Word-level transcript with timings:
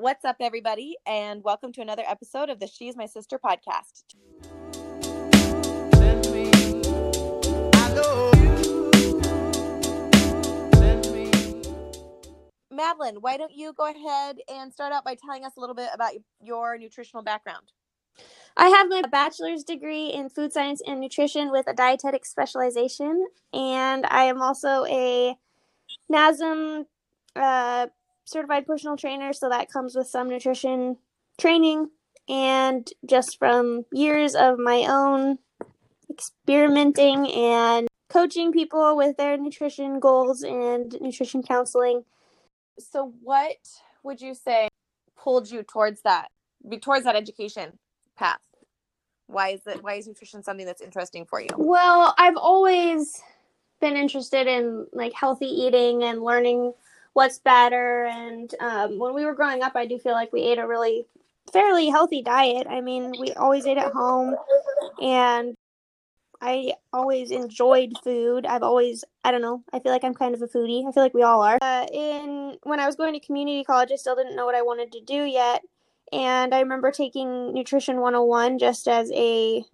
What's 0.00 0.24
up, 0.24 0.36
everybody, 0.38 0.96
and 1.08 1.42
welcome 1.42 1.72
to 1.72 1.80
another 1.80 2.04
episode 2.06 2.50
of 2.50 2.60
the 2.60 2.68
She's 2.68 2.96
My 2.96 3.06
Sister 3.06 3.36
podcast. 3.36 4.04
Send 5.92 6.30
me, 6.32 6.52
I 7.74 7.94
know. 7.96 8.30
Send 10.74 11.12
me. 11.12 11.32
Madeline, 12.70 13.16
why 13.22 13.36
don't 13.38 13.52
you 13.52 13.72
go 13.72 13.90
ahead 13.90 14.38
and 14.48 14.72
start 14.72 14.92
out 14.92 15.04
by 15.04 15.16
telling 15.16 15.44
us 15.44 15.56
a 15.56 15.60
little 15.60 15.74
bit 15.74 15.90
about 15.92 16.12
your 16.40 16.78
nutritional 16.78 17.24
background? 17.24 17.72
I 18.56 18.68
have 18.68 18.88
my 18.88 19.02
bachelor's 19.02 19.64
degree 19.64 20.10
in 20.10 20.28
food 20.28 20.52
science 20.52 20.80
and 20.86 21.00
nutrition 21.00 21.50
with 21.50 21.66
a 21.66 21.74
dietetic 21.74 22.24
specialization, 22.24 23.26
and 23.52 24.06
I 24.06 24.26
am 24.26 24.42
also 24.42 24.84
a 24.84 25.34
NASM 26.08 26.84
uh, 27.34 27.88
certified 28.28 28.66
personal 28.66 28.96
trainer, 28.96 29.32
so 29.32 29.48
that 29.48 29.70
comes 29.70 29.96
with 29.96 30.06
some 30.06 30.28
nutrition 30.28 30.98
training. 31.38 31.90
And 32.28 32.86
just 33.06 33.38
from 33.38 33.86
years 33.90 34.34
of 34.34 34.58
my 34.58 34.84
own 34.86 35.38
experimenting 36.10 37.30
and 37.32 37.88
coaching 38.10 38.52
people 38.52 38.96
with 38.96 39.16
their 39.16 39.38
nutrition 39.38 39.98
goals 39.98 40.42
and 40.42 40.94
nutrition 41.00 41.42
counseling. 41.42 42.04
So, 42.78 43.14
what 43.22 43.56
would 44.02 44.20
you 44.20 44.34
say 44.34 44.68
pulled 45.16 45.50
you 45.50 45.62
towards 45.62 46.02
that, 46.02 46.28
be- 46.68 46.78
towards 46.78 47.04
that 47.04 47.16
education 47.16 47.78
path? 48.16 48.40
Why 49.26 49.50
is 49.50 49.60
it? 49.66 49.82
Why 49.82 49.94
is 49.94 50.06
nutrition 50.06 50.42
something 50.42 50.66
that's 50.66 50.82
interesting 50.82 51.24
for 51.24 51.40
you? 51.40 51.48
Well, 51.56 52.14
I've 52.18 52.36
always 52.36 53.22
been 53.80 53.96
interested 53.96 54.46
in 54.46 54.86
like 54.92 55.12
healthy 55.12 55.46
eating 55.46 56.02
and 56.02 56.22
learning 56.22 56.72
what's 57.12 57.38
better. 57.38 58.06
And 58.06 58.52
um, 58.60 58.98
when 58.98 59.14
we 59.14 59.24
were 59.24 59.34
growing 59.34 59.62
up, 59.62 59.76
I 59.76 59.86
do 59.86 59.98
feel 59.98 60.12
like 60.12 60.32
we 60.32 60.42
ate 60.42 60.58
a 60.58 60.66
really 60.66 61.06
fairly 61.52 61.88
healthy 61.88 62.22
diet. 62.22 62.66
I 62.68 62.80
mean, 62.80 63.12
we 63.18 63.32
always 63.32 63.66
ate 63.66 63.78
at 63.78 63.92
home, 63.92 64.36
and 65.00 65.54
I 66.40 66.74
always 66.92 67.30
enjoyed 67.30 67.94
food. 68.04 68.46
I've 68.46 68.62
always, 68.62 69.04
I 69.24 69.30
don't 69.30 69.42
know, 69.42 69.62
I 69.72 69.80
feel 69.80 69.92
like 69.92 70.04
I'm 70.04 70.14
kind 70.14 70.34
of 70.34 70.42
a 70.42 70.46
foodie. 70.46 70.86
I 70.86 70.92
feel 70.92 71.02
like 71.02 71.14
we 71.14 71.22
all 71.22 71.42
are. 71.42 71.58
Uh, 71.60 71.86
in 71.92 72.58
when 72.62 72.80
I 72.80 72.86
was 72.86 72.96
going 72.96 73.14
to 73.14 73.20
community 73.20 73.64
college, 73.64 73.90
I 73.92 73.96
still 73.96 74.16
didn't 74.16 74.36
know 74.36 74.46
what 74.46 74.54
I 74.54 74.62
wanted 74.62 74.92
to 74.92 75.00
do 75.00 75.24
yet. 75.24 75.62
And 76.12 76.54
I 76.54 76.60
remember 76.60 76.90
taking 76.90 77.52
Nutrition 77.52 77.96
101 78.00 78.58
just 78.58 78.88
as 78.88 79.10
a 79.12 79.64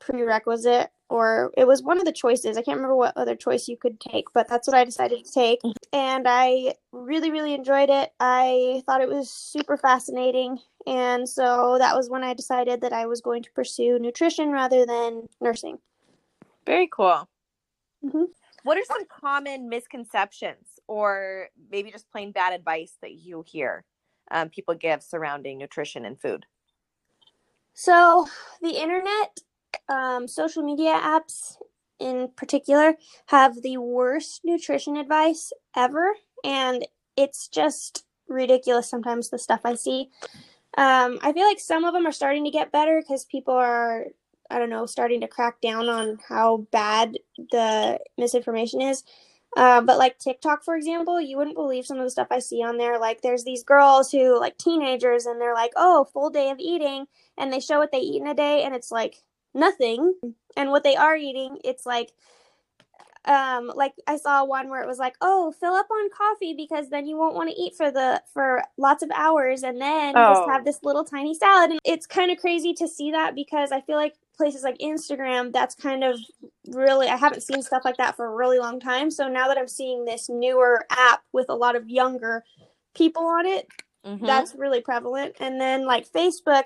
prerequisite, 0.00 0.90
or 1.08 1.52
it 1.56 1.66
was 1.66 1.82
one 1.82 1.98
of 1.98 2.04
the 2.04 2.12
choices. 2.12 2.56
I 2.56 2.62
can't 2.62 2.76
remember 2.76 2.96
what 2.96 3.16
other 3.16 3.34
choice 3.34 3.68
you 3.68 3.76
could 3.76 4.00
take, 4.00 4.26
but 4.34 4.48
that's 4.48 4.66
what 4.66 4.76
I 4.76 4.84
decided 4.84 5.24
to 5.24 5.32
take. 5.32 5.60
And 5.90 6.26
I 6.28 6.74
really, 6.92 7.30
really 7.30 7.54
enjoyed 7.54 7.88
it. 7.88 8.12
I 8.20 8.82
thought 8.84 9.00
it 9.00 9.08
was 9.08 9.30
super 9.30 9.78
fascinating. 9.78 10.58
And 10.86 11.26
so 11.26 11.76
that 11.78 11.96
was 11.96 12.10
when 12.10 12.22
I 12.22 12.34
decided 12.34 12.82
that 12.82 12.92
I 12.92 13.06
was 13.06 13.22
going 13.22 13.42
to 13.44 13.52
pursue 13.52 13.98
nutrition 13.98 14.50
rather 14.50 14.84
than 14.84 15.28
nursing. 15.40 15.78
Very 16.66 16.88
cool. 16.88 17.26
Mhm. 18.04 18.26
What 18.64 18.76
are 18.76 18.84
some 18.84 19.06
common 19.06 19.70
misconceptions, 19.70 20.78
or 20.86 21.48
maybe 21.70 21.90
just 21.90 22.10
plain 22.10 22.32
bad 22.32 22.52
advice 22.52 22.98
that 23.00 23.12
you 23.12 23.42
hear 23.46 23.84
um, 24.30 24.50
people 24.50 24.74
give 24.74 25.02
surrounding 25.02 25.56
nutrition 25.56 26.04
and 26.04 26.20
food? 26.20 26.44
So, 27.72 28.26
the 28.60 28.80
internet, 28.80 29.38
um, 29.88 30.28
social 30.28 30.62
media 30.62 30.92
apps 30.92 31.56
in 32.00 32.28
particular, 32.36 32.94
have 33.26 33.60
the 33.62 33.78
worst 33.78 34.42
nutrition 34.44 34.96
advice 34.96 35.52
ever. 35.76 36.14
And 36.44 36.86
it's 37.16 37.48
just 37.48 38.04
ridiculous 38.28 38.88
sometimes 38.88 39.30
the 39.30 39.38
stuff 39.38 39.60
I 39.64 39.74
see. 39.74 40.10
Um, 40.76 41.18
I 41.22 41.32
feel 41.32 41.46
like 41.46 41.60
some 41.60 41.84
of 41.84 41.94
them 41.94 42.06
are 42.06 42.12
starting 42.12 42.44
to 42.44 42.50
get 42.50 42.72
better 42.72 43.00
because 43.00 43.24
people 43.24 43.54
are, 43.54 44.04
I 44.50 44.58
don't 44.58 44.70
know, 44.70 44.86
starting 44.86 45.20
to 45.22 45.28
crack 45.28 45.60
down 45.60 45.88
on 45.88 46.18
how 46.28 46.68
bad 46.70 47.18
the 47.50 47.98
misinformation 48.16 48.80
is. 48.80 49.02
Uh, 49.56 49.80
but 49.80 49.98
like 49.98 50.18
TikTok, 50.18 50.62
for 50.62 50.76
example, 50.76 51.20
you 51.20 51.36
wouldn't 51.36 51.56
believe 51.56 51.86
some 51.86 51.98
of 51.98 52.04
the 52.04 52.10
stuff 52.10 52.28
I 52.30 52.38
see 52.38 52.62
on 52.62 52.76
there. 52.76 52.98
Like, 52.98 53.22
there's 53.22 53.44
these 53.44 53.64
girls 53.64 54.12
who, 54.12 54.38
like, 54.38 54.58
teenagers, 54.58 55.24
and 55.24 55.40
they're 55.40 55.54
like, 55.54 55.72
oh, 55.74 56.06
full 56.12 56.28
day 56.28 56.50
of 56.50 56.58
eating. 56.60 57.06
And 57.38 57.50
they 57.50 57.58
show 57.58 57.78
what 57.78 57.90
they 57.90 57.98
eat 57.98 58.20
in 58.20 58.28
a 58.28 58.34
day, 58.34 58.62
and 58.62 58.74
it's 58.74 58.92
like 58.92 59.22
nothing. 59.54 60.14
And 60.56 60.70
what 60.70 60.82
they 60.84 60.96
are 60.96 61.16
eating, 61.16 61.58
it's 61.64 61.86
like, 61.86 62.12
um, 63.24 63.70
like 63.74 63.92
I 64.06 64.16
saw 64.16 64.44
one 64.44 64.70
where 64.70 64.82
it 64.82 64.86
was 64.86 64.98
like, 64.98 65.14
oh, 65.20 65.52
fill 65.52 65.74
up 65.74 65.90
on 65.90 66.08
coffee 66.10 66.54
because 66.54 66.88
then 66.88 67.06
you 67.06 67.16
won't 67.18 67.34
want 67.34 67.50
to 67.50 67.56
eat 67.60 67.74
for 67.76 67.90
the 67.90 68.22
for 68.32 68.62
lots 68.78 69.02
of 69.02 69.10
hours, 69.14 69.62
and 69.62 69.80
then 69.80 70.14
just 70.14 70.42
Oh. 70.42 70.48
have 70.48 70.64
this 70.64 70.82
little 70.82 71.04
tiny 71.04 71.34
salad. 71.34 71.72
And 71.72 71.80
it's 71.84 72.06
kind 72.06 72.30
of 72.30 72.38
crazy 72.38 72.72
to 72.74 72.88
see 72.88 73.10
that 73.10 73.34
because 73.34 73.70
I 73.70 73.82
feel 73.82 73.96
like 73.96 74.14
places 74.36 74.62
like 74.62 74.78
Instagram, 74.78 75.52
that's 75.52 75.74
kind 75.74 76.04
of 76.04 76.18
really 76.68 77.08
I 77.08 77.16
haven't 77.16 77.42
seen 77.42 77.60
stuff 77.60 77.82
like 77.84 77.96
that 77.98 78.16
for 78.16 78.24
a 78.26 78.34
really 78.34 78.58
long 78.60 78.80
time. 78.80 79.10
So 79.10 79.28
now 79.28 79.48
that 79.48 79.58
I'm 79.58 79.68
seeing 79.68 80.04
this 80.04 80.28
newer 80.30 80.86
app 80.90 81.22
with 81.32 81.46
a 81.50 81.54
lot 81.54 81.76
of 81.76 81.88
younger 81.90 82.44
people 82.94 83.26
on 83.26 83.44
it, 83.46 83.66
Mhm. 84.06 84.24
that's 84.26 84.54
really 84.54 84.80
prevalent. 84.80 85.36
And 85.40 85.60
then 85.60 85.84
like 85.86 86.08
Facebook, 86.08 86.64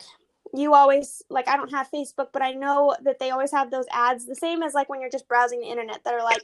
you 0.55 0.75
always 0.75 1.23
like 1.31 1.49
I 1.49 1.57
don't 1.57 1.71
have 1.71 1.91
Facebook, 1.91 2.29
but 2.33 2.43
I 2.43 2.53
know 2.53 2.95
that 3.03 3.19
they 3.19 3.31
always 3.31 3.53
have 3.53 3.71
those 3.71 3.87
ads, 3.91 4.27
the 4.27 4.35
same 4.35 4.63
as 4.63 4.75
like 4.75 4.89
when 4.89 5.01
you're 5.01 5.11
just 5.11 5.29
browsing 5.29 5.61
the 5.61 5.71
internet 5.71 6.05
that 6.05 6.15
are 6.15 6.23
like, 6.23 6.43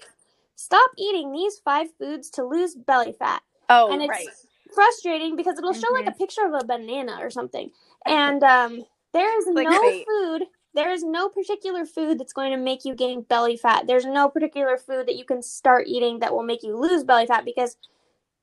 stop 0.57 0.91
eating 0.97 1.33
these 1.33 1.59
five 1.59 1.89
foods 1.99 2.31
to 2.31 2.45
lose 2.45 2.75
belly 2.75 3.13
fat. 3.13 3.43
oh, 3.69 3.93
and 3.93 4.03
it's 4.03 4.11
right. 4.11 4.29
frustrating 4.75 5.37
because 5.37 5.59
it'll 5.59 5.73
show 5.73 5.93
like 5.93 6.07
a 6.07 6.13
picture 6.13 6.47
of 6.47 6.55
a 6.55 6.65
banana 6.65 7.19
or 7.21 7.31
something. 7.31 7.71
And 8.07 8.43
um 8.43 8.85
there 9.13 9.39
is 9.39 9.47
no 9.47 9.65
Clickbait. 9.65 10.05
food 10.07 10.43
there 10.75 10.93
is 10.93 11.03
no 11.03 11.29
particular 11.29 11.85
food 11.85 12.19
that's 12.19 12.33
going 12.33 12.53
to 12.53 12.57
make 12.57 12.85
you 12.85 12.95
gain 12.95 13.23
belly 13.23 13.57
fat. 13.57 13.87
There's 13.87 14.05
no 14.05 14.29
particular 14.29 14.77
food 14.77 15.09
that 15.09 15.17
you 15.17 15.25
can 15.25 15.43
start 15.43 15.89
eating 15.89 16.21
that 16.21 16.33
will 16.33 16.43
make 16.43 16.63
you 16.63 16.77
lose 16.77 17.03
belly 17.05 17.27
fat 17.27 17.45
because 17.45 17.77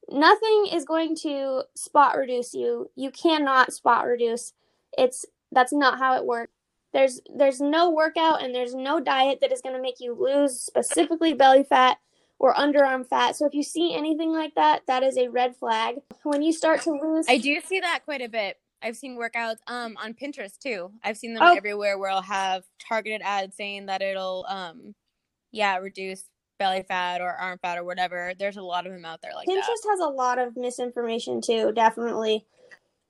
nothing 0.09 0.68
is 0.74 0.86
going 0.86 1.16
to 1.18 1.64
spot 1.75 2.18
reduce 2.18 2.54
you. 2.54 2.90
You 2.96 3.12
cannot 3.12 3.74
spot 3.74 4.06
reduce. 4.06 4.54
It's 4.98 5.25
that's 5.51 5.73
not 5.73 6.00
how 6.00 6.16
it 6.17 6.25
works. 6.25 6.51
There's 6.94 7.19
there's 7.35 7.59
no 7.59 7.89
workout 7.89 8.41
and 8.41 8.56
there's 8.56 8.73
no 8.73 9.00
diet 9.01 9.39
that 9.41 9.51
is 9.51 9.61
going 9.61 9.75
to 9.75 9.81
make 9.81 10.00
you 10.00 10.13
lose 10.17 10.59
specifically 10.61 11.33
belly 11.33 11.63
fat 11.63 11.97
or 12.39 12.53
underarm 12.53 13.06
fat. 13.07 13.35
So 13.35 13.45
if 13.45 13.53
you 13.53 13.63
see 13.63 13.94
anything 13.95 14.31
like 14.31 14.56
that, 14.56 14.83
that 14.88 15.03
is 15.03 15.17
a 15.17 15.28
red 15.29 15.56
flag. 15.57 15.95
When 16.23 16.41
you 16.41 16.53
start 16.53 16.81
to 16.83 16.91
lose 16.91 17.25
I 17.28 17.38
do 17.38 17.59
see 17.66 17.79
that 17.81 18.01
quite 18.06 18.22
a 18.22 18.29
bit. 18.29 18.57
I've 18.81 18.95
seen 18.95 19.17
workouts 19.17 19.57
um 19.67 19.97
on 20.01 20.13
Pinterest 20.13 20.57
too. 20.57 20.91
I've 21.03 21.17
seen 21.17 21.33
them 21.33 21.44
Oh. 21.44 21.53
everywhere 21.56 21.97
where 21.97 22.09
I'll 22.12 22.22
have 22.22 22.63
targeted 22.88 23.22
ads 23.23 23.56
saying 23.57 23.88
that 23.88 24.01
it'll 24.01 24.45
um 24.47 24.95
yeah, 25.51 25.77
reduce 25.77 26.23
belly 26.59 26.83
fat 26.88 27.19
or 27.19 27.29
arm 27.33 27.59
fat 27.62 27.77
or 27.77 27.83
whatever. 27.83 28.33
There's 28.39 28.56
a 28.57 28.62
lot 28.62 28.85
of 28.85 28.94
them 28.94 29.03
out 29.03 29.22
there 29.22 29.33
like 29.35 29.47
Pinterest 29.50 29.66
that. 29.83 29.88
has 29.89 30.00
a 30.00 30.07
lot 30.07 30.39
of 30.39 30.56
misinformation 30.56 31.41
too, 31.41 31.73
definitely. 31.73 32.45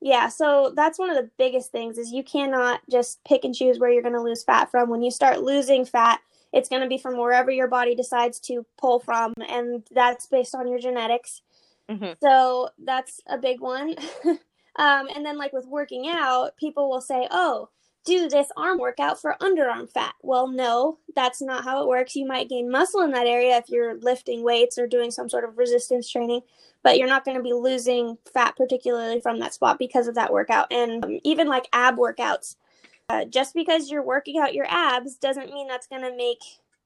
Yeah, 0.05 0.29
so 0.29 0.71
that's 0.75 0.99
one 0.99 1.09
of 1.09 1.15
the 1.15 1.31
biggest 1.39 1.71
things 1.71 1.97
is 1.97 2.11
you 2.11 2.23
cannot 2.23 2.79
just 2.87 3.23
pick 3.23 3.43
and 3.43 3.55
choose 3.55 3.79
where 3.79 3.89
you're 3.89 4.03
going 4.03 4.13
to 4.13 4.21
lose 4.21 4.43
fat 4.43 4.69
from. 4.69 4.87
When 4.87 5.01
you 5.01 5.09
start 5.09 5.41
losing 5.41 5.83
fat, 5.83 6.21
it's 6.53 6.69
going 6.69 6.83
to 6.83 6.87
be 6.87 6.99
from 6.99 7.17
wherever 7.17 7.49
your 7.49 7.67
body 7.67 7.95
decides 7.95 8.39
to 8.41 8.67
pull 8.77 8.99
from 8.99 9.33
and 9.49 9.81
that's 9.89 10.27
based 10.27 10.53
on 10.53 10.67
your 10.67 10.77
genetics. 10.77 11.41
Mhm. 11.89 12.17
So 12.21 12.69
that's 12.77 13.19
a 13.25 13.39
big 13.39 13.61
one. 13.61 13.95
um, 14.75 15.07
and 15.15 15.25
then 15.25 15.39
like 15.39 15.53
with 15.53 15.65
working 15.65 16.07
out, 16.07 16.55
people 16.55 16.87
will 16.87 17.01
say, 17.01 17.27
"Oh, 17.31 17.69
do 18.05 18.29
this 18.29 18.47
arm 18.55 18.77
workout 18.77 19.19
for 19.19 19.35
underarm 19.41 19.89
fat." 19.89 20.15
Well, 20.21 20.47
no, 20.47 20.99
that's 21.15 21.41
not 21.41 21.63
how 21.63 21.81
it 21.81 21.87
works. 21.87 22.15
You 22.15 22.25
might 22.25 22.49
gain 22.49 22.71
muscle 22.71 23.01
in 23.01 23.11
that 23.11 23.27
area 23.27 23.57
if 23.57 23.69
you're 23.69 23.99
lifting 23.99 24.43
weights 24.43 24.77
or 24.77 24.87
doing 24.87 25.11
some 25.11 25.29
sort 25.29 25.43
of 25.43 25.57
resistance 25.57 26.09
training, 26.09 26.41
but 26.83 26.97
you're 26.97 27.07
not 27.07 27.25
going 27.25 27.37
to 27.37 27.43
be 27.43 27.53
losing 27.53 28.17
fat 28.33 28.55
particularly 28.55 29.19
from 29.19 29.39
that 29.39 29.53
spot 29.53 29.79
because 29.79 30.07
of 30.07 30.15
that 30.15 30.31
workout. 30.31 30.71
And 30.71 31.03
um, 31.03 31.19
even 31.23 31.47
like 31.47 31.67
ab 31.73 31.97
workouts, 31.97 32.55
uh, 33.09 33.25
just 33.25 33.53
because 33.53 33.91
you're 33.91 34.03
working 34.03 34.39
out 34.39 34.53
your 34.53 34.67
abs 34.69 35.15
doesn't 35.15 35.51
mean 35.51 35.67
that's 35.67 35.87
going 35.87 36.01
to 36.03 36.15
make 36.15 36.39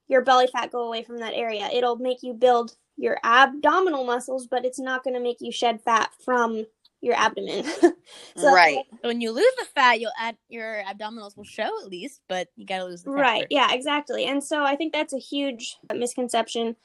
your 0.08 0.22
belly 0.22 0.48
fat 0.48 0.72
go 0.72 0.84
away 0.84 1.04
from 1.04 1.20
that 1.20 1.34
area. 1.34 1.70
It'll 1.72 1.98
make 1.98 2.24
you 2.24 2.34
build 2.34 2.76
your 2.98 3.18
abdominal 3.24 4.04
muscles, 4.04 4.48
but 4.48 4.66
it's 4.66 4.80
not 4.80 5.04
going 5.04 5.14
to 5.14 5.22
make 5.22 5.38
you 5.40 5.52
shed 5.52 5.82
fat 5.82 6.12
from 6.24 6.66
your 7.02 7.16
abdomen. 7.16 7.66
So- 8.36 8.52
right. 8.54 8.80
When 9.02 9.22
you 9.22 9.32
lose 9.32 9.54
the 9.60 9.66
fat, 9.66 10.00
you'll 10.00 10.12
add 10.20 10.36
your 10.50 10.82
abdominals 10.88 11.38
will 11.38 11.44
show 11.44 11.70
at 11.84 11.88
least, 11.90 12.22
but 12.28 12.48
you 12.56 12.66
gotta 12.66 12.86
lose 12.86 13.04
the 13.04 13.12
fat. 13.12 13.16
Right. 13.22 13.42
first. 13.42 13.52
Yeah, 13.52 13.72
exactly. 13.74 14.26
And 14.26 14.44
so 14.44 14.64
I 14.64 14.76
think 14.76 14.94
that's 14.94 15.14
a 15.14 15.20
huge 15.20 15.78
misconception 15.94 16.76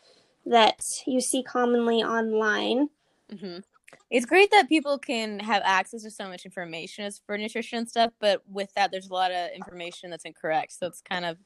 that 0.47 0.85
you 1.07 1.21
see 1.21 1.43
commonly 1.43 2.03
online. 2.03 2.89
hmm 3.39 3.59
It's 4.11 4.27
great 4.27 4.51
that 4.51 4.69
people 4.69 4.99
can 4.99 5.39
have 5.41 5.63
access 5.65 6.03
to 6.03 6.11
so 6.11 6.29
much 6.29 6.45
information 6.45 7.05
as 7.07 7.21
for 7.27 7.39
nutrition 7.39 7.79
and 7.79 7.89
stuff, 7.89 8.13
but 8.21 8.43
with 8.47 8.73
that, 8.75 8.91
there's 8.93 9.09
a 9.09 9.13
lot 9.15 9.33
of 9.33 9.51
information 9.55 10.11
that's 10.11 10.25
incorrect. 10.27 10.73
So 10.73 10.87
it's 10.87 11.01
kind 11.01 11.25
of 11.25 11.39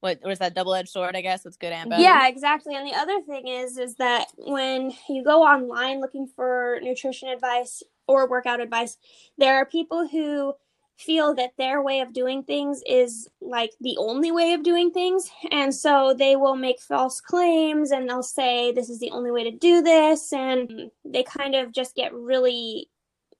what 0.00 0.20
was 0.24 0.38
that 0.38 0.54
double 0.54 0.74
edged 0.74 0.90
sword? 0.90 1.16
I 1.16 1.20
guess 1.20 1.46
it's 1.46 1.56
good 1.56 1.72
and 1.72 1.90
bad. 1.90 2.00
Yeah, 2.00 2.28
exactly. 2.28 2.74
And 2.74 2.86
the 2.86 2.94
other 2.94 3.20
thing 3.22 3.48
is 3.48 3.78
is 3.78 3.96
that 3.96 4.26
when 4.36 4.92
you 5.08 5.24
go 5.24 5.42
online 5.42 6.00
looking 6.00 6.26
for 6.26 6.78
nutrition 6.82 7.28
advice, 7.28 7.82
or 8.08 8.28
workout 8.28 8.60
advice. 8.60 8.96
There 9.38 9.56
are 9.56 9.66
people 9.66 10.08
who 10.08 10.54
feel 10.96 11.34
that 11.34 11.52
their 11.58 11.82
way 11.82 12.00
of 12.00 12.12
doing 12.14 12.42
things 12.42 12.82
is 12.86 13.28
like 13.40 13.72
the 13.80 13.96
only 13.98 14.30
way 14.30 14.54
of 14.54 14.62
doing 14.62 14.90
things. 14.90 15.30
And 15.50 15.74
so 15.74 16.14
they 16.16 16.36
will 16.36 16.56
make 16.56 16.80
false 16.80 17.20
claims 17.20 17.90
and 17.90 18.08
they'll 18.08 18.22
say 18.22 18.72
this 18.72 18.88
is 18.88 18.98
the 18.98 19.10
only 19.10 19.30
way 19.30 19.44
to 19.44 19.50
do 19.50 19.82
this. 19.82 20.32
And 20.32 20.90
they 21.04 21.22
kind 21.22 21.54
of 21.54 21.72
just 21.72 21.94
get 21.94 22.14
really 22.14 22.88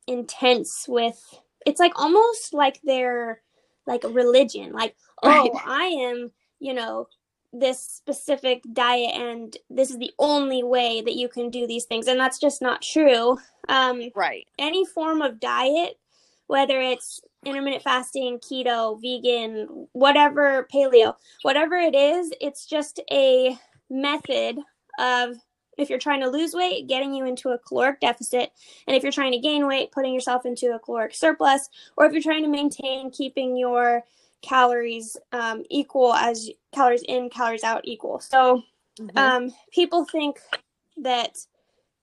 intense 0.07 0.87
with 0.89 1.19
it's 1.67 1.81
like 1.81 1.99
almost 1.99 2.53
like 2.53 2.81
they're 2.85 3.41
like 3.87 4.05
a 4.05 4.09
religion. 4.09 4.73
Like, 4.73 4.95
Right. 5.25 5.51
oh, 5.53 5.61
I 5.65 5.87
am, 5.87 6.31
you 6.61 6.75
know, 6.75 7.09
this 7.53 7.81
specific 7.81 8.63
diet 8.73 9.15
and 9.15 9.57
this 9.71 9.91
is 9.91 9.99
the 9.99 10.13
only 10.19 10.63
way 10.63 11.01
that 11.01 11.15
you 11.15 11.29
can 11.29 11.49
do 11.49 11.67
these 11.67 11.85
things. 11.85 12.07
And 12.07 12.19
that's 12.21 12.39
just 12.39 12.61
not 12.61 12.83
true. 12.83 13.39
Um, 13.69 14.11
Right. 14.15 14.47
any 14.59 14.85
form 14.85 15.23
of 15.23 15.41
diet, 15.41 15.99
whether 16.49 16.81
it's 16.81 17.21
intermittent 17.45 17.83
fasting, 17.83 18.39
keto, 18.39 19.01
vegan, 19.01 19.89
whatever, 19.93 20.69
paleo, 20.73 21.15
whatever 21.43 21.77
it 21.77 21.95
is, 21.95 22.33
it's 22.41 22.67
just 22.67 23.01
a 23.11 23.57
method 23.89 24.59
of 24.99 25.37
if 25.79 25.91
you're 25.91 25.99
trying 25.99 26.21
to 26.21 26.29
lose 26.31 26.55
weight, 26.55 26.89
getting 26.89 27.13
you 27.15 27.27
into 27.27 27.51
a 27.51 27.59
caloric 27.59 28.01
deficit, 28.01 28.51
and 28.87 28.97
if 28.97 29.03
you're 29.03 29.13
trying 29.13 29.33
to 29.33 29.39
gain 29.39 29.67
weight, 29.67 29.93
putting 29.93 30.15
yourself 30.15 30.47
into 30.47 30.75
a 30.75 30.79
caloric 30.79 31.15
surplus, 31.15 31.69
or 31.97 32.07
if 32.07 32.13
you're 32.13 32.23
trying 32.23 32.43
to 32.43 32.49
maintain 32.49 33.11
keeping 33.11 33.57
your 33.57 34.03
calories 34.43 35.17
um, 35.33 35.65
equal 35.71 36.15
as 36.15 36.51
calories 36.75 37.03
in, 37.09 37.31
calories 37.31 37.65
out 37.65 37.83
equal. 37.85 38.21
So 38.21 38.63
Mhm. 38.99 39.17
um, 39.17 39.55
people 39.73 40.05
think 40.05 40.41
that 40.99 41.37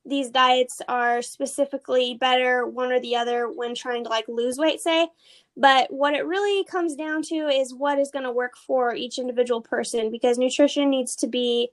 these 0.06 0.30
diets 0.30 0.82
are 0.88 1.22
specifically 1.22 2.16
better 2.16 2.66
one 2.68 2.92
or 2.92 3.00
the 3.00 3.16
other 3.16 3.50
when 3.50 3.74
trying 3.74 4.04
to 4.04 4.10
like 4.10 4.28
lose 4.28 4.58
weight 4.58 4.82
say 4.82 5.08
but 5.56 5.92
what 5.94 6.14
it 6.14 6.26
really 6.26 6.64
comes 6.66 6.96
down 6.96 7.22
to 7.22 7.36
is 7.48 7.74
what 7.74 8.00
is 8.00 8.12
going 8.12 8.26
to 8.26 8.32
work 8.32 8.58
for 8.58 8.94
each 8.94 9.18
individual 9.18 9.62
person 9.62 10.12
because 10.12 10.38
nutrition 10.38 10.90
needs 10.90 11.16
to 11.16 11.28
be 11.28 11.70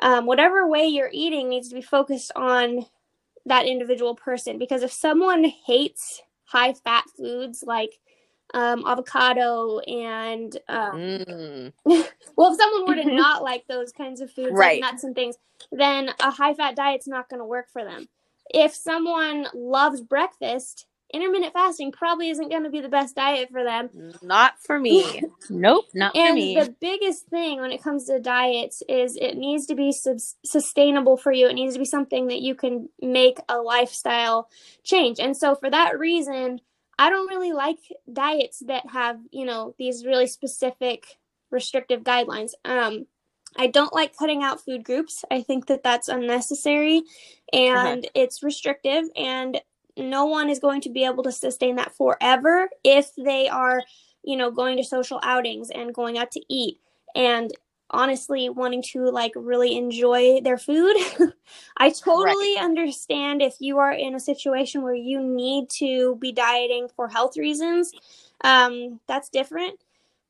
um, 0.00 0.26
whatever 0.26 0.66
way 0.66 0.86
you're 0.86 1.10
eating 1.12 1.48
needs 1.48 1.68
to 1.68 1.74
be 1.74 1.82
focused 1.82 2.32
on 2.34 2.84
that 3.46 3.66
individual 3.66 4.14
person 4.14 4.58
because 4.58 4.82
if 4.82 4.92
someone 4.92 5.44
hates 5.44 6.22
high 6.44 6.72
fat 6.72 7.04
foods 7.16 7.62
like 7.66 7.98
um, 8.54 8.84
avocado 8.86 9.78
and 9.80 10.56
um, 10.68 10.92
Mm. 10.92 11.72
well, 12.36 12.52
if 12.52 12.58
someone 12.60 12.86
were 12.88 13.02
to 13.02 13.14
not 13.14 13.42
like 13.42 13.66
those 13.66 13.92
kinds 13.92 14.20
of 14.20 14.30
foods, 14.30 14.52
Right. 14.52 14.80
like 14.82 14.92
nuts 14.92 15.04
and 15.04 15.14
things, 15.14 15.36
then 15.70 16.10
a 16.20 16.30
high 16.30 16.54
fat 16.54 16.76
diet's 16.76 17.08
not 17.08 17.28
going 17.28 17.40
to 17.40 17.46
work 17.46 17.68
for 17.72 17.84
them. 17.84 18.08
If 18.50 18.74
someone 18.74 19.46
loves 19.54 20.00
breakfast, 20.00 20.86
intermittent 21.14 21.52
fasting 21.52 21.92
probably 21.92 22.30
isn't 22.30 22.48
going 22.50 22.64
to 22.64 22.70
be 22.70 22.80
the 22.80 22.88
best 22.88 23.14
diet 23.14 23.50
for 23.50 23.62
them. 23.64 23.90
Not 24.22 24.54
for 24.60 24.78
me. 24.78 25.22
Nope, 25.50 25.86
not 25.92 26.12
for 26.14 26.18
And 26.20 26.34
me. 26.36 26.54
the 26.54 26.74
biggest 26.80 27.26
thing 27.26 27.60
when 27.60 27.72
it 27.72 27.82
comes 27.82 28.06
to 28.06 28.18
diets 28.20 28.82
is 28.88 29.16
it 29.16 29.36
needs 29.36 29.66
to 29.66 29.74
be 29.74 29.92
sus- 29.92 30.36
sustainable 30.46 31.16
for 31.16 31.32
you. 31.32 31.48
It 31.48 31.54
needs 31.54 31.74
to 31.74 31.78
be 31.80 31.84
something 31.84 32.28
that 32.28 32.40
you 32.40 32.54
can 32.54 32.88
make 33.00 33.38
a 33.48 33.58
lifestyle 33.58 34.48
change. 34.84 35.18
And 35.20 35.36
so, 35.36 35.54
for 35.54 35.68
that 35.68 35.98
reason, 35.98 36.60
I 37.02 37.10
don't 37.10 37.28
really 37.28 37.52
like 37.52 37.78
diets 38.12 38.62
that 38.66 38.88
have, 38.90 39.18
you 39.30 39.44
know, 39.44 39.74
these 39.78 40.04
really 40.04 40.26
specific 40.26 41.18
restrictive 41.50 42.02
guidelines. 42.02 42.52
Um, 42.64 43.06
I 43.56 43.66
don't 43.66 43.92
like 43.92 44.16
cutting 44.16 44.42
out 44.42 44.64
food 44.64 44.84
groups. 44.84 45.24
I 45.30 45.42
think 45.42 45.66
that 45.66 45.82
that's 45.82 46.08
unnecessary 46.08 47.02
and 47.52 48.08
it's 48.14 48.42
restrictive, 48.42 49.04
and 49.16 49.60
no 49.96 50.26
one 50.26 50.48
is 50.48 50.58
going 50.58 50.80
to 50.82 50.90
be 50.90 51.04
able 51.04 51.22
to 51.24 51.32
sustain 51.32 51.76
that 51.76 51.94
forever 51.94 52.70
if 52.84 53.10
they 53.16 53.48
are 53.48 53.82
you 54.22 54.36
know, 54.36 54.50
going 54.50 54.76
to 54.76 54.84
social 54.84 55.20
outings 55.22 55.70
and 55.70 55.94
going 55.94 56.18
out 56.18 56.30
to 56.32 56.40
eat 56.48 56.78
and 57.14 57.52
honestly 57.92 58.48
wanting 58.48 58.82
to 58.82 59.10
like 59.10 59.32
really 59.36 59.76
enjoy 59.76 60.40
their 60.40 60.58
food. 60.58 60.96
I 61.76 61.90
totally 61.90 62.56
understand 62.58 63.42
if 63.42 63.56
you 63.60 63.78
are 63.78 63.92
in 63.92 64.14
a 64.14 64.20
situation 64.20 64.82
where 64.82 64.94
you 64.94 65.20
need 65.20 65.70
to 65.78 66.16
be 66.16 66.32
dieting 66.32 66.88
for 66.94 67.08
health 67.08 67.36
reasons. 67.36 67.92
Um, 68.42 69.00
that's 69.06 69.28
different. 69.28 69.78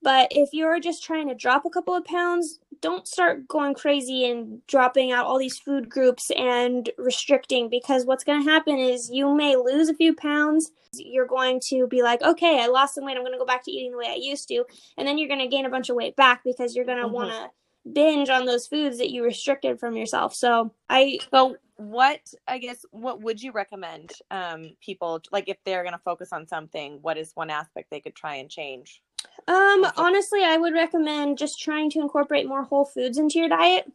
But 0.03 0.29
if 0.31 0.51
you're 0.53 0.81
just 0.81 1.05
trying 1.05 1.29
to 1.29 1.35
drop 1.35 1.65
a 1.65 1.71
couple 1.71 1.95
of 1.95 2.05
pounds, 2.05 2.59
don't 2.81 3.07
start 3.07 3.47
going 3.47 3.75
crazy 3.75 4.29
and 4.29 4.65
dropping 4.67 5.13
out 5.13 5.27
all 5.27 5.39
these 5.39 5.59
food 5.59 5.89
groups 5.89 6.31
and 6.37 6.91
restricting 6.99 7.69
because 7.69 8.05
what's 8.05 8.25
going 8.25 8.45
to 8.45 8.51
happen 8.51 8.79
is 8.79 9.11
you 9.11 9.33
may 9.35 9.55
lose 9.57 9.89
a 9.89 9.95
few 9.95 10.15
pounds 10.15 10.73
you're 10.95 11.27
going 11.27 11.59
to 11.59 11.87
be 11.87 12.03
like, 12.03 12.21
okay, 12.23 12.61
I 12.63 12.67
lost 12.67 12.95
some 12.95 13.05
weight. 13.05 13.17
I'm 13.17 13.23
going 13.23 13.33
to 13.33 13.39
go 13.39 13.47
back 13.47 13.65
to 13.65 13.71
eating 13.71 13.93
the 13.93 13.97
way 13.99 14.09
I 14.09 14.17
used 14.21 14.47
to. 14.49 14.65
And 14.99 15.09
then 15.09 15.17
you're 15.17 15.29
going 15.29 15.41
to 15.41 15.47
gain 15.47 15.65
a 15.65 15.71
bunch 15.71 15.89
of 15.89 15.97
weight 15.97 16.17
back 16.17 16.45
because 16.45 16.77
you're 16.77 16.85
going 16.85 16.99
to 17.01 17.09
Mhm. 17.09 17.13
want 17.13 17.31
to 17.31 17.51
binge 17.91 18.29
on 18.29 18.45
those 18.45 18.67
foods 18.67 18.99
that 18.99 19.11
you 19.11 19.25
restricted 19.25 19.81
from 19.81 19.97
yourself. 19.97 20.35
So 20.35 20.73
I, 20.91 21.19
So, 21.31 21.57
what 21.77 22.21
I 22.47 22.59
guess 22.59 22.85
what 22.91 23.23
would 23.23 23.43
you 23.43 23.51
recommend 23.53 24.13
um 24.31 24.77
people 24.81 25.21
like 25.33 25.49
if 25.49 25.57
they're 25.65 25.83
going 25.83 25.95
to 25.95 25.99
focus 25.99 26.33
on 26.33 26.47
something? 26.47 26.99
What 27.01 27.17
is 27.17 27.33
one 27.35 27.49
aspect 27.51 27.91
they 27.91 28.01
could 28.01 28.15
try 28.15 28.35
and 28.35 28.51
change? 28.51 29.03
Um, 29.49 29.87
honestly, 29.97 30.43
I 30.45 30.57
would 30.57 30.73
recommend 30.73 31.39
just 31.39 31.61
trying 31.61 31.91
to 31.91 32.01
incorporate 32.01 32.47
more 32.47 32.65
whole 32.65 32.85
foods 32.85 33.19
into 33.19 33.39
your 33.39 33.49
diet. 33.49 33.91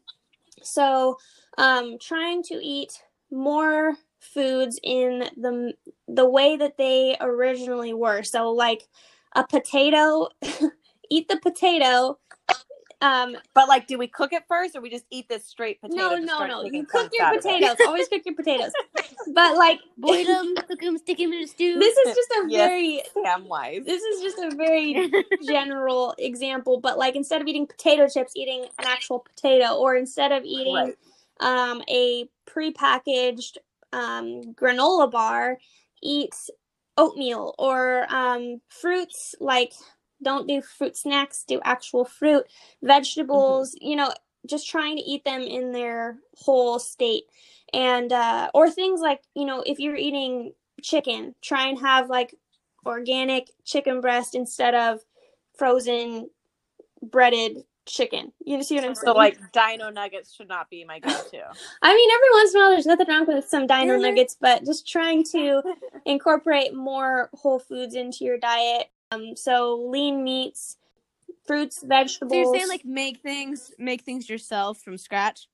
So, 0.62 1.18
um, 1.58 1.98
trying 2.00 2.44
to 2.44 2.56
eat 2.56 2.92
more 3.32 3.96
foods 4.20 4.80
in 4.84 5.30
the 5.38 5.74
the 6.08 6.30
way 6.30 6.58
that 6.58 6.78
they 6.78 7.16
originally 7.22 7.94
were. 7.94 8.24
So, 8.24 8.52
like 8.52 8.88
a 9.36 9.46
potato, 9.46 10.30
eat 11.10 11.28
the 11.28 11.40
potato. 11.40 12.18
Um, 13.02 13.36
But 13.54 13.68
like, 13.68 13.88
do 13.88 13.98
we 13.98 14.08
cook 14.08 14.34
it 14.34 14.44
first, 14.48 14.76
or 14.76 14.82
we 14.82 14.90
just 14.90 15.06
eat 15.12 15.30
this 15.30 15.46
straight 15.46 15.80
potato? 15.82 15.98
No, 15.98 16.16
no, 16.18 16.48
no. 16.48 16.64
You 16.64 16.86
cook 16.86 17.12
your 17.14 17.26
out 17.28 17.36
of 17.36 17.40
it? 17.40 17.44
potatoes. 17.44 17.78
Always 17.86 18.08
cook 18.08 18.24
your 18.26 18.36
potatoes. 18.36 18.72
But 19.34 19.56
like 19.58 19.80
Boil 19.98 20.24
them, 20.26 20.56
cook 20.68 20.80
them, 20.82 20.98
stick 20.98 21.18
them 21.18 21.34
in 21.34 21.44
a 21.44 21.48
stew. 21.48 21.78
this 21.80 21.96
is 21.98 22.16
just 22.16 22.32
a 22.32 22.48
Yes. 22.50 22.70
very 22.70 23.04
Samwise. 23.16 23.86
this 23.86 24.02
is 24.02 24.22
just 24.22 24.40
a 24.40 24.56
very 24.56 25.12
general 25.48 26.16
example, 26.18 26.80
but 26.80 26.98
like 26.98 27.16
instead 27.16 27.42
of 27.42 27.48
eating 27.48 27.68
potato 27.68 28.08
chips, 28.08 28.34
eating 28.36 28.64
an 28.80 28.86
actual 28.86 29.20
potato, 29.20 29.76
or 29.76 29.96
instead 29.96 30.32
of 30.32 30.44
eating 30.44 30.74
Right. 30.76 30.98
um, 31.40 31.84
a 31.90 32.26
prepackaged 32.50 33.58
um, 33.94 34.42
granola 34.56 35.10
bar, 35.12 35.58
eat 36.02 36.34
oatmeal 36.98 37.54
or 37.60 38.08
um, 38.14 38.62
fruits. 38.70 39.36
Like 39.40 39.74
don't 40.22 40.48
do 40.48 40.62
fruit 40.62 40.98
snacks, 40.98 41.44
do 41.48 41.60
actual 41.64 42.06
fruit, 42.06 42.46
vegetables. 42.82 43.76
You 43.80 43.96
know, 43.96 44.12
just 44.46 44.70
trying 44.70 44.98
to 44.98 45.04
eat 45.04 45.24
them 45.26 45.42
in 45.42 45.72
their 45.72 46.18
whole 46.38 46.80
state, 46.80 47.24
and 47.74 48.12
uh, 48.12 48.50
or 48.54 48.70
things 48.70 49.02
like 49.02 49.22
you 49.36 49.46
know 49.46 49.64
if 49.66 49.80
you're 49.80 49.96
eating 49.96 50.54
chicken, 50.82 51.36
try 51.42 51.68
and 51.68 51.80
have 51.80 52.10
like 52.10 52.36
organic 52.86 53.50
chicken 53.66 54.02
breast 54.02 54.36
instead 54.36 54.74
of 54.76 55.02
frozen 55.58 56.30
breaded 57.02 57.64
chicken. 57.86 58.32
You 58.46 58.62
see 58.64 58.76
what 58.76 58.84
I'm 58.84 58.96
saying? 58.96 59.06
So 59.06 59.14
like, 59.14 59.38
Dino 59.54 59.90
Nuggets 59.90 60.34
should 60.34 60.48
not 60.48 60.70
be 60.70 60.84
my 60.84 61.00
go-to. 61.00 61.42
I 61.82 61.96
mean, 61.96 62.10
every 62.14 62.30
once 62.32 62.54
in 62.54 62.60
a 62.60 62.64
while, 62.64 62.72
there's 62.72 62.86
nothing 62.86 63.08
wrong 63.08 63.26
with 63.28 63.48
some 63.48 63.66
dino 63.68 63.96
Mhm. 63.96 64.02
nuggets, 64.02 64.38
but 64.40 64.66
just 64.66 64.88
trying 64.88 65.24
to 65.32 65.62
incorporate 66.06 66.74
more 66.74 67.30
whole 67.34 67.60
foods 67.60 67.96
into 67.96 68.26
your 68.26 68.38
diet. 68.38 68.90
Um, 69.12 69.36
so 69.36 69.88
lean 69.90 70.24
meats, 70.24 70.78
fruits, 71.46 71.84
vegetables. 71.84 72.32
So 72.32 72.38
you're 72.38 72.60
saying 72.60 72.70
like 72.70 72.86
make 72.86 73.22
things 73.22 73.72
make 73.78 74.02
things 74.02 74.30
yourself 74.30 74.80
from 74.80 74.98
scratch? 74.98 75.48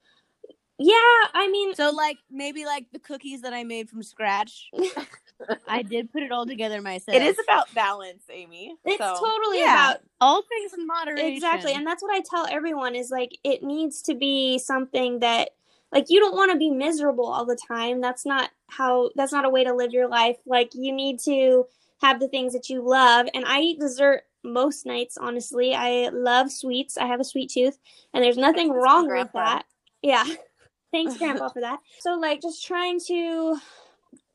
yeah, 0.80 0.96
I 1.34 1.50
mean, 1.52 1.76
So 1.76 1.92
like 1.92 2.18
maybe 2.32 2.66
like 2.66 2.88
the 2.92 3.00
cookies 3.00 3.42
that 3.42 3.54
I 3.54 3.64
made 3.64 3.90
from 3.90 4.02
scratch. 4.04 4.70
I 5.68 5.82
did 5.84 6.12
put 6.12 6.24
it 6.24 6.32
all 6.32 6.46
together 6.46 6.82
myself. 6.82 7.16
it 7.16 7.22
is 7.22 7.38
about 7.44 7.74
balance, 7.76 8.24
Amy. 8.30 8.76
it's 8.86 8.98
So, 8.98 9.14
totally 9.20 9.60
yeah. 9.60 9.92
about 9.92 9.98
all 10.20 10.42
things 10.42 10.74
in 10.74 10.88
moderation. 10.88 11.28
exactly, 11.28 11.74
and 11.74 11.86
that's 11.86 12.02
what 12.02 12.14
I 12.16 12.22
tell 12.22 12.48
everyone 12.50 12.96
is 12.96 13.12
like 13.12 13.38
it 13.44 13.62
needs 13.64 14.02
to 14.04 14.16
be 14.16 14.58
something 14.58 15.20
that 15.20 15.50
like 15.92 16.06
you 16.10 16.20
don't 16.20 16.36
want 16.36 16.52
to 16.52 16.58
be 16.58 16.72
miserable 16.72 17.28
all 17.28 17.46
the 17.46 17.58
time. 17.68 18.02
That's 18.02 18.26
not 18.26 18.50
how. 18.70 19.12
That's 19.16 19.32
not 19.32 19.46
a 19.46 19.50
way 19.50 19.64
to 19.64 19.76
live 19.76 19.92
your 19.92 20.08
life. 20.08 20.38
Like 20.46 20.72
you 20.74 20.92
need 20.92 21.20
to 21.26 21.66
have 22.04 22.22
the 22.22 22.30
things 22.30 22.54
that 22.54 22.70
you 22.70 22.88
love. 22.88 23.28
And 23.36 23.46
I 23.46 23.62
eat 23.62 23.80
dessert 23.82 24.24
most 24.44 24.86
nights, 24.86 25.18
honestly. 25.20 25.76
I 25.76 26.10
love 26.10 26.52
sweets. 26.52 26.98
I 26.98 27.08
have 27.08 27.22
a 27.22 27.26
sweet 27.26 27.52
tooth, 27.52 27.80
and 28.14 28.24
there's 28.24 28.38
nothing 28.38 28.70
Thanks, 28.70 28.74
wrong 28.74 29.16
with 29.16 29.30
that. 29.34 29.66
Yeah. 30.04 30.26
Thanks, 30.94 31.18
Grandpa, 31.18 31.50
for 31.50 31.62
that. 31.62 31.80
So, 32.00 32.16
like, 32.16 32.42
just 32.42 32.66
trying 32.66 33.00
to 33.08 33.58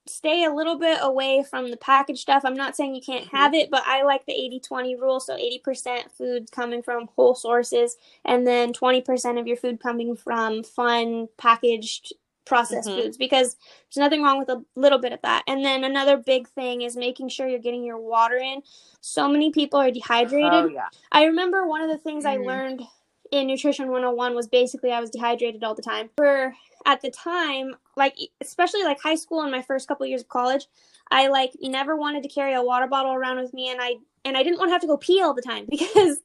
stay 0.07 0.45
a 0.45 0.53
little 0.55 0.79
bit 0.79 0.99
away 1.03 1.45
from 1.49 1.71
the 1.71 1.77
packaged 1.79 2.21
stuff. 2.21 2.43
I'm 2.45 2.57
not 2.57 2.77
saying 2.77 2.95
you 2.95 3.03
can't 3.03 3.27
Mm-hmm. 3.27 3.37
have 3.37 3.55
it, 3.55 3.71
but 3.71 3.85
I 3.87 4.05
like 4.05 4.27
the 4.27 4.35
80 4.35 4.61
20 4.61 4.97
rule. 4.97 5.21
So, 5.21 5.37
80% 5.37 6.13
food 6.13 6.51
coming 6.53 6.83
from 6.83 7.09
whole 7.17 7.35
sources, 7.37 7.97
and 8.25 8.47
then 8.47 8.73
20% 8.75 9.41
of 9.41 9.47
your 9.47 9.59
food 9.59 9.81
coming 9.81 10.17
from 10.17 10.65
fun 10.65 11.29
packaged 11.39 12.15
processed 12.49 12.89
Mhm. 12.89 13.03
foods 13.03 13.17
because 13.17 13.57
there's 13.93 14.03
nothing 14.03 14.23
wrong 14.23 14.39
with 14.39 14.49
a 14.49 14.65
little 14.75 14.99
bit 14.99 15.13
of 15.13 15.21
that. 15.23 15.45
And 15.47 15.65
then 15.65 15.85
another 15.85 16.17
big 16.17 16.49
thing 16.49 16.83
is 16.83 16.97
making 16.97 17.29
sure 17.29 17.47
you're 17.47 17.59
getting 17.59 17.85
your 17.85 17.99
water 17.99 18.37
in. 18.37 18.63
So 19.01 19.29
many 19.29 19.51
people 19.51 19.79
are 19.79 19.91
dehydrated. 19.91 20.65
Oh 20.65 20.69
yeah. 20.69 20.89
I 21.13 21.25
remember 21.25 21.67
one 21.67 21.83
of 21.83 21.91
the 21.91 21.99
things 21.99 22.25
I 22.25 22.37
Mhm. 22.37 22.47
learned 22.47 22.83
in 23.31 23.47
Nutrition 23.47 23.91
101 23.91 24.35
was 24.35 24.49
basically 24.49 24.91
I 24.91 25.01
was 25.01 25.11
dehydrated 25.11 25.63
all 25.63 25.75
the 25.75 25.83
time. 25.83 26.11
For 26.17 26.55
at 26.87 27.03
the 27.03 27.11
time, 27.11 27.77
like 27.97 28.17
especially 28.41 28.83
like 28.85 29.01
high 29.01 29.17
school 29.17 29.43
and 29.43 29.53
my 29.53 29.63
first 29.63 29.87
couple 29.87 30.07
years 30.07 30.23
of 30.23 30.29
college, 30.29 30.67
I 31.11 31.29
like 31.29 31.53
never 31.61 31.97
wanted 31.97 32.23
to 32.23 32.29
carry 32.29 32.55
a 32.55 32.63
water 32.63 32.87
bottle 32.87 33.13
around 33.13 33.39
with 33.39 33.53
me 33.53 33.69
and 33.71 33.81
I 33.83 33.97
and 34.25 34.37
I 34.37 34.43
didn't 34.43 34.59
want 34.59 34.69
to 34.69 34.73
have 34.73 34.81
to 34.83 34.87
go 34.87 34.97
pee 34.97 35.21
all 35.23 35.35
the 35.35 35.43
time 35.43 35.67
because 35.71 36.19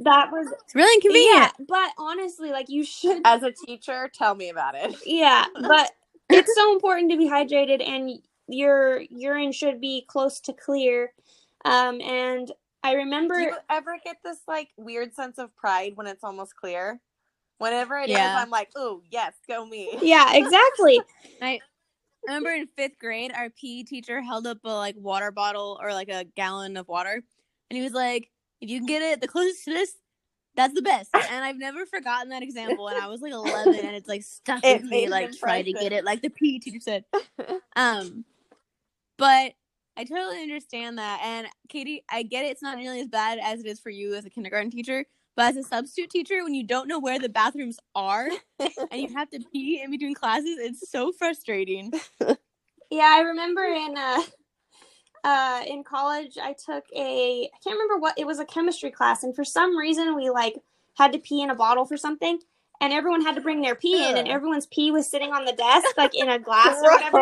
that 0.00 0.30
was 0.30 0.46
It's 0.64 0.74
really 0.74 0.94
inconvenient. 0.94 1.52
yeah, 1.58 1.64
but 1.68 1.90
honestly 1.98 2.50
like 2.50 2.68
you 2.68 2.84
should 2.84 3.22
As 3.24 3.42
a 3.42 3.52
teacher, 3.52 4.10
tell 4.12 4.34
me 4.34 4.48
about 4.50 4.74
it. 4.74 4.94
yeah, 5.06 5.46
but 5.60 5.92
it's 6.28 6.54
so 6.54 6.72
important 6.72 7.10
to 7.12 7.16
be 7.16 7.28
hydrated, 7.28 7.86
and 7.86 8.18
your 8.48 9.00
urine 9.10 9.52
should 9.52 9.80
be 9.80 10.04
close 10.08 10.40
to 10.40 10.52
clear. 10.52 11.12
Um, 11.64 12.00
and 12.00 12.50
I 12.82 12.92
remember, 12.94 13.36
Do 13.36 13.42
you 13.42 13.56
ever 13.70 13.96
get 14.04 14.16
this 14.24 14.38
like 14.46 14.68
weird 14.76 15.14
sense 15.14 15.38
of 15.38 15.54
pride 15.56 15.92
when 15.96 16.06
it's 16.06 16.24
almost 16.24 16.54
clear? 16.56 17.00
Whenever 17.58 17.96
it 17.98 18.10
is, 18.10 18.16
Yeah. 18.16 18.36
I'm 18.38 18.50
like, 18.50 18.70
oh 18.76 19.02
yes, 19.10 19.34
go 19.48 19.64
me. 19.64 19.98
yeah, 20.02 20.34
exactly. 20.34 21.00
I 21.40 21.60
remember 22.26 22.50
in 22.50 22.66
fifth 22.76 22.98
grade, 22.98 23.32
our 23.32 23.50
PE 23.50 23.84
teacher 23.84 24.20
held 24.20 24.46
up 24.46 24.58
a 24.64 24.68
like 24.68 24.96
water 24.98 25.30
bottle 25.32 25.78
or 25.80 25.92
like 25.92 26.08
a 26.08 26.24
gallon 26.36 26.76
of 26.76 26.86
water, 26.88 27.22
and 27.70 27.76
he 27.76 27.82
was 27.82 27.92
like, 27.92 28.30
"If 28.60 28.70
you 28.70 28.78
can 28.78 28.86
get 28.86 29.02
it 29.02 29.20
the 29.20 29.28
closest 29.28 29.64
to 29.64 29.72
this, 29.72 29.94
that's 30.54 30.74
the 30.74 30.82
best." 30.82 31.10
And 31.14 31.44
I've 31.44 31.56
never 31.58 31.86
forgotten 31.86 32.30
that 32.30 32.42
example. 32.42 32.88
And 32.88 32.98
I 32.98 33.08
was 33.08 33.20
like 33.20 33.32
11, 33.32 33.74
and 33.74 33.96
it's 33.96 34.08
like 34.08 34.22
stuck 34.22 34.64
It 34.64 34.82
with 34.82 34.90
me. 34.90 35.08
Like 35.08 35.32
try 35.36 35.62
to 35.62 35.72
get 35.72 35.92
it, 35.92 36.04
like 36.04 36.22
the 36.22 36.30
PE 36.30 36.58
teacher 36.58 36.80
said. 36.80 37.04
Um, 37.76 38.24
but 39.18 39.52
I 39.96 40.04
totally 40.04 40.42
understand 40.42 40.98
that. 40.98 41.20
And 41.22 41.46
Katie, 41.68 42.04
I 42.10 42.22
get 42.22 42.44
it. 42.44 42.48
It's 42.48 42.62
not 42.62 42.78
nearly 42.78 43.00
as 43.00 43.08
bad 43.08 43.38
as 43.42 43.60
it 43.60 43.66
is 43.66 43.80
for 43.80 43.90
you 43.90 44.14
as 44.14 44.24
a 44.24 44.30
kindergarten 44.30 44.70
teacher. 44.70 45.04
But 45.36 45.50
as 45.50 45.56
a 45.56 45.62
substitute 45.62 46.10
teacher, 46.10 46.42
when 46.42 46.54
you 46.54 46.66
don't 46.66 46.88
know 46.88 46.98
where 46.98 47.18
the 47.18 47.28
bathrooms 47.28 47.78
are 47.94 48.30
and 48.58 49.00
you 49.00 49.08
have 49.14 49.28
to 49.30 49.40
pee 49.52 49.82
in 49.82 49.90
between 49.90 50.14
classes, 50.14 50.56
it's 50.58 50.90
so 50.90 51.12
frustrating. 51.12 51.92
Yeah, 52.90 53.12
I 53.16 53.20
remember 53.20 53.64
in 53.64 53.96
uh, 53.96 54.22
uh, 55.26 55.62
in 55.66 55.82
college, 55.84 56.38
I 56.40 56.52
took 56.54 56.84
a 56.94 57.44
I 57.52 57.58
can't 57.62 57.74
remember 57.78 57.98
what 57.98 58.18
it 58.18 58.26
was 58.26 58.38
a 58.38 58.44
chemistry 58.46 58.90
class, 58.90 59.22
and 59.24 59.34
for 59.34 59.44
some 59.44 59.76
reason 59.76 60.14
we 60.14 60.30
like 60.30 60.54
had 60.96 61.12
to 61.12 61.18
pee 61.18 61.42
in 61.42 61.50
a 61.50 61.54
bottle 61.54 61.84
for 61.84 61.96
something, 61.96 62.38
and 62.80 62.92
everyone 62.92 63.22
had 63.22 63.34
to 63.34 63.40
bring 63.40 63.60
their 63.60 63.74
pee 63.74 64.08
in, 64.08 64.16
and 64.16 64.28
everyone's 64.28 64.66
pee 64.66 64.90
was 64.90 65.10
sitting 65.10 65.32
on 65.32 65.44
the 65.44 65.52
desk 65.52 65.86
like 65.98 66.14
in 66.14 66.28
a 66.28 66.38
glass 66.38 66.76
or 66.82 66.90
whatever. 66.92 67.18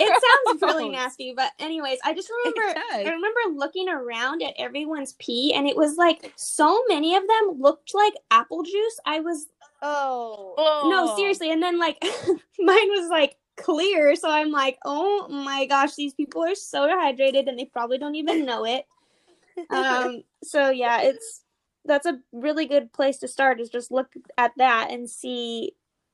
It 0.00 0.22
sounds 0.46 0.62
really 0.62 0.88
nasty, 0.90 1.32
but 1.34 1.50
anyways, 1.58 1.98
I 2.04 2.14
just 2.14 2.30
remember 2.44 2.80
I 2.92 2.98
remember 3.14 3.40
looking 3.56 3.88
around 3.88 4.42
at 4.42 4.54
everyone's 4.58 5.14
pee 5.14 5.52
and 5.54 5.66
it 5.66 5.76
was 5.76 5.96
like 5.96 6.32
so 6.36 6.84
many 6.88 7.16
of 7.16 7.22
them 7.26 7.56
looked 7.60 7.94
like 7.94 8.12
apple 8.30 8.62
juice. 8.62 9.00
I 9.06 9.20
was 9.20 9.46
Oh. 9.80 10.54
no, 10.90 11.16
seriously, 11.16 11.50
and 11.50 11.62
then 11.62 11.78
like 11.78 11.98
mine 12.58 12.88
was 12.90 13.08
like 13.10 13.36
clear, 13.58 14.16
so 14.16 14.30
I'm 14.30 14.50
like, 14.50 14.78
"Oh 14.84 15.28
my 15.28 15.66
gosh, 15.66 15.94
these 15.94 16.14
people 16.14 16.42
are 16.44 16.54
so 16.54 16.86
dehydrated 16.86 17.48
and 17.48 17.58
they 17.58 17.66
probably 17.66 17.98
don't 17.98 18.14
even 18.14 18.44
know 18.44 18.64
it." 18.64 18.86
Um 19.70 20.22
so 20.44 20.70
yeah, 20.70 21.02
it's 21.02 21.44
that's 21.84 22.06
a 22.06 22.20
really 22.32 22.66
good 22.66 22.92
place 22.92 23.18
to 23.18 23.28
start 23.28 23.60
is 23.60 23.70
just 23.70 23.90
look 23.90 24.12
at 24.36 24.52
that 24.58 24.88
and 24.90 25.08
see 25.08 25.72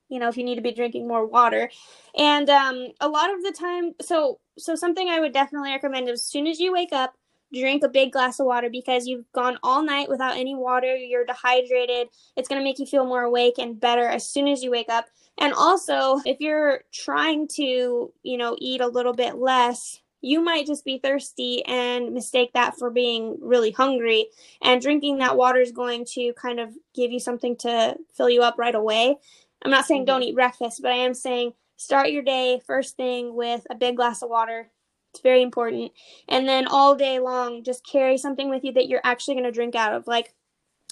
you 0.09 0.19
know 0.19 0.29
if 0.29 0.37
you 0.37 0.45
need 0.45 0.55
to 0.55 0.61
be 0.63 0.73
drinking 0.73 1.09
more 1.09 1.27
water 1.27 1.71
and 2.17 2.49
um 2.49 2.89
a 3.01 3.09
lot 3.09 3.33
of 3.33 3.43
the 3.43 3.53
time 3.53 3.93
so 4.01 4.39
so 4.59 4.75
something 4.75 5.09
i 5.09 5.19
would 5.19 5.33
definitely 5.33 5.71
recommend 5.71 6.09
is 6.09 6.21
as 6.21 6.27
soon 6.27 6.47
as 6.47 6.61
you 6.61 6.73
wake 6.73 6.93
up 6.93 7.15
drink 7.55 7.83
a 7.83 7.89
big 7.89 8.13
glass 8.13 8.41
of 8.41 8.47
water 8.47 8.69
because 8.71 9.07
you've 9.07 9.31
gone 9.33 9.59
all 9.63 9.83
night 9.83 10.09
without 10.09 10.37
any 10.37 10.55
water 10.55 10.95
you're 10.97 11.25
dehydrated 11.25 12.09
it's 12.37 12.49
going 12.49 12.61
to 12.61 12.65
make 12.65 12.79
you 12.79 12.87
feel 12.87 13.07
more 13.07 13.23
awake 13.23 13.55
and 13.59 13.81
better 13.81 14.07
as 14.07 14.29
soon 14.29 14.49
as 14.49 14.63
you 14.63 14.71
wake 14.71 14.89
up. 14.89 15.07
And 15.39 15.53
also 15.53 16.21
if 16.25 16.41
you're 16.41 16.83
trying 16.93 17.49
to 17.57 18.13
you 18.23 18.37
know 18.37 18.57
eat 18.59 18.81
a 18.81 18.89
little 18.89 19.15
bit 19.15 19.37
less 19.37 20.01
you 20.25 20.41
might 20.41 20.67
just 20.67 20.87
be 20.87 20.99
thirsty 20.99 21.63
and 21.67 22.15
mistake 22.15 22.51
that 22.55 22.79
for 22.79 22.89
being 22.89 23.37
really 23.43 23.71
hungry. 23.73 24.29
And 24.63 24.81
drinking 24.81 25.19
that 25.19 25.37
water 25.37 25.61
is 25.61 25.71
going 25.71 26.07
to 26.15 26.33
kind 26.33 26.59
of 26.59 26.71
give 26.95 27.13
you 27.13 27.21
something 27.21 27.57
to 27.59 27.97
fill 28.17 28.31
you 28.31 28.43
up 28.43 28.59
right 28.59 28.75
away. 28.75 29.19
I'm 29.63 29.71
not 29.71 29.85
saying 29.85 30.03
mm-hmm. 30.03 30.07
don't 30.07 30.23
eat 30.23 30.35
breakfast, 30.35 30.81
but 30.81 30.93
I 30.93 30.97
am 30.97 31.13
saying 31.13 31.53
start 31.77 32.11
your 32.11 32.23
day 32.23 32.61
first 32.67 32.97
thing 32.97 33.35
with 33.35 33.67
a 33.69 33.75
big 33.75 33.97
glass 33.97 34.23
of 34.23 34.31
water. 34.31 34.71
It's 35.15 35.21
very 35.23 35.43
important. 35.43 35.93
And 36.29 36.49
then 36.49 36.67
all 36.67 36.97
day 36.97 37.21
long, 37.21 37.63
just 37.63 37.87
carry 37.87 38.19
something 38.19 38.51
with 38.51 38.65
you 38.65 38.73
that 38.73 38.89
you're 38.89 39.01
actually 39.05 39.35
going 39.35 39.45
to 39.45 39.53
drink 39.53 39.77
out 39.77 39.95
of. 39.95 40.09
Like, 40.09 40.35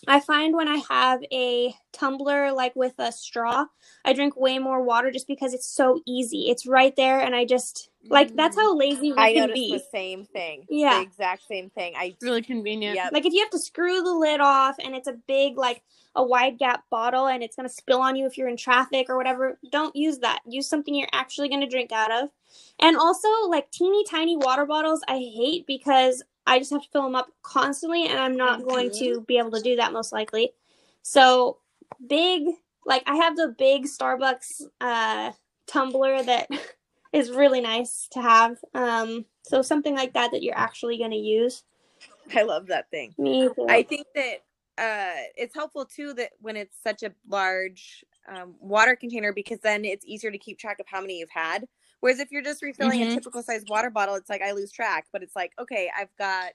I 0.08 0.20
find 0.20 0.56
when 0.56 0.68
I 0.68 0.82
have 0.90 1.20
a 1.32 1.74
tumbler, 1.92 2.52
like 2.52 2.74
with 2.74 2.94
a 2.98 3.12
straw, 3.12 3.66
I 4.04 4.12
drink 4.12 4.36
way 4.36 4.58
more 4.58 4.82
water 4.82 5.10
just 5.10 5.28
because 5.28 5.54
it's 5.54 5.68
so 5.68 6.00
easy. 6.06 6.50
It's 6.50 6.66
right 6.66 6.94
there, 6.96 7.20
and 7.20 7.36
I 7.36 7.44
just, 7.44 7.90
like, 8.08 8.34
that's 8.34 8.56
how 8.56 8.74
mm. 8.74 8.78
lazy 8.78 9.12
we 9.12 9.18
I 9.18 9.32
can 9.32 9.40
noticed 9.42 9.54
be. 9.54 9.72
the 9.72 9.84
same 9.92 10.24
thing. 10.24 10.64
Yeah. 10.68 10.96
The 10.96 11.02
exact 11.02 11.46
same 11.46 11.70
thing. 11.70 11.94
I 11.96 12.06
It's 12.06 12.24
really 12.24 12.42
convenient. 12.42 12.96
Yep. 12.96 13.12
Like 13.12 13.26
if 13.26 13.32
you 13.32 13.40
have 13.40 13.50
to 13.50 13.58
screw 13.58 14.02
the 14.02 14.12
lid 14.14 14.40
off 14.40 14.76
and 14.82 14.94
it's 14.94 15.08
a 15.08 15.16
big 15.28 15.56
like 15.56 15.82
a 16.14 16.22
wide 16.22 16.58
gap 16.58 16.84
bottle 16.90 17.26
and 17.26 17.42
it's 17.42 17.56
going 17.56 17.68
to 17.68 17.74
spill 17.74 18.00
on 18.00 18.16
you 18.16 18.26
if 18.26 18.36
you're 18.36 18.48
in 18.48 18.56
traffic 18.56 19.06
or 19.08 19.16
whatever, 19.16 19.58
don't 19.70 19.94
use 19.96 20.18
that. 20.18 20.40
Use 20.46 20.68
something 20.68 20.94
you're 20.94 21.08
actually 21.12 21.48
going 21.48 21.60
to 21.60 21.66
drink 21.66 21.92
out 21.92 22.10
of. 22.10 22.28
And 22.80 22.96
also 22.96 23.28
like 23.48 23.70
teeny 23.70 24.04
tiny 24.04 24.36
water 24.36 24.66
bottles 24.66 25.00
I 25.08 25.18
hate 25.18 25.66
because 25.66 26.22
I 26.46 26.58
just 26.58 26.72
have 26.72 26.82
to 26.82 26.88
fill 26.90 27.02
them 27.04 27.14
up 27.14 27.28
constantly 27.42 28.06
and 28.06 28.18
I'm 28.18 28.36
not 28.36 28.64
going 28.64 28.90
to 28.98 29.20
be 29.22 29.38
able 29.38 29.52
to 29.52 29.60
do 29.60 29.76
that 29.76 29.92
most 29.92 30.12
likely. 30.12 30.52
So 31.02 31.58
big 32.08 32.44
like 32.84 33.02
I 33.06 33.16
have 33.16 33.36
the 33.36 33.54
big 33.56 33.84
Starbucks 33.84 34.62
uh 34.80 35.32
tumbler 35.66 36.22
that 36.22 36.48
is 37.12 37.30
really 37.30 37.60
nice 37.60 38.08
to 38.12 38.22
have. 38.22 38.58
Um 38.74 39.24
so 39.42 39.62
something 39.62 39.94
like 39.94 40.14
that 40.14 40.30
that 40.32 40.42
you're 40.42 40.58
actually 40.58 40.98
going 40.98 41.10
to 41.10 41.16
use. 41.16 41.64
I 42.34 42.42
love 42.42 42.68
that 42.68 42.90
thing. 42.90 43.14
Me 43.18 43.48
too. 43.54 43.66
I 43.68 43.82
think 43.82 44.06
that 44.14 44.42
uh, 44.78 45.20
it's 45.36 45.54
helpful 45.54 45.84
too 45.84 46.14
that 46.14 46.30
when 46.40 46.56
it's 46.56 46.76
such 46.82 47.02
a 47.02 47.12
large 47.28 48.04
um, 48.28 48.54
water 48.60 48.96
container 48.96 49.32
because 49.32 49.58
then 49.60 49.84
it's 49.84 50.06
easier 50.06 50.30
to 50.30 50.38
keep 50.38 50.58
track 50.58 50.78
of 50.78 50.86
how 50.88 51.00
many 51.00 51.18
you've 51.18 51.30
had. 51.30 51.66
Whereas 52.02 52.18
if 52.18 52.32
you're 52.32 52.42
just 52.42 52.62
refilling 52.62 53.00
Mhm. 53.00 53.12
a 53.12 53.14
typical 53.14 53.44
size 53.44 53.64
water 53.68 53.88
bottle, 53.88 54.16
it's 54.16 54.28
like 54.28 54.42
I 54.42 54.50
lose 54.50 54.72
track. 54.72 55.06
But 55.12 55.22
it's 55.22 55.36
like 55.36 55.52
okay, 55.58 55.88
I've 55.96 56.14
got 56.18 56.52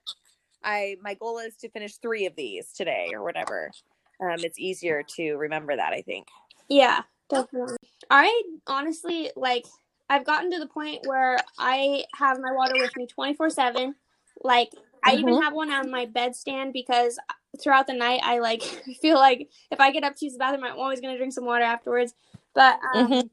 I 0.62 0.98
my 1.02 1.14
goal 1.14 1.40
is 1.40 1.56
to 1.58 1.70
finish 1.70 1.96
three 1.96 2.26
of 2.26 2.36
these 2.36 2.74
today 2.74 3.12
or 3.14 3.24
whatever. 3.24 3.72
Um, 4.20 4.44
it's 4.44 4.60
easier 4.60 5.04
to 5.16 5.36
remember 5.38 5.76
that. 5.78 5.94
I 5.94 6.02
think. 6.02 6.28
Yeah, 6.68 7.04
definitely. 7.30 7.78
I 8.10 8.44
honestly 8.68 9.32
like 9.38 9.66
I've 10.10 10.26
gotten 10.26 10.52
to 10.52 10.60
the 10.60 10.68
point 10.68 11.06
where 11.06 11.38
I 11.58 12.04
have 12.16 12.40
my 12.42 12.52
water 12.52 12.78
with 12.78 12.94
me 12.98 13.08
24/7. 13.08 13.96
Like 14.44 14.72
I 15.06 15.14
even 15.16 15.42
have 15.42 15.54
one 15.54 15.72
on 15.72 15.90
my 15.90 16.08
bedstand 16.08 16.74
because 16.74 17.18
throughout 17.62 17.88
the 17.88 17.94
night 17.94 18.20
I 18.22 18.40
like 18.40 18.62
feel 19.02 19.16
like 19.16 19.50
if 19.72 19.80
I 19.80 19.92
get 19.92 20.04
up 20.04 20.18
to 20.18 20.26
use 20.26 20.34
the 20.34 20.40
bathroom 20.40 20.66
I'm 20.66 20.78
always 20.78 21.00
going 21.00 21.14
to 21.14 21.18
drink 21.18 21.32
some 21.32 21.46
water 21.46 21.64
afterwards. 21.64 22.14
But 22.54 22.80
um 22.94 23.30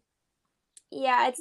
yeah, 0.93 1.27
it's 1.29 1.41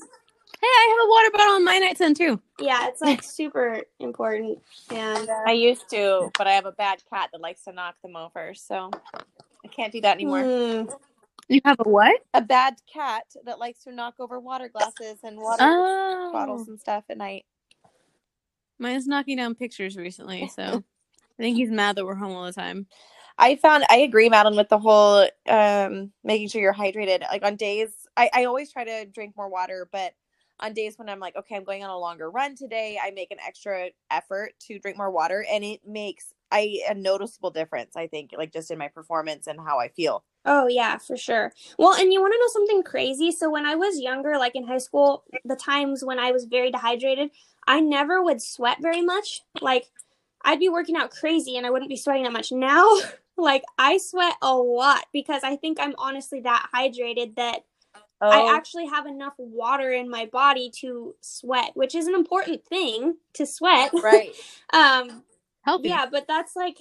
Hey, 0.64 0.70
I 0.70 0.88
have 0.98 1.08
a 1.08 1.10
water 1.10 1.30
bottle 1.34 1.56
on 1.56 1.66
my 1.66 1.78
nightstand 1.78 2.16
too. 2.16 2.42
yeah, 2.62 2.88
it's 2.88 3.02
like 3.02 3.22
super 3.24 3.82
important 4.00 4.60
and 4.92 5.28
uh, 5.28 5.44
I 5.46 5.52
used 5.52 5.90
to, 5.90 6.32
but 6.38 6.48
I 6.48 6.54
have 6.54 6.66
a 6.66 6.72
bad 6.72 7.04
cat 7.12 7.32
that 7.34 7.42
likes 7.42 7.66
to 7.66 7.74
knock 7.74 7.96
them 8.02 8.16
over, 8.16 8.54
so 8.54 8.90
I 9.14 9.68
can't 9.68 9.92
do 9.92 10.00
that 10.00 10.16
anymore. 10.16 10.44
hmm. 10.44 10.86
You 11.50 11.60
have 11.66 11.76
a 11.86 11.90
what? 11.90 12.22
A 12.34 12.40
bad 12.42 12.76
cat 12.92 13.26
that 13.46 13.60
likes 13.60 13.84
to 13.84 13.92
knock 13.92 14.16
over 14.20 14.40
water 14.40 14.70
glasses 14.70 15.20
and 15.26 15.36
water 15.38 15.64
Oh, 15.64 16.30
bottles 16.32 16.70
and 16.70 16.80
stuff 16.80 17.04
at 17.10 17.18
night. 17.18 17.44
mine's 18.80 19.06
knocking 19.06 19.36
down 19.36 19.56
pictures 19.56 19.98
recently, 19.98 20.48
so 20.48 20.64
I 21.40 21.44
think 21.44 21.58
he's 21.58 21.72
mad 21.72 21.98
that 21.98 22.06
we're 22.06 22.16
home 22.16 22.32
all 22.32 22.46
the 22.46 22.54
time. 22.54 22.88
I 23.38 23.58
found 23.58 23.84
I 23.90 23.98
agree, 23.98 24.30
Madeline, 24.30 24.56
with 24.58 24.70
the 24.70 24.80
whole 24.80 25.28
um 25.50 26.14
making 26.24 26.48
sure 26.48 26.62
you're 26.62 26.74
hydrated. 26.74 27.22
Like 27.22 27.44
on 27.44 27.58
days 27.58 27.90
I, 28.16 28.30
I 28.34 28.46
always 28.46 28.72
try 28.72 28.86
to 28.86 29.06
drink 29.06 29.36
more 29.36 29.50
water, 29.50 29.90
but 29.92 30.14
on 30.60 30.74
days 30.74 30.98
when 30.98 31.10
I'm 31.10 31.20
like, 31.20 31.36
okay, 31.36 31.56
I'm 31.56 31.64
going 31.64 31.84
on 31.84 31.90
a 31.90 31.98
longer 31.98 32.30
run 32.30 32.56
today, 32.56 33.00
I 33.04 33.12
make 33.12 33.32
an 33.32 33.40
extra 33.46 33.90
effort 34.12 34.54
to 34.68 34.80
drink 34.80 34.98
more 34.98 35.12
water 35.12 35.46
and 35.52 35.64
it 35.64 35.82
makes 35.86 36.34
I 36.52 36.82
a 36.88 36.94
noticeable 36.94 37.50
difference, 37.50 37.96
I 37.96 38.08
think, 38.08 38.32
like 38.38 38.54
just 38.54 38.70
in 38.70 38.78
my 38.78 38.88
performance 38.88 39.48
and 39.48 39.60
how 39.60 39.80
I 39.80 39.88
feel. 39.90 40.24
Oh 40.46 40.68
yeah, 40.68 40.98
for 40.98 41.18
sure. 41.18 41.52
Well, 41.80 41.94
and 41.94 42.14
you 42.14 42.22
want 42.22 42.34
to 42.34 42.40
know 42.40 42.48
something 42.52 42.84
crazy? 42.84 43.32
So 43.32 43.50
when 43.50 43.66
I 43.66 43.76
was 43.76 44.00
younger, 44.00 44.38
like 44.38 44.56
in 44.56 44.68
high 44.68 44.78
school, 44.78 45.24
the 45.44 45.56
times 45.56 46.04
when 46.04 46.20
I 46.20 46.32
was 46.32 46.46
very 46.46 46.70
dehydrated, 46.70 47.32
I 47.66 47.80
never 47.80 48.22
would 48.22 48.42
sweat 48.42 48.78
very 48.82 49.02
much. 49.02 49.42
Like 49.62 49.86
I'd 50.44 50.60
be 50.60 50.70
working 50.70 50.96
out 50.96 51.12
crazy 51.12 51.58
and 51.58 51.66
I 51.66 51.72
wouldn't 51.72 51.90
be 51.90 51.98
sweating 51.98 52.24
that 52.24 52.34
much. 52.34 52.52
Now, 52.52 52.88
like 53.38 53.64
I 53.80 53.98
sweat 53.98 54.36
a 54.42 54.56
lot 54.56 55.06
because 55.12 55.44
I 55.44 55.56
think 55.56 55.80
I'm 55.80 55.96
honestly 55.98 56.42
that 56.42 56.70
hydrated 56.74 57.36
that 57.36 57.62
Oh. 58.24 58.30
I 58.30 58.56
actually 58.56 58.86
have 58.86 59.06
enough 59.06 59.34
water 59.38 59.92
in 59.92 60.10
my 60.10 60.28
body 60.28 60.72
to 60.80 61.14
sweat, 61.20 61.72
which 61.74 61.94
is 61.94 62.08
an 62.08 62.16
important 62.16 62.66
thing 62.66 63.18
to 63.34 63.46
sweat. 63.46 63.92
right. 64.04 64.34
um 64.72 65.24
Healthy. 65.64 65.90
yeah, 65.90 66.06
but 66.10 66.26
that's 66.28 66.56
like 66.56 66.78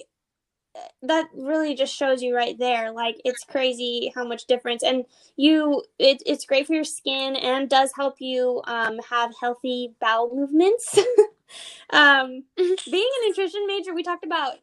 that 1.03 1.29
really 1.35 1.75
just 1.75 1.93
shows 1.93 2.23
you 2.23 2.35
right 2.35 2.57
there 2.57 2.91
like 2.91 3.21
it's 3.23 3.43
crazy 3.43 4.11
how 4.15 4.25
much 4.25 4.45
difference 4.45 4.81
and 4.81 5.05
you 5.35 5.83
it, 5.99 6.23
it's 6.25 6.45
great 6.45 6.65
for 6.65 6.73
your 6.73 6.83
skin 6.83 7.35
and 7.35 7.69
does 7.69 7.91
help 7.95 8.15
you 8.19 8.61
um, 8.65 8.99
have 9.07 9.31
healthy 9.39 9.93
bowel 10.01 10.33
movements 10.33 10.97
um, 11.91 12.43
being 12.57 13.09
a 13.23 13.27
nutrition 13.27 13.67
major 13.67 13.93
we 13.93 14.01
talked 14.01 14.25
about 14.25 14.53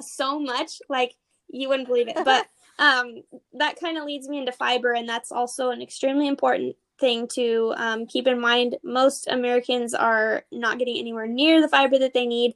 so 0.00 0.38
much 0.40 0.82
like 0.88 1.14
you 1.48 1.68
wouldn't 1.68 1.88
believe 1.88 2.08
it 2.08 2.16
but 2.24 2.46
um, 2.80 3.22
that 3.54 3.78
kind 3.78 3.96
of 3.96 4.04
leads 4.04 4.28
me 4.28 4.38
into 4.38 4.50
fiber 4.52 4.92
and 4.94 5.08
that's 5.08 5.30
also 5.30 5.70
an 5.70 5.80
extremely 5.80 6.26
important 6.26 6.74
thing 6.98 7.28
to 7.28 7.72
um, 7.76 8.06
keep 8.06 8.26
in 8.26 8.40
mind. 8.40 8.76
Most 8.82 9.28
americans 9.28 9.94
are 9.94 10.42
not 10.50 10.78
getting 10.78 10.98
anywhere 10.98 11.28
near 11.28 11.60
the 11.60 11.68
fiber 11.68 11.98
that 11.98 12.14
they 12.14 12.26
need 12.26 12.54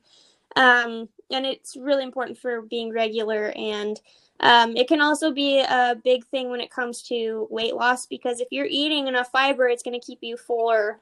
um, 0.56 1.08
and 1.30 1.46
it's 1.46 1.76
really 1.76 2.02
important 2.02 2.36
for 2.38 2.62
being 2.62 2.92
regular 2.92 3.52
and 3.56 4.00
um, 4.40 4.76
it 4.76 4.88
can 4.88 5.00
also 5.00 5.32
be 5.32 5.60
a 5.60 5.96
big 6.02 6.26
thing 6.26 6.50
when 6.50 6.60
it 6.60 6.70
comes 6.70 7.02
to 7.02 7.46
weight 7.50 7.76
loss 7.76 8.06
because 8.06 8.40
if 8.40 8.48
you're 8.50 8.66
eating 8.68 9.06
enough 9.06 9.30
fiber 9.30 9.68
it's 9.68 9.84
going 9.84 9.98
to 9.98 10.04
keep 10.04 10.18
you 10.22 10.36
fuller 10.36 11.00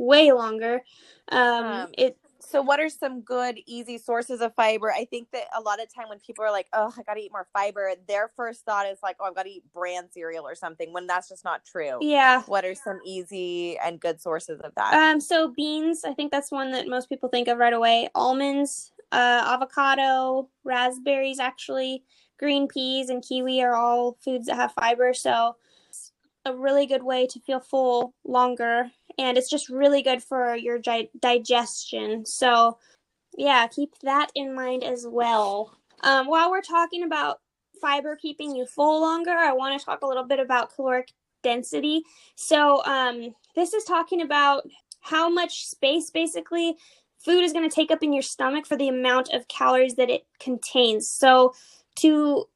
way 0.00 0.32
longer. 0.32 0.82
Um, 1.30 1.64
Um, 1.64 1.88
it 1.96 2.16
So, 2.42 2.62
what 2.62 2.80
are 2.80 2.88
some 2.88 3.20
good, 3.20 3.58
easy 3.66 3.98
sources 3.98 4.40
of 4.40 4.54
fiber? 4.54 4.90
I 4.92 5.04
think 5.04 5.28
that 5.32 5.44
a 5.56 5.60
lot 5.60 5.80
of 5.80 5.92
time 5.94 6.08
when 6.08 6.18
people 6.20 6.44
are 6.44 6.50
like, 6.50 6.68
"Oh, 6.72 6.92
I 6.96 7.02
got 7.02 7.14
to 7.14 7.20
eat 7.20 7.32
more 7.32 7.46
fiber," 7.52 7.92
their 8.08 8.28
first 8.34 8.64
thought 8.64 8.86
is 8.86 8.98
like, 9.02 9.16
"Oh, 9.20 9.24
I've 9.26 9.34
got 9.34 9.42
to 9.44 9.50
eat 9.50 9.64
bran 9.72 10.10
cereal 10.10 10.46
or 10.48 10.54
something." 10.54 10.92
When 10.92 11.06
that's 11.06 11.28
just 11.28 11.44
not 11.44 11.64
true. 11.64 11.98
yeah 12.00 12.42
What 12.46 12.64
are 12.64 12.74
some 12.74 12.98
easy 13.04 13.78
and 13.78 14.00
good 14.00 14.20
sources 14.20 14.60
of 14.60 14.72
that? 14.76 14.94
um, 14.94 15.20
so 15.20 15.48
beans 15.48 16.04
i 16.04 16.14
think 16.14 16.30
that's 16.32 16.50
one 16.50 16.70
that 16.72 16.88
most 16.88 17.08
people 17.08 17.28
think 17.28 17.48
of 17.48 17.58
right 17.58 17.72
away 17.72 18.08
almonds 18.14 18.92
uh, 19.12 19.42
avocado 19.46 20.48
raspberries 20.64 21.38
actually 21.38 22.02
green 22.38 22.66
peas 22.68 23.10
and 23.10 23.22
kiwi 23.22 23.60
are 23.62 23.74
all 23.74 24.16
foods 24.24 24.46
that 24.46 24.56
have 24.56 24.72
fiber 24.72 25.12
so 25.12 25.56
a 26.46 26.56
really 26.56 26.86
good 26.86 27.02
way 27.02 27.26
to 27.26 27.38
feel 27.40 27.60
full 27.60 28.14
longer 28.24 28.90
and 29.18 29.36
it's 29.36 29.50
just 29.50 29.68
really 29.68 30.02
good 30.02 30.22
for 30.22 30.54
your 30.56 30.78
digestion. 31.20 32.24
So 32.26 32.78
yeah 33.36 33.66
keep 33.68 33.92
that 34.02 34.30
in 34.34 34.54
mind 34.54 34.84
as 34.84 35.06
well. 35.08 35.76
Um, 36.02 36.26
while 36.26 36.50
we're 36.50 36.62
talking 36.62 37.04
about 37.04 37.40
fiber 37.80 38.16
keeping 38.16 38.54
you 38.54 38.66
full 38.66 39.00
longer 39.00 39.30
i 39.30 39.54
want 39.54 39.78
to 39.78 39.82
talk 39.82 40.02
a 40.02 40.06
little 40.06 40.24
bit 40.24 40.38
about 40.38 40.74
caloric 40.74 41.12
density. 41.42 42.02
So 42.36 42.84
um, 42.84 43.34
this 43.54 43.72
is 43.72 43.84
talking 43.84 44.20
about 44.22 44.64
how 45.00 45.30
much 45.30 45.66
space 45.66 46.10
basically 46.10 46.76
food 47.18 47.42
is 47.42 47.52
going 47.52 47.68
to 47.68 47.74
take 47.74 47.90
up 47.90 48.02
in 48.02 48.12
your 48.12 48.22
stomach 48.22 48.66
for 48.66 48.76
the 48.76 48.88
amount 48.88 49.32
of 49.32 49.48
calories 49.48 49.94
that 49.94 50.10
it 50.10 50.26
contains. 50.38 51.08
So, 51.08 51.54
to 51.96 52.46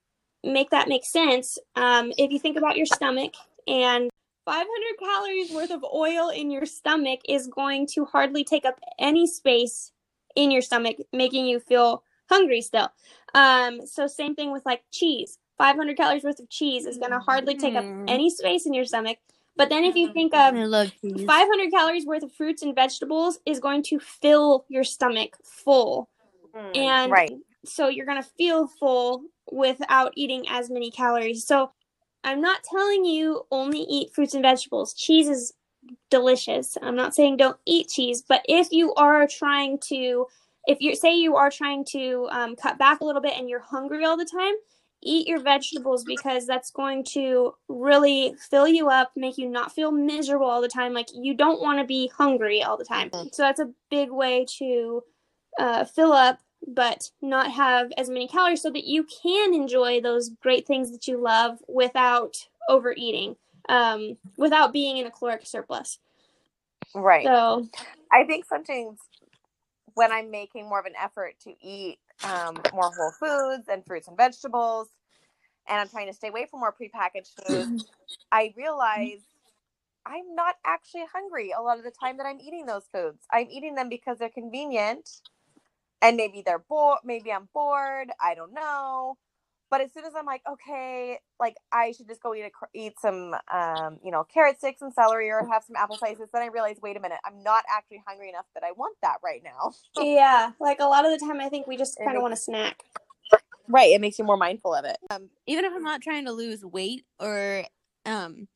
make 0.42 0.70
that 0.70 0.88
make 0.88 1.04
sense, 1.04 1.58
um, 1.76 2.12
if 2.16 2.30
you 2.30 2.38
think 2.38 2.56
about 2.56 2.76
your 2.76 2.86
stomach 2.86 3.34
and 3.66 4.10
500 4.44 4.66
calories 4.98 5.50
worth 5.52 5.70
of 5.70 5.84
oil 5.84 6.28
in 6.28 6.50
your 6.50 6.66
stomach 6.66 7.20
is 7.28 7.46
going 7.46 7.86
to 7.94 8.04
hardly 8.04 8.44
take 8.44 8.64
up 8.64 8.78
any 8.98 9.26
space 9.26 9.92
in 10.36 10.50
your 10.50 10.62
stomach, 10.62 10.96
making 11.12 11.46
you 11.46 11.60
feel 11.60 12.02
hungry 12.28 12.60
still. 12.60 12.88
Um, 13.34 13.86
so, 13.86 14.06
same 14.06 14.34
thing 14.34 14.52
with 14.52 14.64
like 14.66 14.82
cheese. 14.90 15.38
500 15.58 15.96
calories 15.96 16.24
worth 16.24 16.40
of 16.40 16.50
cheese 16.50 16.84
is 16.84 16.98
going 16.98 17.12
to 17.12 17.20
hardly 17.20 17.56
take 17.56 17.74
up 17.76 17.84
Mm. 17.84 18.10
any 18.10 18.30
space 18.30 18.66
in 18.66 18.74
your 18.74 18.84
stomach. 18.84 19.18
But 19.56 19.68
then 19.68 19.84
if 19.84 19.94
you 19.94 20.12
think 20.12 20.34
of 20.34 20.54
I 20.54 20.86
500 21.26 21.70
calories 21.70 22.04
worth 22.04 22.24
of 22.24 22.32
fruits 22.32 22.62
and 22.62 22.74
vegetables 22.74 23.38
is 23.46 23.60
going 23.60 23.82
to 23.84 24.00
fill 24.00 24.64
your 24.68 24.82
stomach 24.82 25.36
full. 25.44 26.08
Mm, 26.54 26.76
And 26.76 27.12
right. 27.12 27.32
so 27.64 27.88
you're 27.88 28.06
going 28.06 28.22
to 28.22 28.28
feel 28.36 28.66
full 28.66 29.22
without 29.52 30.12
eating 30.16 30.44
as 30.48 30.70
many 30.70 30.90
calories. 30.90 31.46
So 31.46 31.70
I'm 32.24 32.40
not 32.40 32.64
telling 32.64 33.04
you 33.04 33.46
only 33.50 33.80
eat 33.80 34.12
fruits 34.14 34.34
and 34.34 34.42
vegetables. 34.42 34.94
Cheese 34.94 35.28
is 35.28 35.52
delicious. 36.10 36.76
I'm 36.82 36.96
not 36.96 37.14
saying 37.14 37.36
don't 37.36 37.58
eat 37.66 37.88
cheese, 37.88 38.22
but 38.26 38.42
if 38.48 38.72
you 38.72 38.94
are 38.94 39.26
trying 39.26 39.78
to, 39.88 40.26
if 40.66 40.80
you 40.80 40.96
say 40.96 41.14
you 41.14 41.36
are 41.36 41.50
trying 41.50 41.84
to 41.90 42.26
um, 42.30 42.56
cut 42.56 42.78
back 42.78 43.00
a 43.00 43.04
little 43.04 43.20
bit 43.20 43.34
and 43.36 43.48
you're 43.48 43.60
hungry 43.60 44.04
all 44.04 44.16
the 44.16 44.24
time, 44.24 44.54
eat 45.02 45.26
your 45.28 45.40
vegetables 45.40 46.02
because 46.02 46.46
that's 46.46 46.70
going 46.70 47.04
to 47.04 47.54
really 47.68 48.34
fill 48.50 48.66
you 48.66 48.88
up, 48.88 49.12
make 49.14 49.36
you 49.36 49.48
not 49.48 49.72
feel 49.72 49.92
miserable 49.92 50.46
all 50.46 50.62
the 50.62 50.68
time. 50.68 50.94
Like 50.94 51.08
you 51.12 51.34
don't 51.34 51.60
want 51.60 51.78
to 51.78 51.84
be 51.84 52.10
hungry 52.16 52.62
all 52.62 52.78
the 52.78 52.84
time. 52.84 53.10
So 53.32 53.42
that's 53.42 53.60
a 53.60 53.70
big 53.90 54.10
way 54.10 54.46
to 54.58 55.02
uh, 55.58 55.84
fill 55.84 56.12
up 56.12 56.38
but 56.66 57.10
not 57.20 57.52
have 57.52 57.92
as 57.96 58.08
many 58.08 58.28
calories 58.28 58.62
so 58.62 58.70
that 58.70 58.84
you 58.84 59.04
can 59.04 59.54
enjoy 59.54 60.00
those 60.00 60.30
great 60.42 60.66
things 60.66 60.90
that 60.92 61.06
you 61.06 61.16
love 61.16 61.58
without 61.68 62.36
overeating, 62.68 63.36
um, 63.68 64.16
without 64.36 64.72
being 64.72 64.96
in 64.96 65.06
a 65.06 65.10
caloric 65.10 65.46
surplus. 65.46 65.98
Right. 66.94 67.24
So, 67.24 67.68
I 68.12 68.24
think 68.24 68.44
sometimes 68.44 69.00
when 69.94 70.12
I'm 70.12 70.30
making 70.30 70.68
more 70.68 70.80
of 70.80 70.86
an 70.86 70.94
effort 71.00 71.34
to 71.44 71.54
eat 71.60 71.98
um, 72.22 72.56
more 72.72 72.92
whole 72.96 73.12
foods 73.12 73.68
and 73.68 73.84
fruits 73.84 74.08
and 74.08 74.16
vegetables, 74.16 74.88
and 75.68 75.80
I'm 75.80 75.88
trying 75.88 76.06
to 76.08 76.12
stay 76.12 76.28
away 76.28 76.46
from 76.50 76.60
more 76.60 76.72
prepackaged 76.72 77.32
foods, 77.46 77.86
I 78.30 78.52
realize 78.56 79.20
I'm 80.06 80.34
not 80.34 80.56
actually 80.66 81.04
hungry 81.12 81.52
a 81.56 81.62
lot 81.62 81.78
of 81.78 81.84
the 81.84 81.90
time 81.90 82.18
that 82.18 82.26
I'm 82.26 82.40
eating 82.40 82.66
those 82.66 82.84
foods. 82.92 83.18
I'm 83.30 83.48
eating 83.50 83.74
them 83.74 83.88
because 83.88 84.18
they're 84.18 84.28
convenient, 84.28 85.08
and 86.02 86.16
maybe 86.16 86.42
they're 86.44 86.58
bored. 86.58 87.00
Maybe 87.04 87.32
I'm 87.32 87.48
bored. 87.52 88.08
I 88.20 88.34
don't 88.34 88.52
know. 88.52 89.16
But 89.70 89.80
as 89.80 89.92
soon 89.92 90.04
as 90.04 90.12
I'm 90.16 90.26
like, 90.26 90.42
okay, 90.48 91.18
like 91.40 91.56
I 91.72 91.92
should 91.92 92.06
just 92.06 92.22
go 92.22 92.34
eat 92.34 92.42
a, 92.44 92.50
eat 92.74 92.92
some, 93.00 93.34
um, 93.52 93.98
you 94.04 94.12
know, 94.12 94.22
carrot 94.22 94.58
sticks 94.58 94.82
and 94.82 94.92
celery, 94.92 95.30
or 95.30 95.48
have 95.50 95.64
some 95.64 95.74
apple 95.74 95.96
slices, 95.96 96.28
then 96.32 96.42
I 96.42 96.46
realize, 96.46 96.76
wait 96.82 96.96
a 96.96 97.00
minute, 97.00 97.18
I'm 97.24 97.42
not 97.42 97.64
actually 97.74 98.02
hungry 98.06 98.28
enough 98.28 98.44
that 98.54 98.62
I 98.62 98.72
want 98.72 98.96
that 99.02 99.16
right 99.24 99.42
now. 99.42 99.72
yeah, 100.00 100.52
like 100.60 100.78
a 100.80 100.84
lot 100.84 101.04
of 101.04 101.18
the 101.18 101.26
time, 101.26 101.40
I 101.40 101.48
think 101.48 101.66
we 101.66 101.76
just 101.76 101.98
kind 101.98 102.16
of 102.16 102.22
want 102.22 102.34
a 102.34 102.36
snack. 102.36 102.84
Right. 103.68 103.92
It 103.92 104.00
makes 104.00 104.18
you 104.18 104.24
more 104.24 104.36
mindful 104.36 104.74
of 104.74 104.84
it. 104.84 104.98
Um, 105.10 105.30
even 105.46 105.64
if 105.64 105.72
I'm 105.74 105.82
not 105.82 106.02
trying 106.02 106.26
to 106.26 106.32
lose 106.32 106.64
weight 106.64 107.04
or 107.18 107.64
um 108.06 108.46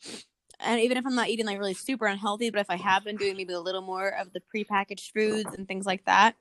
and 0.60 0.80
even 0.80 0.96
if 0.96 1.06
I'm 1.06 1.14
not 1.14 1.28
eating 1.28 1.46
like 1.46 1.58
really 1.58 1.74
super 1.74 2.06
unhealthy, 2.06 2.50
but 2.50 2.60
if 2.60 2.68
I 2.68 2.76
have 2.76 3.04
been 3.04 3.16
doing 3.16 3.36
maybe 3.36 3.52
a 3.54 3.60
little 3.60 3.80
more 3.80 4.08
of 4.08 4.32
the 4.32 4.42
prepackaged 4.54 5.12
foods 5.12 5.54
and 5.54 5.66
things 5.66 5.86
like 5.86 6.04
that, 6.06 6.36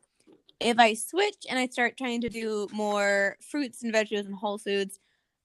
if 0.60 0.80
I 0.80 0.94
switch 0.94 1.46
and 1.50 1.60
I 1.60 1.68
start 1.68 1.98
trying 1.98 2.22
to 2.22 2.30
do 2.30 2.68
more 2.72 3.38
fruits 3.42 3.84
and 3.84 3.92
vegetables 3.92 4.26
and 4.28 4.36
whole 4.36 4.58
foods, 4.58 5.00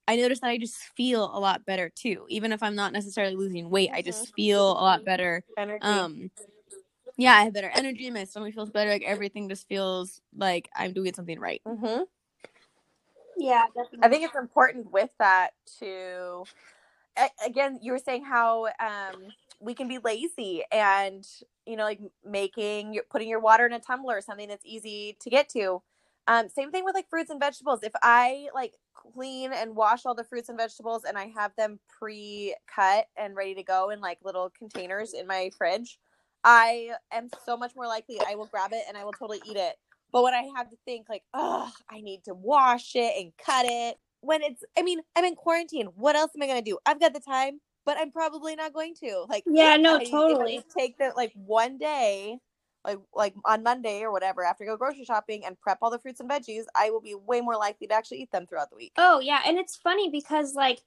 I 0.07 0.15
notice 0.17 0.39
that 0.41 0.49
I 0.49 0.57
just 0.57 0.75
feel 0.97 1.25
a 1.35 1.39
lot 1.39 1.65
better 1.65 1.89
too. 1.95 2.25
Even 2.29 2.51
if 2.51 2.61
I'm 2.63 2.75
not 2.75 2.93
necessarily 2.93 3.35
losing 3.35 3.69
weight, 3.69 3.91
I 3.93 4.01
just 4.01 4.33
feel 4.35 4.71
a 4.71 4.73
lot 4.83 5.05
better. 5.05 5.43
energy. 5.57 5.81
Um 5.83 6.31
yeah, 7.17 7.33
I 7.35 7.43
have 7.43 7.53
better 7.53 7.71
energy, 7.73 8.09
my 8.09 8.23
stomach 8.23 8.55
feels 8.55 8.71
better, 8.71 8.89
like 8.89 9.03
everything 9.05 9.47
just 9.49 9.67
feels 9.67 10.19
like 10.35 10.69
I'm 10.75 10.93
doing 10.93 11.13
something 11.13 11.39
right. 11.39 11.61
hmm 11.65 12.01
Yeah, 13.37 13.65
definitely. 13.75 13.99
I 14.03 14.09
think 14.09 14.23
it's 14.23 14.35
important 14.35 14.91
with 14.91 15.11
that 15.19 15.51
to, 15.79 15.85
a- 15.87 16.45
again, 17.45 17.79
you 17.81 17.91
were 17.91 17.99
saying 17.99 18.25
how 18.25 18.67
um, 18.79 19.27
we 19.59 19.73
can 19.73 19.87
be 19.87 19.99
lazy 19.99 20.63
and, 20.71 21.27
you 21.65 21.75
know, 21.75 21.83
like 21.83 21.99
making, 22.25 22.99
putting 23.09 23.29
your 23.29 23.39
water 23.39 23.65
in 23.65 23.73
a 23.73 23.79
tumbler, 23.79 24.21
something 24.21 24.49
that's 24.49 24.65
easy 24.65 25.17
to 25.21 25.29
get 25.29 25.49
to. 25.49 25.81
Um, 26.27 26.47
same 26.47 26.71
thing 26.71 26.85
with 26.85 26.95
like 26.95 27.09
fruits 27.09 27.29
and 27.29 27.39
vegetables. 27.39 27.81
If 27.83 27.91
I 28.01 28.47
like 28.55 28.73
clean 28.93 29.51
and 29.51 29.75
wash 29.75 30.05
all 30.05 30.15
the 30.15 30.23
fruits 30.23 30.49
and 30.49 30.57
vegetables 30.57 31.03
and 31.03 31.17
I 31.17 31.31
have 31.35 31.51
them 31.57 31.79
pre 31.99 32.55
cut 32.73 33.07
and 33.17 33.35
ready 33.35 33.55
to 33.55 33.63
go 33.63 33.89
in 33.89 33.99
like 33.99 34.19
little 34.23 34.49
containers 34.57 35.13
in 35.13 35.27
my 35.27 35.51
fridge, 35.57 35.99
I 36.43 36.91
am 37.11 37.29
so 37.45 37.57
much 37.57 37.73
more 37.75 37.87
likely 37.87 38.19
I 38.25 38.35
will 38.35 38.45
grab 38.45 38.71
it 38.73 38.83
and 38.87 38.97
I 38.97 39.03
will 39.03 39.11
totally 39.13 39.41
eat 39.45 39.57
it. 39.57 39.75
But 40.11 40.23
when 40.23 40.33
I 40.33 40.47
have 40.55 40.69
to 40.69 40.77
think 40.85 41.07
like, 41.09 41.23
oh, 41.33 41.69
I 41.89 42.01
need 42.01 42.23
to 42.25 42.33
wash 42.33 42.95
it 42.95 43.13
and 43.19 43.33
cut 43.43 43.65
it, 43.67 43.97
when 44.23 44.41
it's, 44.41 44.63
I 44.77 44.81
mean, 44.83 45.01
I'm 45.15 45.25
in 45.25 45.35
quarantine. 45.35 45.87
What 45.95 46.15
else 46.15 46.31
am 46.35 46.41
I 46.41 46.47
gonna 46.47 46.61
do? 46.61 46.77
I've 46.85 46.99
got 46.99 47.13
the 47.13 47.19
time, 47.19 47.59
but 47.85 47.97
I'm 47.97 48.11
probably 48.11 48.55
not 48.55 48.73
going 48.73 48.95
to. 48.95 49.25
Like, 49.29 49.43
Yeah, 49.45 49.77
no, 49.77 49.97
I- 49.97 50.01
if 50.03 50.07
I 50.07 50.11
totally. 50.11 50.55
just 50.57 50.69
take 50.75 50.97
the 50.97 51.11
like 51.15 51.31
one 51.35 51.77
day, 51.77 52.37
like 52.85 52.99
like 53.13 53.33
on 53.45 53.63
Monday 53.63 54.01
or 54.01 54.11
whatever, 54.11 54.43
after 54.43 54.63
I 54.63 54.67
go 54.67 54.77
grocery 54.77 55.05
shopping 55.05 55.43
and 55.45 55.59
prep 55.59 55.77
all 55.81 55.89
the 55.91 55.99
fruits 55.99 56.19
and 56.19 56.29
veggies, 56.29 56.63
I 56.75 56.89
will 56.89 57.01
be 57.01 57.15
way 57.15 57.41
more 57.41 57.55
likely 57.57 57.87
to 57.87 57.93
actually 57.93 58.21
eat 58.21 58.31
them 58.31 58.45
throughout 58.47 58.69
the 58.69 58.75
week. 58.77 58.93
Oh 58.97 59.19
yeah, 59.19 59.41
and 59.45 59.57
it's 59.57 59.75
funny 59.75 60.09
because 60.09 60.53
like 60.55 60.79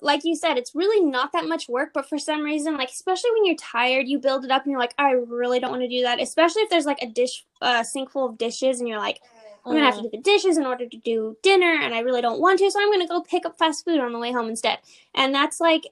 like 0.00 0.20
you 0.24 0.36
said, 0.36 0.56
it's 0.56 0.74
really 0.76 1.04
not 1.04 1.32
that 1.32 1.46
much 1.48 1.68
work, 1.68 1.90
but 1.92 2.08
for 2.08 2.18
some 2.18 2.42
reason, 2.42 2.76
like 2.76 2.88
especially 2.90 3.30
when 3.32 3.44
you're 3.46 3.56
tired, 3.56 4.06
you 4.06 4.18
build 4.20 4.44
it 4.44 4.50
up 4.50 4.62
and 4.62 4.70
you're 4.70 4.78
like, 4.80 4.94
I 4.96 5.10
really 5.12 5.58
don't 5.58 5.70
want 5.72 5.82
to 5.82 5.88
do 5.88 6.02
that. 6.02 6.20
Especially 6.20 6.62
if 6.62 6.70
there's 6.70 6.86
like 6.86 7.02
a 7.02 7.06
dish 7.08 7.44
uh 7.60 7.82
sink 7.82 8.10
full 8.10 8.26
of 8.26 8.38
dishes 8.38 8.78
and 8.80 8.88
you're 8.88 8.98
like, 8.98 9.20
I'm 9.68 9.76
gonna 9.76 9.86
have 9.86 9.96
to 9.96 10.02
do 10.02 10.10
the 10.10 10.22
dishes 10.22 10.56
in 10.56 10.66
order 10.66 10.86
to 10.88 10.96
do 10.98 11.36
dinner 11.42 11.78
and 11.80 11.94
I 11.94 12.00
really 12.00 12.22
don't 12.22 12.40
want 12.40 12.58
to, 12.60 12.70
so 12.70 12.80
I'm 12.80 12.90
gonna 12.90 13.06
go 13.08 13.20
pick 13.22 13.46
up 13.46 13.58
fast 13.58 13.84
food 13.84 14.00
on 14.00 14.12
the 14.12 14.18
way 14.18 14.32
home 14.32 14.48
instead. 14.48 14.78
And 15.14 15.34
that's 15.34 15.60
like 15.60 15.86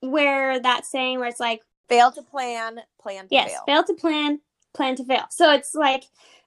where 0.00 0.58
that 0.60 0.86
saying 0.86 1.18
where 1.18 1.28
it's 1.28 1.40
like 1.40 1.62
Fail 1.88 2.12
to 2.12 2.22
plan, 2.22 2.80
plan 3.02 3.24
to 3.26 3.34
yes 3.34 3.50
fail. 3.50 3.62
fail 3.66 3.82
to 3.84 3.94
plan 3.94 4.40
plan 4.72 4.94
to 4.94 5.04
fail 5.04 5.24
so 5.30 5.52
it's 5.52 5.74
like 5.74 6.04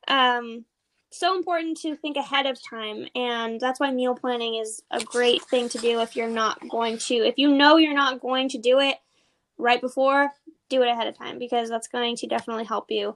um 0.08 0.64
so 1.12 1.36
important 1.36 1.78
to 1.82 1.96
think 1.98 2.16
ahead 2.16 2.46
of 2.46 2.58
time 2.68 3.06
and 3.14 3.60
that's 3.60 3.80
why 3.80 3.92
meal 3.92 4.16
planning 4.16 4.56
is 4.56 4.82
a 4.90 5.04
great 5.04 5.44
thing 5.44 5.68
to 5.70 5.78
do 5.78 6.00
if 6.00 6.16
you're 6.16 6.30
not 6.30 6.58
going 6.70 6.98
to 6.98 7.16
if 7.16 7.38
you 7.38 7.50
know 7.50 7.76
you're 7.76 7.94
not 7.94 8.22
going 8.22 8.48
to 8.48 8.58
do 8.58 8.80
it 8.80 8.96
right 9.58 9.82
before 9.82 10.32
do 10.70 10.82
it 10.82 10.88
ahead 10.88 11.08
of 11.08 11.18
time 11.18 11.38
because 11.38 11.70
that's 11.70 11.90
going 11.90 12.16
to 12.16 12.26
definitely 12.26 12.64
help 12.64 12.90
you 12.90 13.16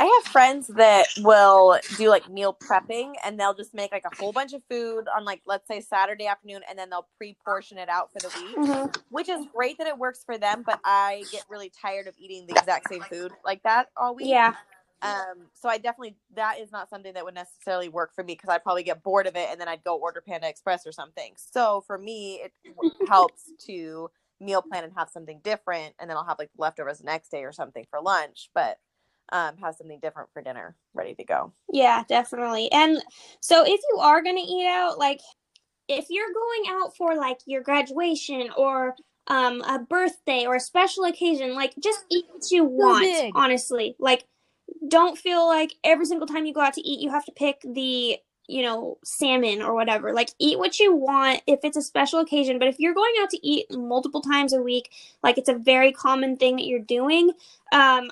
I 0.00 0.04
have 0.24 0.32
friends 0.32 0.68
that 0.68 1.08
will 1.18 1.78
do 1.98 2.08
like 2.08 2.26
meal 2.26 2.56
prepping 2.58 3.12
and 3.22 3.38
they'll 3.38 3.52
just 3.52 3.74
make 3.74 3.92
like 3.92 4.06
a 4.10 4.16
whole 4.16 4.32
bunch 4.32 4.54
of 4.54 4.62
food 4.70 5.04
on 5.14 5.26
like 5.26 5.42
let's 5.44 5.68
say 5.68 5.82
Saturday 5.82 6.26
afternoon 6.26 6.62
and 6.70 6.78
then 6.78 6.88
they'll 6.88 7.06
pre-portion 7.18 7.76
it 7.76 7.90
out 7.90 8.10
for 8.10 8.18
the 8.18 8.30
week, 8.34 8.62
which 9.10 9.28
is 9.28 9.44
great 9.54 9.76
that 9.76 9.86
it 9.86 9.98
works 9.98 10.22
for 10.24 10.38
them, 10.38 10.62
but 10.64 10.80
I 10.86 11.28
get 11.30 11.44
really 11.50 11.70
tired 11.82 12.06
of 12.06 12.14
eating 12.16 12.46
the 12.46 12.54
exact 12.54 12.88
same 12.88 13.02
food 13.02 13.32
like 13.44 13.62
that 13.64 13.88
all 13.94 14.14
week. 14.14 14.28
yeah 14.28 14.54
Um 15.02 15.48
so 15.52 15.68
I 15.68 15.76
definitely 15.76 16.16
that 16.34 16.60
is 16.60 16.72
not 16.72 16.88
something 16.88 17.12
that 17.12 17.26
would 17.26 17.34
necessarily 17.34 17.90
work 17.90 18.14
for 18.14 18.24
me 18.24 18.32
because 18.32 18.48
I'd 18.48 18.62
probably 18.62 18.84
get 18.84 19.02
bored 19.02 19.26
of 19.26 19.36
it 19.36 19.48
and 19.50 19.60
then 19.60 19.68
I'd 19.68 19.84
go 19.84 19.98
order 19.98 20.22
Panda 20.26 20.48
Express 20.48 20.86
or 20.86 20.92
something. 20.92 21.34
So 21.36 21.84
for 21.86 21.98
me 21.98 22.36
it 22.36 22.52
helps 23.06 23.52
to 23.66 24.10
meal 24.40 24.62
plan 24.62 24.84
and 24.84 24.94
have 24.96 25.10
something 25.10 25.40
different 25.44 25.94
and 26.00 26.08
then 26.08 26.16
I'll 26.16 26.24
have 26.24 26.38
like 26.38 26.48
leftovers 26.56 27.00
the 27.00 27.04
next 27.04 27.30
day 27.30 27.44
or 27.44 27.52
something 27.52 27.84
for 27.90 28.00
lunch, 28.00 28.48
but 28.54 28.78
um, 29.32 29.56
have 29.58 29.74
something 29.76 29.98
different 30.00 30.30
for 30.32 30.42
dinner 30.42 30.76
ready 30.94 31.14
to 31.14 31.24
go. 31.24 31.52
Yeah, 31.72 32.04
definitely. 32.08 32.70
And 32.72 33.02
so 33.40 33.62
if 33.64 33.80
you 33.90 33.98
are 34.00 34.22
going 34.22 34.36
to 34.36 34.42
eat 34.42 34.66
out, 34.66 34.98
like 34.98 35.20
if 35.88 36.06
you're 36.10 36.32
going 36.32 36.80
out 36.80 36.96
for 36.96 37.16
like 37.16 37.38
your 37.46 37.62
graduation 37.62 38.50
or 38.56 38.94
um 39.26 39.60
a 39.62 39.78
birthday 39.78 40.46
or 40.46 40.56
a 40.56 40.60
special 40.60 41.04
occasion, 41.04 41.54
like 41.54 41.74
just 41.78 42.04
eat 42.10 42.26
what 42.30 42.50
you 42.50 42.64
want, 42.64 43.04
big. 43.04 43.32
honestly. 43.34 43.96
Like 43.98 44.24
don't 44.88 45.18
feel 45.18 45.46
like 45.46 45.74
every 45.84 46.06
single 46.06 46.26
time 46.26 46.46
you 46.46 46.54
go 46.54 46.60
out 46.60 46.74
to 46.74 46.80
eat 46.80 47.00
you 47.00 47.10
have 47.10 47.24
to 47.24 47.32
pick 47.32 47.60
the 47.64 48.18
you 48.50 48.62
know, 48.62 48.98
salmon 49.04 49.62
or 49.62 49.74
whatever. 49.74 50.12
Like, 50.12 50.30
eat 50.40 50.58
what 50.58 50.80
you 50.80 50.94
want 50.94 51.40
if 51.46 51.60
it's 51.62 51.76
a 51.76 51.82
special 51.82 52.18
occasion. 52.18 52.58
But 52.58 52.66
if 52.66 52.80
you're 52.80 52.94
going 52.94 53.14
out 53.20 53.30
to 53.30 53.46
eat 53.46 53.66
multiple 53.70 54.20
times 54.20 54.52
a 54.52 54.60
week, 54.60 54.90
like 55.22 55.38
it's 55.38 55.48
a 55.48 55.54
very 55.54 55.92
common 55.92 56.36
thing 56.36 56.56
that 56.56 56.66
you're 56.66 56.80
doing, 56.80 57.30
um, 57.72 58.10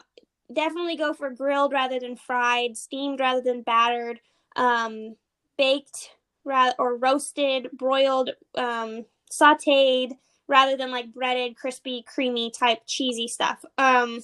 definitely 0.53 0.97
go 0.97 1.15
for 1.15 1.31
grilled 1.31 1.73
rather 1.73 2.01
than 2.01 2.17
fried, 2.17 2.77
steamed 2.77 3.21
rather 3.21 3.43
than 3.43 3.63
battered, 3.63 4.21
um, 4.57 5.17
baked 5.59 6.11
ra- 6.45 6.73
or 6.79 6.97
roasted, 6.97 7.69
broiled, 7.73 8.31
um, 8.57 9.07
sauteed 9.31 10.13
rather 10.49 10.77
than 10.77 10.91
like 10.93 11.13
breaded, 11.15 11.57
crispy, 11.57 12.05
creamy 12.07 12.51
type 12.51 12.81
cheesy 12.87 13.29
stuff. 13.29 13.65
Um, 13.79 14.23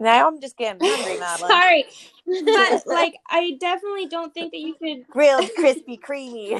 Now 0.00 0.28
I'm 0.28 0.40
just 0.40 0.56
getting 0.56 0.80
hungry, 0.82 1.16
Madeline. 1.16 1.62
sorry, 1.62 1.86
but 2.26 2.82
like 2.86 3.16
I 3.28 3.56
definitely 3.60 4.06
don't 4.08 4.34
think 4.34 4.52
that 4.52 4.60
you 4.60 4.74
could. 4.74 5.06
Grilled, 5.10 5.50
crispy, 5.56 5.96
creamy. 5.98 6.54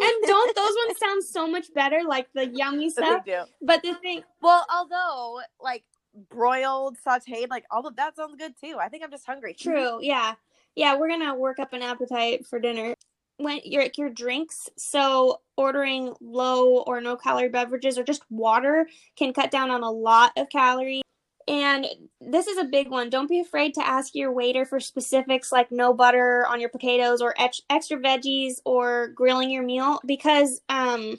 And 0.00 0.26
don't 0.26 0.56
those 0.56 0.74
ones 0.86 0.98
sound 0.98 1.24
so 1.24 1.46
much 1.48 1.72
better, 1.74 2.02
like 2.06 2.28
the 2.34 2.46
yummy 2.46 2.90
they 2.96 3.02
stuff? 3.06 3.22
do. 3.24 3.42
But 3.62 3.82
the 3.82 3.94
thing, 3.94 4.22
Well, 4.42 4.66
although 4.72 5.40
like 5.62 5.84
broiled, 6.28 6.96
sauteed, 7.04 7.48
like 7.48 7.64
all 7.70 7.86
of 7.86 7.96
that 7.96 8.16
sounds 8.16 8.36
good 8.36 8.54
too. 8.60 8.78
I 8.80 8.88
think 8.88 9.02
I'm 9.04 9.10
just 9.10 9.26
hungry. 9.26 9.54
True. 9.58 9.98
Yeah. 10.00 10.34
Yeah, 10.76 10.96
we're 10.96 11.08
gonna 11.08 11.34
work 11.34 11.58
up 11.58 11.72
an 11.72 11.82
appetite 11.82 12.46
for 12.46 12.58
dinner. 12.58 12.94
When 13.36 13.60
your 13.64 13.86
your 13.96 14.10
drinks, 14.10 14.68
so 14.76 15.40
ordering 15.56 16.14
low 16.20 16.78
or 16.82 17.00
no 17.00 17.16
calorie 17.16 17.48
beverages 17.48 17.98
or 17.98 18.04
just 18.04 18.24
water 18.30 18.88
can 19.16 19.32
cut 19.32 19.50
down 19.50 19.70
on 19.70 19.82
a 19.82 19.90
lot 19.90 20.32
of 20.36 20.48
calories. 20.50 21.02
And 21.46 21.86
this 22.20 22.46
is 22.46 22.56
a 22.58 22.64
big 22.64 22.90
one. 22.90 23.10
Don't 23.10 23.28
be 23.28 23.40
afraid 23.40 23.74
to 23.74 23.86
ask 23.86 24.14
your 24.14 24.32
waiter 24.32 24.64
for 24.64 24.80
specifics 24.80 25.52
like 25.52 25.70
no 25.70 25.92
butter 25.92 26.46
on 26.46 26.60
your 26.60 26.70
potatoes 26.70 27.20
or 27.20 27.34
ex- 27.38 27.60
extra 27.68 27.98
veggies 27.98 28.54
or 28.64 29.08
grilling 29.08 29.50
your 29.50 29.62
meal 29.62 30.00
because 30.06 30.62
um 30.68 31.18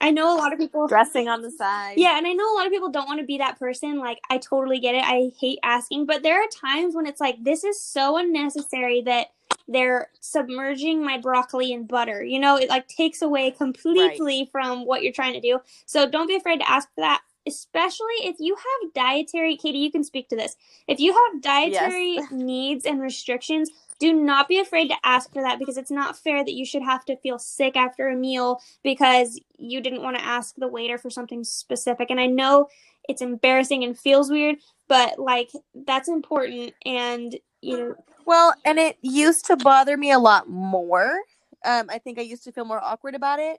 I 0.00 0.10
know 0.10 0.34
a 0.34 0.38
lot 0.38 0.52
of 0.52 0.58
people 0.58 0.86
Dressing 0.86 1.28
on 1.28 1.42
the 1.42 1.50
side. 1.50 1.94
yeah, 1.96 2.18
and 2.18 2.26
I 2.26 2.32
know 2.32 2.52
a 2.52 2.56
lot 2.56 2.66
of 2.66 2.72
people 2.72 2.90
don't 2.90 3.06
want 3.06 3.20
to 3.20 3.26
be 3.26 3.38
that 3.38 3.58
person. 3.58 3.98
Like, 3.98 4.20
I 4.30 4.38
totally 4.38 4.78
get 4.78 4.94
it. 4.94 5.02
I 5.04 5.30
hate 5.40 5.58
asking, 5.62 6.06
but 6.06 6.22
there 6.22 6.40
are 6.40 6.48
times 6.48 6.94
when 6.94 7.06
it's 7.06 7.20
like, 7.20 7.42
this 7.42 7.64
is 7.64 7.80
so 7.80 8.16
unnecessary 8.18 9.02
that 9.02 9.28
they're 9.68 10.10
submerging 10.20 11.04
my 11.04 11.18
broccoli 11.18 11.72
in 11.72 11.86
butter. 11.86 12.22
You 12.22 12.38
know, 12.38 12.56
it 12.56 12.68
like 12.68 12.88
takes 12.88 13.22
away 13.22 13.50
completely 13.50 14.48
from 14.52 14.86
what 14.86 15.02
you're 15.02 15.12
trying 15.12 15.34
to 15.34 15.40
do. 15.40 15.60
So 15.86 16.08
don't 16.08 16.28
be 16.28 16.36
afraid 16.36 16.60
to 16.60 16.70
ask 16.70 16.88
for 16.94 17.00
that, 17.00 17.22
especially 17.46 18.14
if 18.20 18.36
you 18.38 18.54
have 18.54 18.92
dietary, 18.92 19.56
Katie, 19.56 19.78
you 19.78 19.90
can 19.90 20.04
speak 20.04 20.28
to 20.28 20.36
this. 20.36 20.56
If 20.86 21.00
you 21.00 21.12
have 21.12 21.42
dietary 21.42 22.18
needs 22.30 22.84
and 22.84 23.00
restrictions, 23.00 23.70
do 23.98 24.12
not 24.12 24.48
be 24.48 24.58
afraid 24.58 24.88
to 24.88 24.96
ask 25.04 25.32
for 25.32 25.42
that 25.42 25.58
because 25.58 25.76
it's 25.76 25.90
not 25.90 26.18
fair 26.18 26.44
that 26.44 26.52
you 26.52 26.64
should 26.64 26.82
have 26.82 27.04
to 27.06 27.16
feel 27.16 27.38
sick 27.38 27.76
after 27.76 28.08
a 28.08 28.16
meal 28.16 28.60
because 28.82 29.40
you 29.58 29.80
didn't 29.80 30.02
want 30.02 30.16
to 30.16 30.24
ask 30.24 30.54
the 30.56 30.68
waiter 30.68 30.98
for 30.98 31.10
something 31.10 31.44
specific. 31.44 32.10
And 32.10 32.20
I 32.20 32.26
know 32.26 32.68
it's 33.08 33.22
embarrassing 33.22 33.84
and 33.84 33.98
feels 33.98 34.30
weird, 34.30 34.56
but 34.88 35.18
like 35.18 35.50
that's 35.86 36.08
important. 36.08 36.74
And 36.84 37.36
you 37.62 37.78
know, 37.78 37.94
Well, 38.26 38.54
and 38.64 38.78
it 38.78 38.98
used 39.00 39.46
to 39.46 39.56
bother 39.56 39.96
me 39.96 40.12
a 40.12 40.18
lot 40.18 40.48
more. 40.48 41.18
Um, 41.64 41.86
I 41.90 41.98
think 41.98 42.18
I 42.18 42.22
used 42.22 42.44
to 42.44 42.52
feel 42.52 42.64
more 42.64 42.82
awkward 42.82 43.14
about 43.14 43.38
it. 43.38 43.58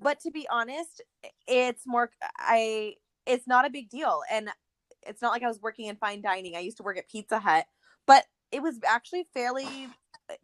But 0.00 0.20
to 0.20 0.30
be 0.30 0.46
honest, 0.50 1.02
it's 1.46 1.82
more 1.86 2.10
I 2.36 2.94
it's 3.26 3.46
not 3.46 3.66
a 3.66 3.70
big 3.70 3.90
deal. 3.90 4.22
And 4.30 4.48
it's 5.06 5.22
not 5.22 5.32
like 5.32 5.42
I 5.42 5.48
was 5.48 5.60
working 5.60 5.86
in 5.86 5.96
fine 5.96 6.20
dining. 6.20 6.56
I 6.56 6.60
used 6.60 6.76
to 6.78 6.82
work 6.82 6.98
at 6.98 7.08
Pizza 7.08 7.38
Hut, 7.38 7.66
but 8.06 8.24
it 8.52 8.62
was 8.62 8.78
actually 8.86 9.26
fairly 9.34 9.88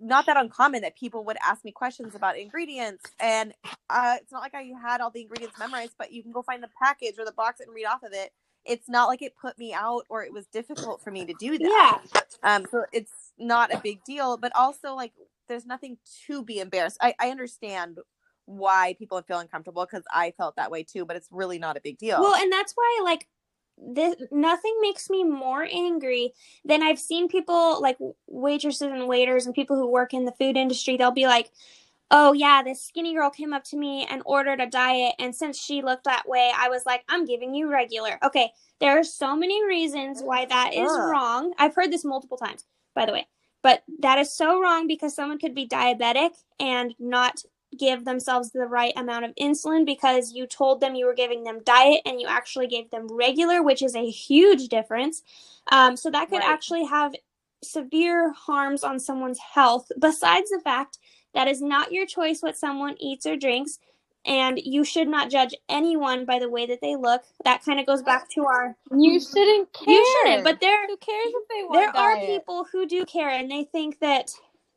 not 0.01 0.25
that 0.25 0.39
uncommon 0.39 0.81
that 0.81 0.97
people 0.97 1.25
would 1.25 1.37
ask 1.47 1.63
me 1.65 1.71
questions 1.71 2.15
about 2.15 2.39
ingredients 2.39 3.05
and 3.21 3.53
uh, 3.91 4.17
it's 4.21 4.33
not 4.33 4.41
like 4.41 4.55
i 4.55 4.71
had 4.81 5.01
all 5.01 5.11
the 5.11 5.21
ingredients 5.21 5.59
memorized 5.59 5.95
but 5.99 6.11
you 6.11 6.23
can 6.23 6.33
go 6.33 6.43
find 6.43 6.63
the 6.63 6.71
package 6.83 7.19
or 7.19 7.25
the 7.25 7.33
box 7.33 7.61
and 7.61 7.73
read 7.75 7.85
off 7.85 8.03
of 8.03 8.13
it 8.13 8.33
it's 8.65 8.89
not 8.89 9.09
like 9.09 9.21
it 9.21 9.35
put 9.39 9.59
me 9.59 9.75
out 9.75 10.05
or 10.09 10.23
it 10.25 10.33
was 10.33 10.47
difficult 10.47 11.03
for 11.03 11.11
me 11.11 11.27
to 11.27 11.35
do 11.39 11.59
that 11.59 12.01
yeah, 12.15 12.21
um, 12.43 12.67
so 12.71 12.85
it's 12.93 13.25
not 13.39 13.73
a 13.73 13.81
big 13.83 14.05
deal, 14.05 14.37
but 14.37 14.53
also 14.55 14.95
like 14.95 15.13
there's 15.49 15.67
nothing 15.67 15.99
to 16.27 16.43
be 16.43 16.61
embarrassed. 16.61 16.99
I, 17.01 17.15
I 17.19 17.31
understand 17.31 17.99
why 18.47 18.95
people 18.99 19.21
feel 19.23 19.39
uncomfortable 19.39 19.87
because 19.87 20.05
I 20.13 20.33
felt 20.37 20.57
that 20.57 20.71
way 20.71 20.83
too, 20.83 21.05
but 21.05 21.17
it's 21.17 21.29
really 21.31 21.59
not 21.59 21.77
a 21.77 21.81
big 21.81 21.99
deal. 21.99 22.21
Well, 22.21 22.35
and 22.35 22.53
that's 22.53 22.75
why 22.75 23.01
like 23.03 23.29
this 23.79 24.17
nothing 24.31 24.77
makes 24.81 25.11
me 25.11 25.25
more 25.25 25.67
angry 25.71 26.33
than 26.65 26.83
I've 26.83 26.99
seen 26.99 27.29
people 27.29 27.81
like 27.81 27.99
waitresses 28.27 28.83
and 28.83 29.09
waiters 29.09 29.47
and 29.47 29.55
people 29.55 29.77
who 29.77 29.87
work 29.87 30.15
in 30.15 30.25
the 30.25 30.33
food 30.33 30.57
industry. 30.57 30.97
They'll 30.97 31.11
be 31.11 31.27
like, 31.27 31.51
"Oh 32.11 32.33
yeah, 32.33 32.63
this 32.63 32.83
skinny 32.83 33.15
girl 33.15 33.31
came 33.31 33.53
up 33.53 33.65
to 33.65 33.77
me 33.77 34.07
and 34.09 34.23
ordered 34.25 34.61
a 34.61 34.67
diet, 34.67 35.15
and 35.19 35.35
since 35.35 35.59
she 35.59 35.83
looked 35.83 36.05
that 36.05 36.29
way, 36.29 36.53
I 36.57 36.69
was 36.69 36.87
like, 36.87 37.05
I'm 37.09 37.25
giving 37.25 37.55
you 37.55 37.69
regular." 37.71 38.19
Okay, 38.23 38.53
there 38.81 38.99
are 38.99 39.05
so 39.05 39.37
many 39.37 39.65
reasons 39.65 40.23
why 40.23 40.45
that 40.47 40.75
is 40.75 40.91
Ugh. 40.91 41.11
wrong. 41.11 41.55
I've 41.59 41.75
heard 41.75 41.93
this 41.93 42.05
multiple 42.05 42.37
times, 42.39 42.65
by 42.95 43.07
the 43.07 43.13
way, 43.13 43.27
but 43.63 43.83
that 44.01 44.19
is 44.19 44.33
so 44.33 44.61
wrong 44.61 44.87
because 44.87 45.15
someone 45.15 45.39
could 45.39 45.55
be 45.55 45.67
diabetic 45.69 46.31
and 46.61 46.95
not 46.99 47.43
give 47.79 48.05
themselves 48.05 48.51
the 48.53 48.67
right 48.67 48.93
amount 48.97 49.25
of 49.27 49.35
insulin 49.41 49.87
because 49.87 50.33
you 50.33 50.47
told 50.47 50.81
them 50.81 50.95
you 50.95 51.07
were 51.07 51.15
giving 51.15 51.45
them 51.45 51.61
diet 51.65 52.03
and 52.07 52.21
you 52.21 52.27
actually 52.29 52.69
gave 52.69 52.91
them 52.91 53.09
regular, 53.11 53.63
which 53.63 53.83
is 53.83 53.97
a 53.97 54.09
huge 54.11 54.69
difference. 54.69 55.23
Um, 55.73 55.97
so 55.97 56.11
that 56.11 56.31
could 56.31 56.41
Right. 56.41 56.49
actually 56.51 56.87
have 56.87 57.15
severe 57.63 58.33
harms 58.33 58.85
on 58.85 59.01
someone's 59.01 59.39
health, 59.39 59.91
besides 59.99 60.51
the 60.51 60.61
fact 60.63 60.99
that 61.35 61.49
is 61.49 61.63
not 61.63 61.93
your 61.93 62.07
choice 62.07 62.43
what 62.43 62.57
someone 62.59 62.97
eats 63.01 63.27
or 63.27 63.37
drinks. 63.37 63.79
And 64.27 64.59
you 64.63 64.85
should 64.85 65.09
not 65.09 65.31
judge 65.31 65.55
anyone 65.69 66.25
by 66.25 66.39
the 66.39 66.49
way 66.49 66.67
that 66.67 66.81
they 66.81 66.97
look. 66.97 67.23
That 67.45 67.65
kind 67.65 67.81
of 67.81 67.87
goes 67.87 68.03
back 68.03 68.29
to 68.31 68.47
our. 68.47 68.77
You 68.97 69.21
shouldn't 69.21 69.73
care. 69.73 69.95
You 69.95 70.07
shouldn't, 70.25 70.45
but 70.45 70.61
there 70.61 70.87
who 70.87 70.97
cares 70.97 71.27
if 71.29 71.49
they 71.49 71.63
want 71.65 71.75
there 71.75 71.91
are 71.97 72.17
people 72.27 72.67
who 72.73 72.87
do 72.87 73.05
care 73.05 73.31
and 73.31 73.51
they 73.51 73.65
think 73.65 74.01
that 74.01 74.31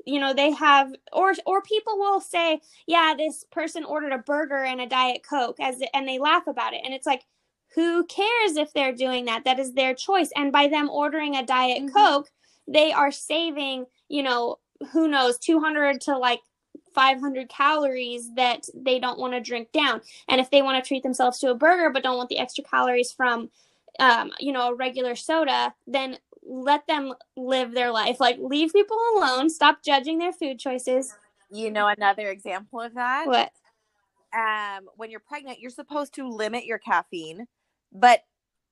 you 0.07 0.19
know 0.21 0.33
they 0.33 0.51
have 0.51 0.93
or 1.13 1.33
or 1.47 1.61
people 1.63 1.97
will 1.99 2.21
say 2.21 2.61
yeah 2.87 3.15
this 3.17 3.45
person 3.51 3.85
ordered 3.85 4.13
a 4.13 4.19
burger 4.19 4.63
and 4.65 4.81
a 4.81 4.87
diet 4.87 5.23
coke 5.29 5.59
as 5.61 5.81
and 5.95 6.07
they 6.07 6.19
laugh 6.19 6.47
about 6.47 6.73
it 6.73 6.81
and 6.85 6.93
it's 6.95 7.07
like 7.07 7.23
who 7.75 8.05
cares 8.07 8.57
if 8.57 8.73
they're 8.73 8.95
doing 8.95 9.25
that 9.25 9.45
that 9.45 9.59
is 9.59 9.73
their 9.75 9.95
choice 9.95 10.31
and 10.37 10.51
by 10.53 10.69
them 10.69 10.89
ordering 10.89 11.35
a 11.37 11.45
diet 11.45 11.83
Mhm. 11.83 11.93
coke 11.93 12.31
they 12.67 12.93
are 12.93 13.11
saving 13.11 13.87
you 14.09 14.23
know 14.23 14.59
who 14.93 15.07
knows 15.09 15.39
200 15.39 16.01
to 16.01 16.17
like 16.17 16.41
500 16.95 17.49
calories 17.49 18.33
that 18.35 18.67
they 18.75 18.99
don't 18.99 19.19
want 19.19 19.33
to 19.33 19.41
drink 19.41 19.71
down 19.73 20.01
and 20.29 20.41
if 20.41 20.51
they 20.51 20.63
want 20.63 20.83
to 20.83 20.87
treat 20.87 21.03
themselves 21.03 21.39
to 21.39 21.51
a 21.51 21.55
burger 21.55 21.91
but 21.91 22.03
don't 22.03 22.17
want 22.17 22.29
the 22.29 22.39
extra 22.39 22.65
calories 22.65 23.11
from 23.13 23.49
um, 23.99 24.31
you 24.39 24.51
know, 24.53 24.69
a 24.69 24.75
regular 24.75 25.15
soda, 25.15 25.73
then 25.87 26.17
let 26.47 26.87
them 26.87 27.13
live 27.35 27.73
their 27.73 27.91
life. 27.91 28.19
Like, 28.19 28.37
leave 28.39 28.73
people 28.73 28.97
alone. 29.15 29.49
Stop 29.49 29.83
judging 29.83 30.17
their 30.17 30.33
food 30.33 30.59
choices. 30.59 31.13
you 31.51 31.71
know 31.71 31.87
another 31.87 32.29
example 32.29 32.81
of 32.81 32.93
that? 32.95 33.27
What? 33.27 33.51
um, 34.35 34.89
when 34.95 35.09
you're 35.11 35.19
pregnant, 35.19 35.59
you're 35.59 35.71
supposed 35.71 36.13
to 36.15 36.27
limit 36.27 36.65
your 36.65 36.77
caffeine, 36.77 37.47
but 37.91 38.21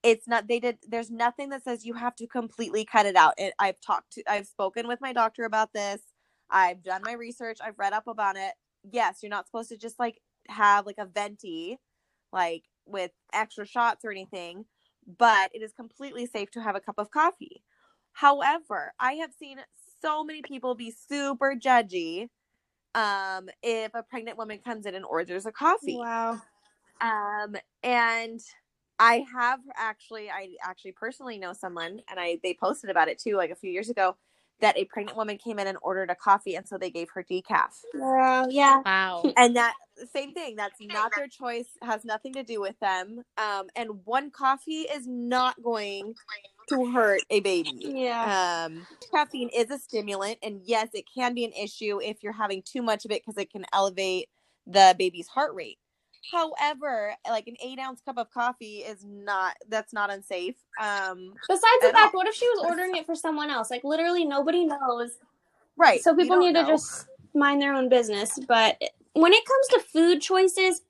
it's 0.04 0.28
not. 0.28 0.48
They 0.48 0.60
did. 0.60 0.78
There's 0.88 1.10
nothing 1.10 1.50
that 1.50 1.64
says 1.64 1.86
you 1.86 1.94
have 1.96 2.16
to 2.18 2.28
completely 2.28 2.86
cut 2.86 3.06
it 3.06 3.16
out. 3.16 3.34
It, 3.38 3.54
I've 3.60 3.80
talked 3.82 4.14
to. 4.14 4.24
I've 4.28 4.48
spoken 4.48 4.88
with 4.88 5.02
my 5.02 5.14
doctor 5.14 5.46
about 5.46 5.74
this. 5.74 6.02
I've 6.50 6.84
done 6.84 7.02
my 7.04 7.14
research. 7.14 7.58
I've 7.64 7.80
read 7.80 7.94
up 7.94 8.08
about 8.08 8.38
it. 8.38 8.54
Yes, 8.92 9.20
you're 9.24 9.32
not 9.32 9.48
supposed 9.48 9.70
to 9.70 9.78
just 9.78 9.98
like 10.00 10.22
have 10.48 10.86
like 10.86 10.98
a 11.00 11.06
venti, 11.08 11.80
like 12.32 12.64
with 12.86 13.12
extra 13.34 13.66
shots 13.66 14.06
or 14.06 14.12
anything, 14.12 14.66
but 15.06 15.52
it 15.54 15.62
is 15.62 15.74
completely 15.74 16.26
safe 16.26 16.52
to 16.52 16.62
have 16.62 16.76
a 16.76 16.80
cup 16.82 16.96
of 16.98 17.12
coffee. 17.12 17.64
However, 18.14 18.94
I 19.00 19.14
have 19.14 19.34
seen 19.34 19.60
so 20.02 20.24
many 20.24 20.42
people 20.42 20.76
be 20.76 20.92
super 20.92 21.56
judgy 21.56 22.30
um 22.94 23.50
if 23.62 23.94
a 23.94 24.04
pregnant 24.04 24.38
woman 24.38 24.60
comes 24.60 24.86
in 24.86 24.96
and 24.96 25.06
orders 25.06 25.46
a 25.46 25.52
coffee. 25.52 25.98
Wow. 25.98 26.42
Um 27.02 27.56
and 27.84 28.40
I 29.00 29.26
have 29.34 29.60
actually 29.76 30.30
I 30.30 30.56
actually 30.64 30.94
personally 30.94 31.38
know 31.38 31.54
someone 31.54 32.02
and 32.10 32.20
I 32.20 32.40
they 32.42 32.54
posted 32.54 32.90
about 32.90 33.10
it 33.10 33.20
too 33.20 33.36
like 33.36 33.52
a 33.52 33.56
few 33.56 33.72
years 33.72 33.90
ago 33.90 34.16
that 34.62 34.78
a 34.78 34.86
pregnant 34.86 35.18
woman 35.18 35.38
came 35.38 35.60
in 35.60 35.68
and 35.68 35.78
ordered 35.82 36.10
a 36.10 36.16
coffee 36.16 36.56
and 36.56 36.68
so 36.68 36.78
they 36.78 36.90
gave 36.90 37.10
her 37.14 37.24
decaf. 37.24 37.82
Wow. 37.94 38.48
Yeah. 38.50 38.82
Wow. 38.86 39.24
And 39.38 39.56
that 39.56 39.74
same 40.14 40.34
thing, 40.34 40.56
that's 40.56 40.80
not 40.82 41.12
their 41.16 41.28
choice, 41.28 41.70
has 41.82 42.04
nothing 42.06 42.34
to 42.34 42.44
do 42.44 42.62
with 42.62 42.80
them. 42.80 43.24
Um 43.38 43.68
and 43.76 44.06
one 44.06 44.32
coffee 44.32 44.82
is 44.82 45.08
not 45.08 45.62
going 45.62 46.16
to 46.70 46.92
hurt 46.92 47.22
a 47.30 47.40
baby. 47.42 47.72
Yeah. 47.80 48.66
Um, 48.66 48.88
caffeine 49.14 49.50
is 49.50 49.70
a 49.70 49.78
stimulant, 49.78 50.40
and 50.42 50.62
yes, 50.64 50.90
it 50.94 51.06
can 51.14 51.34
be 51.34 51.46
an 51.46 51.52
issue 51.54 52.00
if 52.02 52.24
you're 52.24 52.34
having 52.34 52.64
too 52.64 52.82
much 52.82 53.06
of 53.06 53.12
it 53.12 53.22
because 53.26 53.40
it 53.42 53.52
can 53.52 53.66
elevate 53.74 54.30
the 54.66 54.96
baby's 54.98 55.28
heart 55.28 55.54
rate. 55.54 55.78
However, 56.32 57.16
like 57.30 57.48
an 57.48 57.56
eight 57.64 57.80
ounce 57.80 58.02
cup 58.02 58.18
of 58.18 58.30
coffee 58.32 58.78
is 58.78 59.04
not 59.06 59.56
that's 59.70 59.94
not 59.94 60.12
unsafe. 60.12 60.56
Um, 60.80 61.34
Besides 61.48 61.64
the 61.82 61.90
fact, 61.92 62.14
all. 62.14 62.20
what 62.20 62.28
if 62.28 62.36
she 62.36 62.48
was 62.50 62.66
ordering 62.66 62.96
it 62.96 63.06
for 63.06 63.16
someone 63.16 63.50
else? 63.50 63.70
Like 63.72 63.84
literally 63.84 64.26
nobody 64.26 64.66
knows. 64.66 65.12
right. 65.78 66.02
So 66.02 66.16
people 66.16 66.38
need 66.38 66.54
to 66.54 66.66
just 66.66 67.08
mind 67.34 67.62
their 67.62 67.74
own 67.74 67.90
business. 67.90 68.40
But 68.48 68.82
when 69.14 69.34
it 69.34 69.46
comes 69.46 69.68
to 69.70 69.92
food 69.92 70.22
choices, 70.22 70.82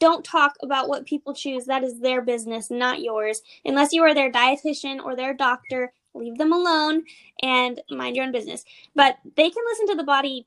don't 0.00 0.24
talk 0.24 0.54
about 0.62 0.88
what 0.88 1.06
people 1.06 1.34
choose. 1.34 1.66
That 1.66 1.84
is 1.84 2.00
their 2.00 2.22
business, 2.22 2.70
not 2.70 3.00
yours. 3.02 3.42
Unless 3.64 3.92
you 3.92 4.02
are 4.02 4.14
their 4.14 4.32
dietitian 4.32 5.02
or 5.02 5.14
their 5.14 5.34
doctor, 5.34 5.92
leave 6.14 6.38
them 6.38 6.52
alone 6.52 7.04
and 7.42 7.80
mind 7.90 8.16
your 8.16 8.24
own 8.24 8.32
business. 8.32 8.64
But 8.94 9.18
they 9.36 9.50
can 9.50 9.62
listen 9.70 9.88
to 9.88 9.94
the 9.96 10.04
body 10.04 10.46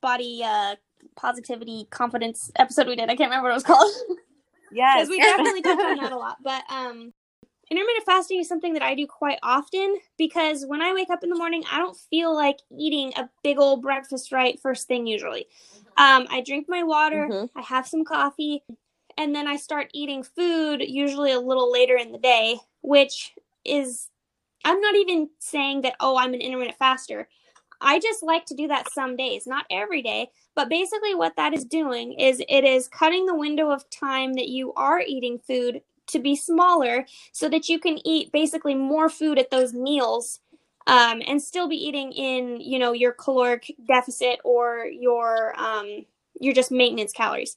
body 0.00 0.42
uh 0.44 0.76
positivity 1.16 1.86
confidence 1.90 2.50
episode 2.56 2.86
we 2.86 2.96
did. 2.96 3.04
I 3.10 3.16
can't 3.16 3.30
remember 3.30 3.48
what 3.48 3.52
it 3.52 3.54
was 3.54 3.62
called. 3.64 3.92
yes. 4.72 4.96
because 4.96 5.08
we 5.08 5.18
definitely 5.18 5.62
touch 5.62 5.78
on 5.78 5.96
that 5.96 6.12
a 6.12 6.16
lot. 6.16 6.36
But 6.42 6.62
um, 6.68 7.12
intermittent 7.70 8.04
fasting 8.06 8.40
is 8.40 8.48
something 8.48 8.74
that 8.74 8.82
I 8.82 8.94
do 8.94 9.06
quite 9.06 9.38
often 9.42 9.96
because 10.18 10.64
when 10.66 10.82
I 10.82 10.92
wake 10.94 11.10
up 11.10 11.22
in 11.22 11.30
the 11.30 11.36
morning, 11.36 11.64
I 11.70 11.78
don't 11.78 11.96
feel 12.10 12.34
like 12.34 12.58
eating 12.76 13.12
a 13.16 13.28
big 13.42 13.58
old 13.58 13.82
breakfast 13.82 14.32
right 14.32 14.58
first 14.60 14.86
thing 14.88 15.06
usually. 15.06 15.46
Um, 15.96 16.26
I 16.30 16.42
drink 16.44 16.66
my 16.68 16.82
water, 16.82 17.28
Mhm. 17.30 17.50
I 17.54 17.62
have 17.62 17.86
some 17.86 18.04
coffee, 18.04 18.64
and 19.16 19.34
then 19.34 19.46
I 19.46 19.56
start 19.56 19.90
eating 19.94 20.22
food 20.22 20.82
usually 20.82 21.32
a 21.32 21.40
little 21.40 21.70
later 21.70 21.96
in 21.96 22.10
the 22.12 22.18
day, 22.18 22.58
which 22.82 23.34
is 23.64 24.08
I'm 24.64 24.80
not 24.80 24.94
even 24.96 25.30
saying 25.38 25.82
that 25.82 25.94
oh 26.00 26.16
I'm 26.16 26.34
an 26.34 26.40
intermittent 26.40 26.78
faster. 26.78 27.28
I 27.84 28.00
just 28.00 28.22
like 28.22 28.46
to 28.46 28.54
do 28.54 28.66
that 28.68 28.90
some 28.92 29.16
days, 29.16 29.46
not 29.46 29.66
every 29.70 30.02
day, 30.02 30.30
but 30.56 30.68
basically, 30.68 31.14
what 31.14 31.36
that 31.36 31.54
is 31.54 31.64
doing 31.64 32.14
is 32.14 32.42
it 32.48 32.64
is 32.64 32.88
cutting 32.88 33.26
the 33.26 33.34
window 33.34 33.70
of 33.70 33.88
time 33.90 34.32
that 34.34 34.48
you 34.48 34.72
are 34.74 35.00
eating 35.00 35.38
food 35.38 35.82
to 36.06 36.18
be 36.18 36.34
smaller 36.34 37.06
so 37.32 37.48
that 37.48 37.68
you 37.68 37.78
can 37.78 37.98
eat 38.06 38.32
basically 38.32 38.74
more 38.74 39.08
food 39.08 39.38
at 39.38 39.50
those 39.50 39.72
meals 39.72 40.40
um, 40.86 41.22
and 41.26 41.40
still 41.40 41.68
be 41.68 41.76
eating 41.76 42.12
in, 42.12 42.60
you 42.60 42.78
know, 42.78 42.92
your 42.92 43.12
caloric 43.12 43.74
deficit 43.86 44.38
or 44.44 44.86
your, 44.86 45.58
um, 45.58 46.04
your 46.40 46.54
just 46.54 46.70
maintenance 46.70 47.12
calories. 47.12 47.56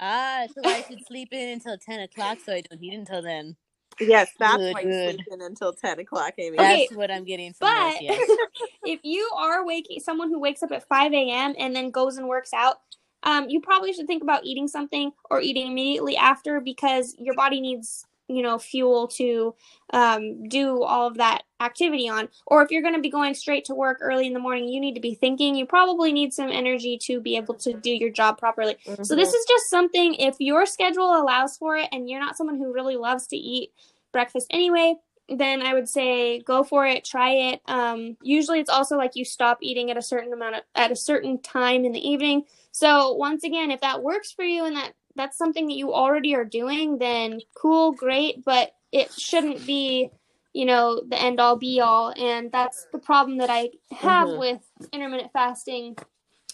Ah, 0.00 0.46
so 0.54 0.62
I 0.64 0.82
should 0.88 1.04
sleep 1.06 1.32
in 1.32 1.48
until 1.50 1.76
ten 1.78 2.00
o'clock 2.00 2.38
so 2.44 2.52
I 2.52 2.62
don't 2.62 2.82
eat 2.82 2.94
until 2.94 3.22
then. 3.22 3.56
Yes, 4.00 4.30
that's 4.38 4.56
Good, 4.56 4.74
why 4.74 4.80
you 4.80 4.88
good. 4.88 5.14
sleep 5.14 5.26
in 5.30 5.42
until 5.42 5.72
ten 5.72 5.98
o'clock, 5.98 6.34
Amy. 6.38 6.58
Okay, 6.58 6.86
That's 6.86 6.96
what 6.96 7.10
I'm 7.10 7.24
getting 7.24 7.52
from 7.52 7.68
But 7.68 8.00
this. 8.00 8.02
Yes. 8.02 8.38
if 8.84 9.00
you 9.02 9.28
are 9.36 9.64
waking 9.64 10.00
someone 10.00 10.28
who 10.28 10.40
wakes 10.40 10.62
up 10.62 10.72
at 10.72 10.86
5 10.88 11.12
a.m. 11.12 11.54
and 11.58 11.74
then 11.74 11.90
goes 11.90 12.16
and 12.16 12.28
works 12.28 12.52
out, 12.52 12.76
um, 13.24 13.48
you 13.48 13.60
probably 13.60 13.92
should 13.92 14.06
think 14.06 14.22
about 14.22 14.44
eating 14.44 14.68
something 14.68 15.12
or 15.30 15.40
eating 15.40 15.66
immediately 15.66 16.16
after 16.16 16.60
because 16.60 17.14
your 17.18 17.34
body 17.34 17.60
needs, 17.60 18.06
you 18.28 18.42
know, 18.42 18.58
fuel 18.58 19.08
to 19.08 19.54
um, 19.92 20.48
do 20.48 20.82
all 20.82 21.06
of 21.06 21.16
that 21.16 21.42
activity 21.60 22.08
on. 22.08 22.28
Or 22.46 22.62
if 22.62 22.70
you're 22.70 22.82
going 22.82 22.94
to 22.94 23.00
be 23.00 23.10
going 23.10 23.34
straight 23.34 23.64
to 23.66 23.74
work 23.74 23.98
early 24.00 24.26
in 24.26 24.32
the 24.32 24.40
morning, 24.40 24.68
you 24.68 24.80
need 24.80 24.94
to 24.94 25.00
be 25.00 25.14
thinking. 25.14 25.56
You 25.56 25.66
probably 25.66 26.12
need 26.12 26.32
some 26.34 26.50
energy 26.50 26.98
to 27.04 27.20
be 27.20 27.36
able 27.36 27.54
to 27.56 27.74
do 27.74 27.90
your 27.90 28.10
job 28.10 28.38
properly. 28.38 28.76
So 29.02 29.14
Mm-hmm. 29.14 29.16
this 29.16 29.32
is 29.34 29.44
just 29.46 29.70
something 29.70 30.14
if 30.14 30.36
your 30.38 30.66
schedule 30.66 31.20
allows 31.20 31.56
for 31.56 31.76
it 31.76 31.88
and 31.92 32.08
you're 32.08 32.20
not 32.20 32.36
someone 32.36 32.58
who 32.58 32.72
really 32.72 32.96
loves 32.96 33.26
to 33.28 33.36
eat 33.36 33.72
breakfast 34.12 34.46
anyway, 34.50 34.96
then 35.28 35.62
I 35.62 35.74
would 35.74 35.88
say 35.88 36.40
go 36.40 36.64
for 36.64 36.86
it, 36.86 37.04
try 37.04 37.30
it. 37.32 37.60
Um, 37.66 38.16
usually 38.22 38.60
it's 38.60 38.70
also 38.70 38.96
like 38.96 39.12
you 39.14 39.24
stop 39.24 39.58
eating 39.60 39.90
at 39.90 39.96
a 39.98 40.02
certain 40.02 40.32
amount 40.32 40.56
of 40.56 40.62
at 40.74 40.90
a 40.90 40.96
certain 40.96 41.40
time 41.42 41.84
in 41.84 41.92
the 41.92 42.08
evening. 42.08 42.44
So 42.72 43.12
once 43.12 43.44
again, 43.44 43.70
if 43.70 43.80
that 43.82 44.02
works 44.02 44.32
for 44.32 44.44
you 44.44 44.64
and 44.64 44.76
that 44.76 44.92
that's 45.16 45.36
something 45.36 45.66
that 45.66 45.74
you 45.76 45.92
already 45.92 46.34
are 46.34 46.44
doing, 46.44 46.98
then 46.98 47.40
cool, 47.54 47.92
great, 47.92 48.44
but 48.44 48.70
it 48.92 49.12
shouldn't 49.18 49.66
be, 49.66 50.10
you 50.52 50.64
know, 50.64 51.00
the 51.08 51.20
end 51.20 51.40
all 51.40 51.56
be 51.56 51.80
all. 51.80 52.12
And 52.16 52.50
that's 52.52 52.86
the 52.92 52.98
problem 52.98 53.38
that 53.38 53.50
I 53.50 53.70
have 53.90 54.28
Mhm. 54.28 54.38
with 54.38 54.72
intermittent 54.92 55.32
fasting 55.32 55.96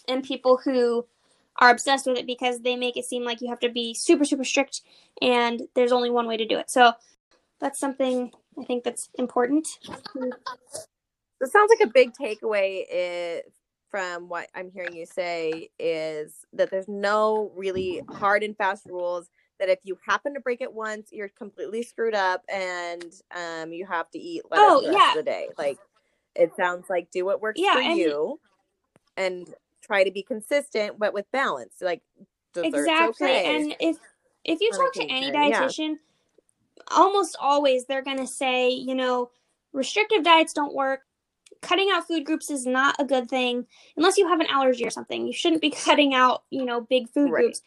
and 0.07 0.23
people 0.23 0.57
who 0.57 1.07
are 1.57 1.69
obsessed 1.69 2.05
with 2.05 2.17
it 2.17 2.25
because 2.27 2.59
they 2.61 2.75
make 2.75 2.97
it 2.97 3.05
seem 3.05 3.23
like 3.23 3.41
you 3.41 3.49
have 3.49 3.59
to 3.61 3.69
be 3.69 3.93
super 3.93 4.25
super 4.25 4.43
strict 4.43 4.81
and 5.21 5.69
there's 5.73 5.93
only 5.93 6.09
one 6.09 6.27
way 6.27 6.37
to 6.37 6.45
do 6.45 6.57
it. 6.57 6.69
So 6.69 6.93
that's 7.59 7.79
something 7.79 8.31
I 8.59 8.65
think 8.65 8.83
that's 8.83 9.09
important. 9.15 9.67
It 11.41 11.51
sounds 11.51 11.69
like 11.69 11.87
a 11.87 11.91
big 11.91 12.13
takeaway 12.13 12.85
is, 12.91 13.43
from 13.89 14.27
what 14.27 14.49
I'm 14.55 14.71
hearing 14.71 14.95
you 14.95 15.05
say 15.05 15.69
is 15.79 16.45
that 16.53 16.69
there's 16.69 16.87
no 16.87 17.51
really 17.55 18.01
hard 18.09 18.43
and 18.43 18.57
fast 18.57 18.85
rules. 18.87 19.29
That 19.59 19.69
if 19.69 19.79
you 19.83 19.97
happen 20.05 20.33
to 20.33 20.39
break 20.41 20.59
it 20.61 20.73
once, 20.73 21.09
you're 21.13 21.29
completely 21.29 21.81
screwed 21.81 22.13
up, 22.15 22.43
and 22.49 23.05
um, 23.35 23.71
you 23.71 23.85
have 23.85 24.09
to 24.11 24.19
eat 24.19 24.43
lettuce 24.51 24.65
Oh, 24.69 24.81
the 24.81 24.89
rest 24.89 24.99
yeah. 24.99 25.09
of 25.11 25.15
the 25.17 25.23
day. 25.23 25.47
Like 25.57 25.77
it 26.35 26.51
sounds 26.57 26.89
like 26.89 27.09
do 27.11 27.23
what 27.23 27.41
works 27.41 27.59
Yeah, 27.61 27.75
for 27.75 27.81
and- 27.81 27.97
you, 27.97 28.39
and 29.15 29.53
try 29.81 30.03
to 30.03 30.11
be 30.11 30.23
consistent, 30.23 30.99
but 30.99 31.13
with 31.13 31.31
balance. 31.31 31.75
Like 31.81 32.01
exactly. 32.55 33.27
okay. 33.29 33.55
And 33.55 33.75
if 33.79 33.97
if 34.43 34.59
you 34.61 34.71
talk 34.71 34.93
to 34.93 35.03
any 35.03 35.29
occasion, 35.29 35.49
yeah. 35.51 35.61
dietitian, 35.63 35.95
almost 36.91 37.35
always 37.39 37.85
they're 37.85 38.03
going 38.03 38.17
to 38.17 38.27
say, 38.27 38.69
you 38.69 38.95
know, 38.95 39.29
restrictive 39.73 40.23
diets 40.23 40.53
don't 40.53 40.73
work. 40.73 41.01
Cutting 41.61 41.89
out 41.91 42.05
food 42.07 42.25
groups 42.25 42.51
is 42.51 42.65
not 42.65 42.95
a 42.99 43.05
good 43.05 43.27
thing 43.29 43.65
unless 43.97 44.17
you 44.17 44.27
have 44.27 44.39
an 44.39 44.47
allergy 44.51 44.85
or 44.85 44.89
something. 44.91 45.25
You 45.25 45.33
shouldn't 45.33 45.61
be 45.61 45.69
cutting 45.85 46.13
out, 46.13 46.43
you 46.51 46.65
know, 46.65 46.81
big 46.81 47.09
food 47.09 47.31
Right. 47.31 47.43
groups. 47.43 47.61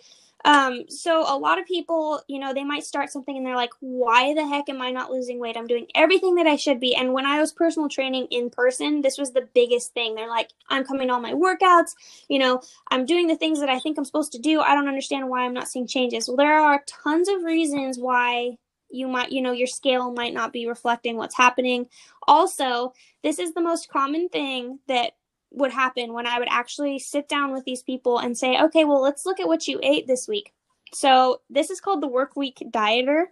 Um, 0.44 0.84
so 0.88 1.22
a 1.22 1.36
lot 1.36 1.58
of 1.58 1.66
people, 1.66 2.22
you 2.28 2.38
know, 2.38 2.54
they 2.54 2.64
might 2.64 2.84
start 2.84 3.10
something 3.10 3.36
and 3.36 3.44
they're 3.44 3.56
like, 3.56 3.72
why 3.80 4.34
the 4.34 4.46
heck 4.46 4.68
am 4.68 4.80
I 4.80 4.90
not 4.90 5.10
losing 5.10 5.40
weight? 5.40 5.56
I'm 5.56 5.66
doing 5.66 5.86
everything 5.94 6.36
that 6.36 6.46
I 6.46 6.56
should 6.56 6.80
be. 6.80 6.94
And 6.94 7.12
when 7.12 7.26
I 7.26 7.40
was 7.40 7.52
personal 7.52 7.88
training 7.88 8.28
in 8.30 8.48
person, 8.48 9.02
this 9.02 9.18
was 9.18 9.32
the 9.32 9.48
biggest 9.54 9.94
thing. 9.94 10.14
They're 10.14 10.28
like, 10.28 10.50
I'm 10.70 10.84
coming 10.84 11.08
to 11.08 11.14
all 11.14 11.20
my 11.20 11.32
workouts, 11.32 11.94
you 12.28 12.38
know, 12.38 12.62
I'm 12.90 13.04
doing 13.04 13.26
the 13.26 13.36
things 13.36 13.60
that 13.60 13.68
I 13.68 13.78
think 13.80 13.98
I'm 13.98 14.04
supposed 14.04 14.32
to 14.32 14.38
do. 14.38 14.60
I 14.60 14.74
don't 14.74 14.88
understand 14.88 15.28
why 15.28 15.44
I'm 15.44 15.54
not 15.54 15.68
seeing 15.68 15.86
changes. 15.86 16.28
Well, 16.28 16.36
there 16.36 16.60
are 16.60 16.84
tons 16.86 17.28
of 17.28 17.42
reasons 17.42 17.98
why 17.98 18.58
you 18.90 19.08
might, 19.08 19.32
you 19.32 19.42
know, 19.42 19.52
your 19.52 19.66
scale 19.66 20.12
might 20.12 20.32
not 20.32 20.52
be 20.52 20.66
reflecting 20.66 21.16
what's 21.16 21.36
happening. 21.36 21.86
Also, 22.26 22.92
this 23.22 23.38
is 23.38 23.52
the 23.52 23.60
most 23.60 23.88
common 23.90 24.28
thing 24.28 24.78
that 24.88 25.12
would 25.50 25.72
happen 25.72 26.12
when 26.12 26.26
I 26.26 26.38
would 26.38 26.48
actually 26.50 26.98
sit 26.98 27.28
down 27.28 27.52
with 27.52 27.64
these 27.64 27.82
people 27.82 28.18
and 28.18 28.36
say, 28.36 28.60
okay, 28.60 28.84
well, 28.84 29.00
let's 29.02 29.26
look 29.26 29.40
at 29.40 29.46
what 29.46 29.66
you 29.66 29.80
ate 29.82 30.06
this 30.06 30.28
week. 30.28 30.52
So, 30.92 31.40
this 31.50 31.70
is 31.70 31.80
called 31.80 32.02
the 32.02 32.08
work 32.08 32.36
week 32.36 32.62
dieter. 32.70 33.26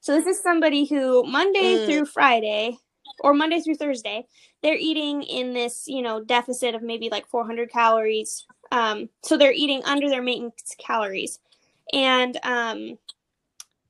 So, 0.00 0.14
this 0.14 0.26
is 0.26 0.42
somebody 0.42 0.86
who 0.86 1.24
Monday 1.24 1.78
Mm. 1.78 1.84
through 1.84 2.06
Friday 2.06 2.78
or 3.20 3.34
Monday 3.34 3.60
through 3.60 3.76
Thursday, 3.76 4.26
they're 4.62 4.76
eating 4.76 5.22
in 5.22 5.52
this, 5.52 5.84
you 5.86 6.02
know, 6.02 6.24
deficit 6.24 6.74
of 6.74 6.82
maybe 6.82 7.10
like 7.10 7.26
400 7.28 7.70
calories. 7.70 8.46
Um, 8.70 9.10
so, 9.22 9.36
they're 9.36 9.52
eating 9.52 9.82
under 9.84 10.08
their 10.08 10.22
maintenance 10.22 10.74
calories. 10.78 11.38
And 11.92 12.38
um, 12.44 12.98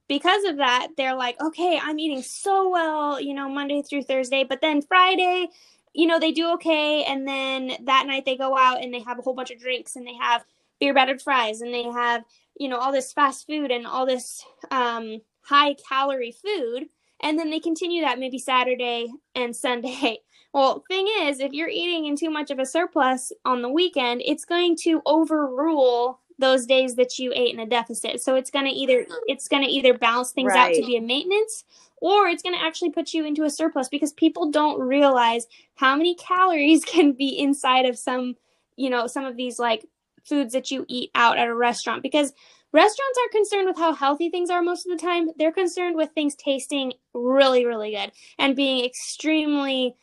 because 0.08 0.44
of 0.44 0.56
that, 0.58 0.88
they're 0.96 1.14
like, 1.14 1.40
okay, 1.40 1.78
I'm 1.82 1.98
eating 1.98 2.22
so 2.22 2.68
well, 2.68 3.20
you 3.20 3.34
know, 3.34 3.48
Monday 3.48 3.82
through 3.82 4.02
Thursday. 4.02 4.44
But 4.44 4.60
then 4.60 4.82
Friday, 4.82 5.48
you 5.94 6.07
know, 6.07 6.18
they 6.18 6.33
do 6.33 6.52
okay. 6.55 7.05
And 7.05 7.26
then 7.26 7.72
that 7.85 8.07
night 8.07 8.24
they 8.24 8.37
go 8.37 8.57
out 8.57 8.83
and 8.83 8.92
they 8.92 9.00
have 9.00 9.18
a 9.18 9.22
whole 9.22 9.35
bunch 9.35 9.50
of 9.50 9.61
drinks 9.61 9.96
and 9.96 10.07
they 10.07 10.14
have 10.14 10.44
beer 10.83 10.92
battered 10.92 11.22
fries 11.22 11.61
and 11.61 11.72
they 11.72 11.85
have 11.85 12.24
you 12.59 12.68
know 12.68 12.76
all 12.76 12.90
this 12.90 13.12
fast 13.12 13.46
food 13.46 13.70
and 13.70 13.87
all 13.87 14.05
this 14.05 14.44
um, 14.72 15.20
high 15.42 15.76
calorie 15.88 16.35
food 16.44 16.88
and 17.22 17.38
then 17.38 17.50
they 17.50 17.61
continue 17.61 18.02
that 18.02 18.18
maybe 18.18 18.37
saturday 18.37 19.09
and 19.37 19.55
sunday 19.64 20.18
well 20.52 20.83
thing 20.88 21.07
is 21.20 21.38
if 21.38 21.52
you're 21.52 21.68
eating 21.68 22.07
in 22.07 22.16
too 22.16 22.31
much 22.31 22.50
of 22.50 22.59
a 22.59 22.66
surplus 22.66 23.33
on 23.44 23.62
the 23.62 23.68
weekend 23.68 24.22
it's 24.24 24.44
going 24.44 24.76
to 24.76 25.00
overrule 25.07 26.18
those 26.40 26.66
days 26.66 26.96
that 26.96 27.16
you 27.16 27.33
ate 27.33 27.55
in 27.55 27.61
a 27.61 27.66
deficit 27.66 28.20
so 28.20 28.35
it's 28.35 28.50
going 28.50 28.64
to 28.64 28.72
either 28.72 29.07
it's 29.28 29.46
going 29.46 29.62
to 29.62 29.70
either 29.70 29.96
balance 29.96 30.33
things 30.33 30.52
out 30.52 30.74
to 30.74 30.85
be 30.85 30.96
a 30.96 31.00
maintenance 31.00 31.62
or 32.02 32.26
it's 32.26 32.42
going 32.42 32.54
to 32.54 32.62
actually 32.62 32.90
put 32.90 33.14
you 33.14 33.24
into 33.24 33.44
a 33.44 33.50
surplus 33.50 33.88
because 33.88 34.12
people 34.12 34.50
don't 34.50 34.80
realize 34.80 35.46
how 35.76 35.94
many 35.94 36.16
calories 36.16 36.84
can 36.84 37.12
be 37.12 37.38
inside 37.38 37.86
of 37.86 37.96
some 37.96 38.34
you 38.76 38.90
know 38.90 39.06
some 39.06 39.24
of 39.24 39.36
these 39.36 39.58
like 39.58 39.86
foods 40.24 40.52
that 40.52 40.70
you 40.70 40.84
eat 40.88 41.10
out 41.14 41.38
at 41.38 41.48
a 41.48 41.54
restaurant 41.54 42.02
because 42.02 42.32
restaurants 42.72 43.18
are 43.18 43.30
concerned 43.30 43.66
with 43.66 43.78
how 43.78 43.94
healthy 43.94 44.28
things 44.28 44.50
are 44.50 44.62
most 44.62 44.86
of 44.86 44.92
the 44.92 45.04
time. 45.04 45.28
They're 45.36 45.52
concerned 45.52 45.96
with 45.96 46.10
things 46.10 46.34
tasting 46.34 46.92
really 47.14 47.64
really 47.64 47.92
good 47.92 48.12
and 48.38 48.56
being 48.56 48.84
extremely 48.84 49.94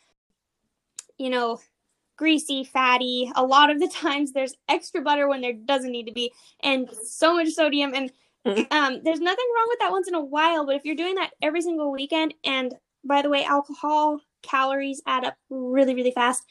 you 1.17 1.29
know 1.29 1.59
greasy 2.15 2.63
fatty. 2.63 3.31
A 3.35 3.43
lot 3.43 3.69
of 3.69 3.79
the 3.79 3.87
times 3.93 4.31
there's 4.31 4.55
extra 4.69 5.01
butter 5.01 5.27
when 5.27 5.41
there 5.41 5.53
doesn't 5.53 5.91
need 5.91 6.05
to 6.05 6.13
be 6.13 6.31
and 6.61 6.89
so 7.03 7.33
much 7.33 7.49
sodium 7.49 7.93
and 7.93 8.11
um, 8.45 9.01
there's 9.03 9.19
nothing 9.19 9.45
wrong 9.55 9.67
with 9.67 9.79
that 9.79 9.91
once 9.91 10.07
in 10.07 10.15
a 10.15 10.23
while 10.23 10.65
but 10.65 10.75
if 10.75 10.85
you're 10.85 10.95
doing 10.95 11.15
that 11.15 11.31
every 11.41 11.61
single 11.61 11.91
weekend 11.91 12.33
and 12.43 12.73
by 13.03 13.21
the 13.21 13.29
way 13.29 13.43
alcohol 13.43 14.19
calories 14.41 15.01
add 15.05 15.25
up 15.25 15.35
really 15.49 15.93
really 15.93 16.11
fast 16.11 16.43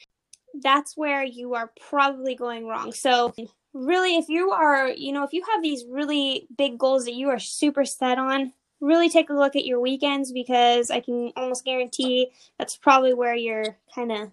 that's 0.61 0.97
where 0.97 1.23
you 1.23 1.53
are 1.53 1.71
probably 1.79 2.33
going 2.35 2.65
wrong. 2.65 2.91
So 2.91 3.33
really 3.73 4.17
if 4.17 4.29
you 4.29 4.49
are 4.51 4.89
you 4.89 5.11
know 5.11 5.23
if 5.23 5.31
you 5.31 5.43
have 5.53 5.61
these 5.61 5.85
really 5.87 6.47
big 6.57 6.77
goals 6.77 7.05
that 7.05 7.13
you 7.13 7.29
are 7.29 7.37
super 7.37 7.85
set 7.85 8.17
on 8.17 8.51
really 8.81 9.09
take 9.09 9.29
a 9.29 9.33
look 9.33 9.55
at 9.55 9.65
your 9.65 9.79
weekends 9.79 10.31
because 10.31 10.89
i 10.89 10.99
can 10.99 11.31
almost 11.35 11.63
guarantee 11.65 12.31
that's 12.57 12.75
probably 12.77 13.13
where 13.13 13.35
you're 13.35 13.77
kind 13.93 14.11
of 14.11 14.31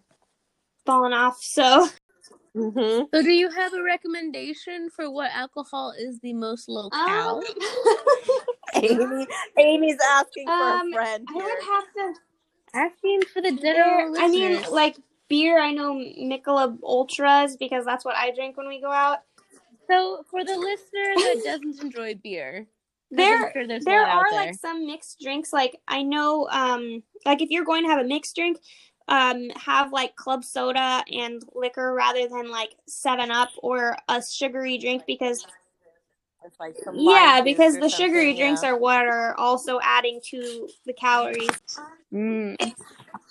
falling 0.87 1.13
off. 1.13 1.43
So 1.43 1.89
hmm 2.57 3.01
So, 3.13 3.23
do 3.23 3.31
you 3.31 3.51
have 3.51 3.75
a 3.75 3.83
recommendation 3.83 4.89
for 4.91 5.11
what 5.11 5.31
alcohol 5.33 5.93
is 5.99 6.19
the 6.21 6.33
most 6.33 6.69
low 6.69 6.89
cal? 6.91 7.39
um, 7.39 7.45
Amy, 8.83 9.27
Amy's 9.59 9.99
asking 10.11 10.47
for 10.47 10.53
Um, 10.53 10.89
a 10.93 10.93
friend 10.95 11.27
i 11.31 11.35
would 11.35 11.45
have 11.45 11.85
to 11.95 12.21
Asking 12.75 13.23
for 13.33 13.41
the 13.41 13.53
dinner. 13.53 14.13
i 14.19 14.29
mean 14.29 14.61
like 14.71 14.97
beer 15.29 15.59
i 15.61 15.73
know 15.73 15.95
michelob 15.95 16.79
ultras 16.83 17.57
because 17.57 17.85
that's 17.85 18.05
what 18.05 18.17
i 18.17 18.31
drink 18.33 18.57
when 18.57 18.69
we 18.69 18.81
go 18.81 18.91
out 18.91 19.19
so 19.89 20.25
for 20.31 20.45
the 20.45 20.57
listener 20.57 21.15
that 21.17 21.41
doesn't 21.45 21.83
enjoy 21.83 22.15
beer, 22.23 22.67
there 23.11 23.53
sure 23.53 23.67
there 23.67 24.07
are 24.07 24.25
there. 24.31 24.41
like 24.47 24.55
some 24.55 24.85
mixed 24.87 25.21
drinks 25.21 25.53
like 25.53 25.77
i 25.89 26.03
know 26.03 26.49
um 26.51 27.03
like 27.25 27.41
if 27.41 27.51
you're 27.51 27.65
going 27.65 27.83
to 27.85 27.89
have 27.91 28.05
a 28.05 28.09
mixed 28.09 28.35
drink 28.37 28.59
um 29.09 29.49
have 29.51 29.93
like 29.93 30.17
club 30.17 30.45
soda 30.45 31.05
and 31.13 31.43
liquor 31.55 31.95
rather 31.95 32.29
than 32.29 32.51
like 32.51 32.75
seven 32.87 33.31
up 33.31 33.51
or 33.59 33.97
a 34.09 34.21
sugary 34.23 34.79
drink 34.79 35.03
because 35.07 35.47
like 36.59 36.77
yeah 36.95 37.41
because 37.43 37.75
the 37.75 37.89
sugary 37.89 38.27
something, 38.31 38.37
drinks 38.37 38.63
are 38.63 38.77
what 38.77 39.07
are 39.07 39.35
also 39.37 39.79
adding 39.83 40.21
to 40.25 40.69
the 40.87 40.93
calories 40.93 41.51
Mm. 42.13 42.57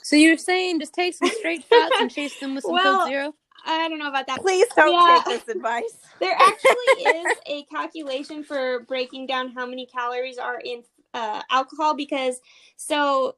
So 0.04 0.16
you're 0.16 0.38
saying 0.38 0.80
just 0.80 0.94
take 0.94 1.16
some 1.16 1.30
straight 1.30 1.64
shots 1.70 1.94
and 2.00 2.12
chase 2.12 2.36
them 2.36 2.56
with 2.56 2.64
some 2.66 2.74
Well, 2.74 2.98
Coke 3.00 3.08
Zero? 3.08 3.34
i 3.66 3.88
don't 3.90 4.00
know 4.00 4.10
about 4.10 4.28
that 4.28 4.42
Please 4.42 4.68
don't 4.76 4.92
Yeah. 4.94 5.24
take 5.26 5.40
this 5.46 5.56
advice. 5.56 5.98
There 6.22 6.36
actually 6.38 7.04
is 7.04 7.28
a 7.46 7.64
calculation 7.64 8.44
for 8.44 8.82
breaking 8.88 9.28
down 9.28 9.52
how 9.52 9.66
many 9.66 9.86
calories 9.86 10.38
are 10.38 10.60
in 10.60 10.84
uh, 11.14 11.42
alcohol 11.52 11.94
because 11.96 12.40
so 12.78 13.36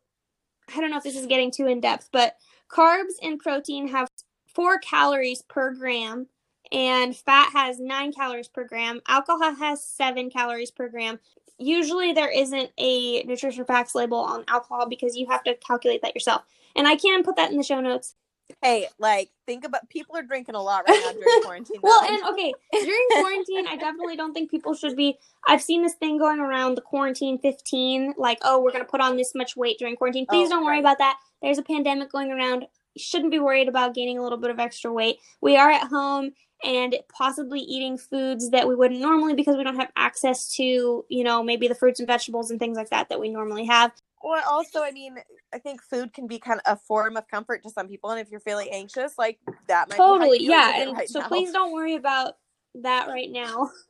I 0.73 0.81
don't 0.81 0.91
know 0.91 0.97
if 0.97 1.03
this 1.03 1.15
is 1.15 1.25
getting 1.25 1.51
too 1.51 1.67
in 1.67 1.79
depth, 1.79 2.09
but 2.11 2.35
carbs 2.69 3.13
and 3.21 3.39
protein 3.39 3.87
have 3.89 4.09
four 4.53 4.79
calories 4.79 5.41
per 5.43 5.73
gram, 5.73 6.27
and 6.71 7.15
fat 7.15 7.51
has 7.53 7.79
nine 7.79 8.11
calories 8.11 8.47
per 8.47 8.65
gram. 8.65 8.99
Alcohol 9.07 9.55
has 9.55 9.83
seven 9.83 10.29
calories 10.29 10.71
per 10.71 10.89
gram. 10.89 11.19
Usually, 11.57 12.11
there 12.13 12.29
isn't 12.29 12.71
a 12.77 13.23
nutrition 13.23 13.65
facts 13.65 13.95
label 13.95 14.17
on 14.17 14.43
alcohol 14.47 14.87
because 14.87 15.15
you 15.15 15.25
have 15.27 15.43
to 15.43 15.55
calculate 15.55 16.01
that 16.01 16.15
yourself. 16.15 16.43
And 16.75 16.87
I 16.87 16.95
can 16.95 17.23
put 17.23 17.35
that 17.37 17.51
in 17.51 17.57
the 17.57 17.63
show 17.63 17.79
notes. 17.79 18.15
Hey, 18.61 18.87
like 18.97 19.29
think 19.45 19.65
about 19.65 19.87
people 19.89 20.15
are 20.17 20.23
drinking 20.23 20.55
a 20.55 20.61
lot 20.61 20.83
right 20.87 21.01
now 21.05 21.11
during 21.11 21.41
quarantine. 21.43 21.77
Well, 21.81 22.03
and 22.03 22.23
okay, 22.33 22.53
during 22.71 23.05
quarantine, 23.11 23.67
I 23.67 23.75
definitely 23.75 24.15
don't 24.15 24.33
think 24.33 24.49
people 24.49 24.73
should 24.73 24.95
be. 24.95 25.17
I've 25.47 25.61
seen 25.61 25.83
this 25.83 25.93
thing 25.95 26.17
going 26.17 26.39
around 26.39 26.75
the 26.75 26.81
quarantine 26.81 27.37
15, 27.39 28.15
like, 28.17 28.39
oh, 28.43 28.61
we're 28.61 28.71
going 28.71 28.83
to 28.83 28.89
put 28.89 29.01
on 29.01 29.15
this 29.17 29.35
much 29.35 29.55
weight 29.55 29.77
during 29.79 29.95
quarantine. 29.95 30.25
Oh, 30.29 30.33
Please 30.33 30.47
Oh, 30.47 30.55
don't 30.55 30.63
worry 30.65 30.75
right. 30.75 30.79
about 30.79 30.97
that. 30.99 31.17
There's 31.41 31.57
a 31.57 31.63
pandemic 31.63 32.11
going 32.11 32.31
around. 32.31 32.63
You 32.95 33.03
shouldn't 33.03 33.31
be 33.31 33.39
worried 33.39 33.67
about 33.67 33.93
gaining 33.93 34.17
a 34.17 34.23
little 34.23 34.37
bit 34.39 34.49
of 34.49 34.59
extra 34.59 34.91
weight. 34.91 35.17
We 35.41 35.55
are 35.57 35.69
at 35.69 35.87
home 35.87 36.31
and 36.63 36.95
possibly 37.15 37.59
eating 37.59 37.97
foods 37.97 38.49
that 38.49 38.67
we 38.67 38.73
wouldn't 38.75 38.99
normally 38.99 39.35
because 39.35 39.55
we 39.55 39.63
don't 39.63 39.75
have 39.75 39.91
access 39.95 40.51
to, 40.55 41.05
you 41.07 41.23
know, 41.23 41.43
maybe 41.43 41.67
the 41.67 41.75
fruits 41.75 41.99
and 41.99 42.07
vegetables 42.07 42.49
and 42.49 42.59
things 42.59 42.75
like 42.77 42.89
that 42.89 43.09
that 43.09 43.19
we 43.19 43.29
normally 43.29 43.65
have. 43.65 43.91
Well, 44.23 44.43
also, 44.49 44.81
I 44.81 44.91
mean, 44.91 45.17
I 45.53 45.59
think 45.59 45.81
food 45.81 46.13
can 46.13 46.27
be 46.27 46.39
kind 46.39 46.59
of 46.65 46.77
a 46.77 46.81
form 46.87 47.17
of 47.17 47.27
comfort 47.27 47.63
to 47.63 47.69
some 47.69 47.87
people, 47.87 48.09
and 48.09 48.19
if 48.19 48.31
you're 48.31 48.39
feeling 48.39 48.69
anxious, 48.71 49.13
like 49.17 49.39
that 49.67 49.89
might 49.89 49.97
Totally, 49.97 50.39
be 50.39 50.45
yeah. 50.45 50.81
And 50.81 50.97
right 50.97 51.07
so 51.07 51.19
now. 51.19 51.27
please 51.27 51.51
don't 51.51 51.71
worry 51.71 51.95
about 51.95 52.33
that 52.75 53.07
right 53.07 53.31
now. 53.31 53.69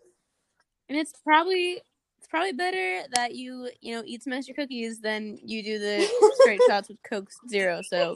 And 0.90 0.98
it's 0.98 1.12
probably 1.22 1.82
it's 2.18 2.28
probably 2.30 2.54
better 2.54 3.02
that 3.13 3.36
you 3.36 3.70
you 3.82 3.94
know 3.94 4.04
eat 4.06 4.24
some 4.24 4.32
extra 4.32 4.56
cookies 4.56 5.02
than 5.02 5.38
you 5.44 5.62
do 5.62 5.80
the 5.80 6.08
straight 6.42 6.62
shots 6.68 6.88
with 6.88 6.98
Coke 7.04 7.30
Zero. 7.50 7.82
So 7.90 8.16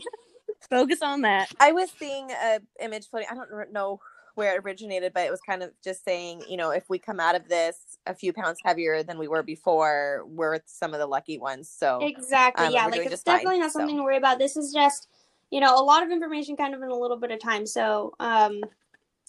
focus 0.70 1.02
on 1.02 1.22
that. 1.24 1.52
I 1.60 1.74
was 1.74 1.92
seeing 2.00 2.32
a 2.32 2.60
image 2.82 3.10
floating. 3.10 3.28
I 3.30 3.36
don't 3.36 3.74
know 3.74 4.00
where 4.36 4.56
it 4.56 4.64
originated, 4.64 5.12
but 5.14 5.26
it 5.26 5.32
was 5.32 5.42
kind 5.42 5.62
of 5.62 5.72
just 5.84 6.06
saying, 6.06 6.44
you 6.48 6.56
know, 6.56 6.72
if 6.72 6.90
we 6.90 6.98
come 6.98 7.20
out 7.20 7.36
of 7.36 7.50
this 7.50 7.91
a 8.08 8.16
few 8.16 8.34
pounds 8.34 8.60
heavier 8.64 9.04
than 9.04 9.18
we 9.18 9.28
were 9.28 9.44
before, 9.44 10.24
we're 10.28 10.60
some 10.66 10.94
of 10.94 11.00
the 11.00 11.08
lucky 11.08 11.38
ones. 11.38 11.70
So 11.70 12.00
Exactly. 12.02 12.68
um, 12.68 12.74
yeah, 12.74 12.86
like 12.86 13.02
it's 13.02 13.10
just 13.12 13.26
fine, 13.26 13.38
definitely 13.38 13.60
not 13.60 13.72
so. 13.72 13.80
something 13.80 13.98
to 13.98 14.04
worry 14.04 14.18
about. 14.18 14.40
This 14.40 14.58
is 14.58 14.74
just, 14.74 15.08
you 15.52 15.60
know, 15.60 15.76
a 15.76 15.84
lot 15.84 16.04
of 16.04 16.12
information 16.12 16.56
kind 16.56 16.74
of 16.74 16.82
in 16.82 16.90
a 16.90 16.96
little 16.96 17.18
bit 17.18 17.32
of 17.32 17.40
time. 17.40 17.66
So, 17.66 18.14
um 18.20 18.62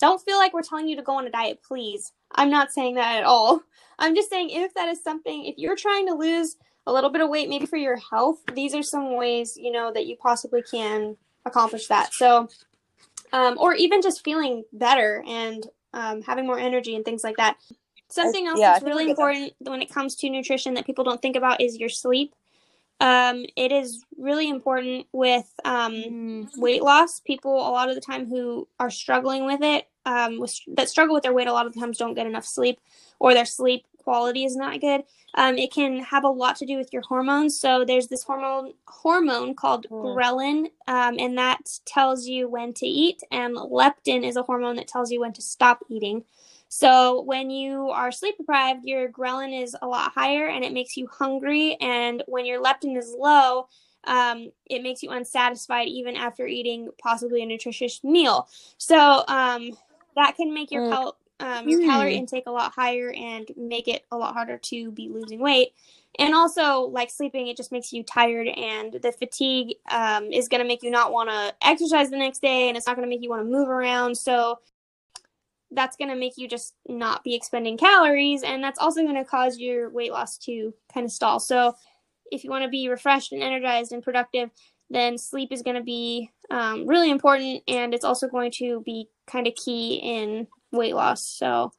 don't 0.00 0.20
feel 0.20 0.36
like 0.36 0.52
we're 0.52 0.62
telling 0.62 0.88
you 0.88 0.96
to 0.96 1.02
go 1.02 1.18
on 1.18 1.26
a 1.26 1.30
diet, 1.30 1.60
please. 1.62 2.12
I'm 2.32 2.50
not 2.50 2.72
saying 2.72 2.96
that 2.96 3.18
at 3.18 3.24
all. 3.24 3.62
I'm 3.98 4.16
just 4.16 4.30
saying 4.30 4.50
if 4.50 4.74
that 4.74 4.88
is 4.88 5.02
something 5.02 5.44
if 5.44 5.58
you're 5.58 5.76
trying 5.76 6.06
to 6.08 6.14
lose 6.14 6.56
a 6.86 6.92
little 6.92 7.10
bit 7.10 7.20
of 7.20 7.28
weight 7.28 7.48
maybe 7.48 7.66
for 7.66 7.76
your 7.76 7.96
health, 7.96 8.38
these 8.54 8.74
are 8.74 8.82
some 8.82 9.16
ways, 9.16 9.56
you 9.56 9.70
know, 9.70 9.92
that 9.92 10.06
you 10.06 10.16
possibly 10.16 10.62
can 10.62 11.16
accomplish 11.44 11.86
that. 11.88 12.12
So, 12.14 12.48
um 13.32 13.56
or 13.58 13.74
even 13.74 14.02
just 14.02 14.24
feeling 14.24 14.64
better 14.72 15.22
and 15.26 15.66
um 15.92 16.22
having 16.22 16.46
more 16.46 16.58
energy 16.58 16.96
and 16.96 17.04
things 17.04 17.22
like 17.22 17.36
that. 17.36 17.56
Something 18.12 18.46
else 18.46 18.60
yeah, 18.60 18.72
that's 18.74 18.84
really 18.84 19.06
we'll 19.06 19.14
get 19.14 19.16
there. 19.16 19.30
important 19.30 19.54
when 19.60 19.82
it 19.82 19.90
comes 19.90 20.14
to 20.16 20.30
nutrition 20.30 20.74
that 20.74 20.86
people 20.86 21.04
don't 21.04 21.20
think 21.22 21.36
about 21.36 21.60
is 21.60 21.78
your 21.78 21.88
sleep. 21.88 22.34
Um, 23.00 23.44
it 23.56 23.72
is 23.72 24.04
really 24.16 24.48
important 24.48 25.06
with 25.12 25.52
um, 25.64 25.92
Mm. 25.92 26.48
weight 26.58 26.82
loss. 26.82 27.20
People, 27.20 27.54
a 27.54 27.70
lot 27.70 27.88
of 27.88 27.94
the 27.96 28.00
time, 28.00 28.26
who 28.26 28.68
are 28.78 28.90
struggling 28.90 29.44
with 29.44 29.60
it, 29.62 29.88
um, 30.06 30.38
with, 30.38 30.56
that 30.68 30.88
struggle 30.88 31.14
with 31.14 31.24
their 31.24 31.32
weight, 31.32 31.48
a 31.48 31.52
lot 31.52 31.66
of 31.66 31.72
the 31.72 31.80
times 31.80 31.98
don't 31.98 32.14
get 32.14 32.26
enough 32.26 32.44
sleep, 32.46 32.80
or 33.18 33.34
their 33.34 33.44
sleep 33.44 33.86
quality 33.98 34.44
is 34.44 34.56
not 34.56 34.80
good. 34.80 35.02
Um, 35.34 35.56
it 35.58 35.72
can 35.72 36.00
have 36.00 36.24
a 36.24 36.28
lot 36.28 36.56
to 36.56 36.66
do 36.66 36.76
with 36.76 36.92
your 36.92 37.02
hormones. 37.02 37.58
So 37.58 37.84
there's 37.84 38.08
this 38.08 38.22
hormone 38.24 38.74
hormone 38.86 39.54
called 39.54 39.86
Mm. 39.90 40.14
ghrelin, 40.14 40.70
um, 40.86 41.16
and 41.18 41.36
that 41.38 41.78
tells 41.86 42.26
you 42.26 42.48
when 42.48 42.72
to 42.74 42.86
eat, 42.86 43.20
and 43.32 43.56
leptin 43.56 44.24
is 44.24 44.36
a 44.36 44.42
hormone 44.42 44.76
that 44.76 44.88
tells 44.88 45.10
you 45.10 45.20
when 45.20 45.32
to 45.32 45.42
stop 45.42 45.84
eating. 45.88 46.24
So 46.74 47.20
when 47.20 47.50
you 47.50 47.90
are 47.90 48.10
sleep 48.10 48.38
deprived, 48.38 48.86
your 48.86 49.06
ghrelin 49.10 49.62
is 49.62 49.76
a 49.82 49.86
lot 49.86 50.12
higher 50.12 50.46
and 50.46 50.64
it 50.64 50.72
makes 50.72 50.96
you 50.96 51.06
hungry. 51.06 51.76
And 51.82 52.22
when 52.26 52.46
your 52.46 52.62
leptin 52.62 52.96
is 52.96 53.14
low, 53.14 53.68
um, 54.04 54.50
it 54.64 54.82
makes 54.82 55.02
you 55.02 55.10
unsatisfied 55.10 55.88
even 55.88 56.16
after 56.16 56.46
eating 56.46 56.88
possibly 56.98 57.42
a 57.42 57.46
nutritious 57.46 58.02
meal. 58.02 58.48
So 58.78 59.22
um, 59.28 59.72
that 60.16 60.34
can 60.36 60.54
make 60.54 60.70
your 60.70 60.80
Mm. 60.80 60.88
cal- 60.88 61.16
um, 61.40 61.68
your 61.68 61.78
calorie 61.80 62.14
Mm. 62.14 62.20
intake 62.20 62.44
a 62.46 62.50
lot 62.50 62.72
higher 62.72 63.12
and 63.12 63.50
make 63.54 63.86
it 63.86 64.06
a 64.10 64.16
lot 64.16 64.32
harder 64.32 64.56
to 64.56 64.92
be 64.92 65.10
losing 65.10 65.40
weight. 65.40 65.74
And 66.18 66.34
also, 66.34 66.84
like 66.84 67.10
sleeping, 67.10 67.48
it 67.48 67.56
just 67.58 67.70
makes 67.72 67.92
you 67.92 68.02
tired, 68.02 68.48
and 68.48 68.94
the 68.94 69.12
fatigue 69.12 69.76
um, 69.90 70.32
is 70.32 70.48
going 70.48 70.62
to 70.62 70.66
make 70.68 70.82
you 70.82 70.90
not 70.90 71.12
want 71.12 71.28
to 71.28 71.54
exercise 71.66 72.08
the 72.08 72.16
next 72.16 72.40
day, 72.40 72.68
and 72.68 72.78
it's 72.78 72.86
not 72.86 72.96
going 72.96 73.06
to 73.06 73.14
make 73.14 73.22
you 73.22 73.28
want 73.28 73.42
to 73.42 73.50
move 73.50 73.68
around. 73.68 74.16
So 74.16 74.58
that's 75.74 75.96
going 75.96 76.10
to 76.10 76.16
make 76.16 76.34
you 76.36 76.48
just 76.48 76.74
not 76.88 77.24
be 77.24 77.34
expending 77.34 77.76
calories 77.78 78.42
and 78.42 78.62
that's 78.62 78.78
also 78.78 79.02
going 79.02 79.14
to 79.14 79.24
cause 79.24 79.58
your 79.58 79.90
weight 79.90 80.12
loss 80.12 80.36
to 80.38 80.72
kind 80.92 81.04
of 81.06 81.12
stall 81.12 81.40
so 81.40 81.74
if 82.30 82.44
you 82.44 82.50
want 82.50 82.62
to 82.64 82.68
be 82.70 82.88
refreshed 82.88 83.32
and 83.32 83.42
energized 83.42 83.92
and 83.92 84.02
productive 84.02 84.50
then 84.90 85.16
sleep 85.16 85.50
is 85.52 85.62
going 85.62 85.76
to 85.76 85.82
be 85.82 86.30
um, 86.50 86.86
really 86.86 87.10
important 87.10 87.62
and 87.66 87.94
it's 87.94 88.04
also 88.04 88.28
going 88.28 88.50
to 88.50 88.82
be 88.84 89.06
kind 89.26 89.46
of 89.46 89.54
key 89.54 89.94
in 89.96 90.46
weight 90.72 90.94
loss 90.94 91.24
so 91.26 91.72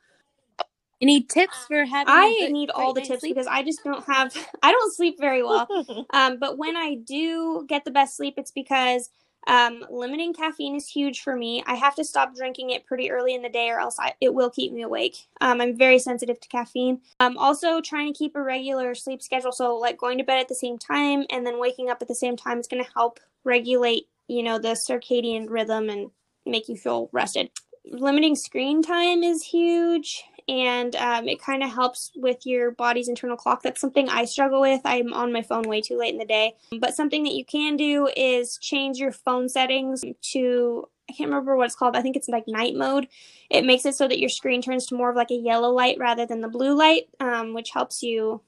Any 1.02 1.22
tips 1.24 1.66
for 1.68 1.84
having? 1.86 2.14
I 2.14 2.38
good- 2.40 2.52
need 2.52 2.70
all 2.72 2.94
the 2.94 3.02
tips 3.02 3.20
sleep? 3.20 3.36
because 3.36 3.48
I 3.48 3.62
just 3.64 3.84
don't 3.84 4.04
have 4.06 4.36
I 4.64 4.72
don't 4.72 4.94
sleep 4.96 5.16
very 5.20 5.44
well. 5.44 5.68
Um, 6.14 6.38
but 6.40 6.58
when 6.58 6.76
I 6.78 6.96
do 6.96 7.66
get 7.68 7.84
the 7.86 7.92
best 7.92 8.16
sleep, 8.16 8.36
it's 8.38 8.52
because 8.52 9.10
um, 9.48 9.86
limiting 9.90 10.34
caffeine 10.34 10.76
is 10.76 10.88
huge 10.88 11.22
for 11.22 11.36
me. 11.36 11.64
I 11.66 11.76
have 11.76 11.96
to 11.96 12.04
stop 12.04 12.36
drinking 12.36 12.70
it 12.72 12.86
pretty 12.86 13.12
early 13.12 13.36
in 13.36 13.42
the 13.42 13.50
day, 13.50 13.70
or 13.70 13.80
else 13.80 13.98
I, 14.00 14.14
it 14.22 14.34
will 14.34 14.50
keep 14.50 14.72
me 14.72 14.84
awake. 14.84 15.28
Um, 15.42 15.62
I'm 15.62 15.78
very 15.78 16.00
sensitive 16.00 16.40
to 16.40 16.48
caffeine. 16.48 17.02
Um, 17.20 17.38
also, 17.38 17.82
trying 17.82 18.12
to 18.12 18.18
keep 18.18 18.36
a 18.36 18.42
regular 18.42 18.96
sleep 18.96 19.22
schedule, 19.22 19.52
so 19.52 19.76
like 19.76 19.98
going 19.98 20.18
to 20.18 20.24
bed 20.24 20.40
at 20.40 20.48
the 20.48 20.56
same 20.56 20.78
time 20.78 21.26
and 21.30 21.46
then 21.46 21.60
waking 21.60 21.90
up 21.90 22.02
at 22.02 22.08
the 22.08 22.16
same 22.16 22.38
time 22.38 22.60
is 22.60 22.68
going 22.68 22.84
to 22.84 22.92
help 22.94 23.20
regulate, 23.44 24.08
you 24.28 24.44
know, 24.44 24.58
the 24.60 24.70
circadian 24.70 25.50
rhythm 25.50 25.90
and 25.90 26.12
make 26.46 26.70
you 26.70 26.78
feel 26.78 27.10
rested. 27.12 27.50
Limiting 27.86 28.36
screen 28.36 28.82
time 28.82 29.24
is 29.24 29.44
huge 29.44 30.24
and 30.48 30.96
um, 30.96 31.28
it 31.28 31.42
kind 31.42 31.64
of 31.64 31.72
helps 31.72 32.12
with 32.16 32.46
your 32.46 32.72
body's 32.72 33.08
internal 33.08 33.38
clock. 33.38 33.62
That's 33.64 33.82
something 33.82 34.10
I 34.10 34.26
struggle 34.26 34.62
with. 34.62 34.82
I'm 34.86 35.14
on 35.14 35.32
my 35.32 35.42
phone 35.42 35.64
way 35.64 35.82
too 35.82 35.98
late 35.98 36.14
in 36.14 36.20
the 36.20 36.26
day. 36.26 36.56
But 36.80 36.96
something 36.96 37.24
that 37.24 37.34
you 37.34 37.46
can 37.46 37.78
do 37.78 38.10
is 38.16 38.58
change 38.58 38.98
your 38.98 39.12
phone 39.12 39.50
settings 39.50 40.04
to 40.34 40.88
I 41.10 41.14
can't 41.14 41.30
remember 41.30 41.58
what 41.58 41.66
it's 41.66 41.76
called. 41.76 41.98
I 41.98 42.02
think 42.02 42.16
it's 42.16 42.30
like 42.30 42.48
night 42.48 42.76
mode. 42.76 43.08
It 43.50 43.66
makes 43.66 43.86
it 43.86 43.96
so 43.96 44.08
that 44.08 44.20
your 44.20 44.30
screen 44.30 44.62
turns 44.62 44.86
to 44.88 44.96
more 44.96 45.10
of 45.10 45.16
like 45.16 45.32
a 45.32 45.36
yellow 45.36 45.70
light 45.70 45.98
rather 46.00 46.26
than 46.26 46.42
the 46.42 46.48
blue 46.48 46.74
light, 46.74 47.10
um, 47.20 47.54
which 47.54 47.72
helps 47.72 48.02
you, 48.02 48.42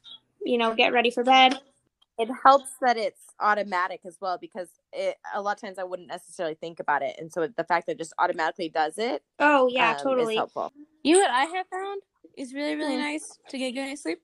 you 0.43 0.57
know, 0.57 0.73
get 0.73 0.93
ready 0.93 1.11
for 1.11 1.23
bed. 1.23 1.59
It 2.17 2.29
helps 2.43 2.69
that 2.81 2.97
it's 2.97 3.21
automatic 3.39 4.01
as 4.05 4.17
well 4.21 4.37
because 4.39 4.69
it 4.93 5.17
a 5.33 5.41
lot 5.41 5.57
of 5.57 5.61
times 5.61 5.79
I 5.79 5.83
wouldn't 5.83 6.07
necessarily 6.07 6.55
think 6.55 6.79
about 6.79 7.01
it, 7.01 7.15
and 7.19 7.31
so 7.31 7.47
the 7.47 7.63
fact 7.63 7.87
that 7.87 7.93
it 7.93 7.97
just 7.97 8.13
automatically 8.19 8.69
does 8.69 8.97
it, 8.97 9.23
Oh 9.39 9.67
yeah, 9.67 9.91
um, 9.91 9.97
is 9.97 10.03
totally. 10.03 10.35
helpful. 10.35 10.73
You 11.03 11.15
know 11.15 11.21
what 11.21 11.31
I 11.31 11.45
have 11.45 11.67
found 11.71 12.01
is 12.37 12.53
really 12.53 12.75
really 12.75 12.95
Hmm. 12.95 13.01
nice 13.01 13.37
to 13.49 13.57
get 13.57 13.71
good 13.71 13.85
night's 13.85 14.03
sleep. 14.03 14.19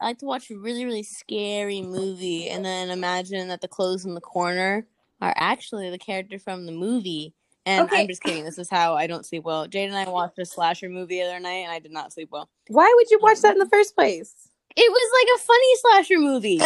I 0.00 0.06
like 0.06 0.18
to 0.18 0.26
watch 0.26 0.50
a 0.50 0.58
really 0.58 0.84
really 0.84 1.02
scary 1.02 1.82
movie 1.82 2.48
and 2.48 2.64
then 2.64 2.90
imagine 2.90 3.48
that 3.48 3.60
the 3.62 3.68
clothes 3.68 4.04
in 4.04 4.14
the 4.14 4.20
corner 4.20 4.86
are 5.22 5.32
actually 5.36 5.90
the 5.90 5.98
character 5.98 6.38
from 6.38 6.66
the 6.66 6.72
movie. 6.72 7.34
And 7.64 7.84
Okay. 7.86 8.02
I'm 8.02 8.06
just 8.08 8.22
kidding. 8.22 8.44
This 8.44 8.58
is 8.58 8.70
how 8.70 8.94
I 8.94 9.06
don't 9.06 9.26
sleep 9.26 9.42
well. 9.44 9.66
Jade 9.66 9.88
and 9.88 9.96
I 9.98 10.08
watched 10.08 10.38
a 10.38 10.44
slasher 10.44 10.88
movie 10.88 11.16
the 11.20 11.22
other 11.26 11.40
night, 11.40 11.64
and 11.64 11.72
I 11.72 11.78
did 11.80 11.90
not 11.92 12.12
sleep 12.12 12.28
well. 12.30 12.48
Why 12.68 12.92
would 12.94 13.10
you 13.10 13.18
watch 13.22 13.40
that 13.40 13.54
in 13.54 13.58
the 13.58 13.68
first 13.68 13.96
place? 13.96 14.48
It 14.76 14.90
was 14.92 15.10
like 15.14 15.40
a 15.40 15.44
funny 15.44 15.76
slasher 15.76 16.18
movie, 16.18 16.60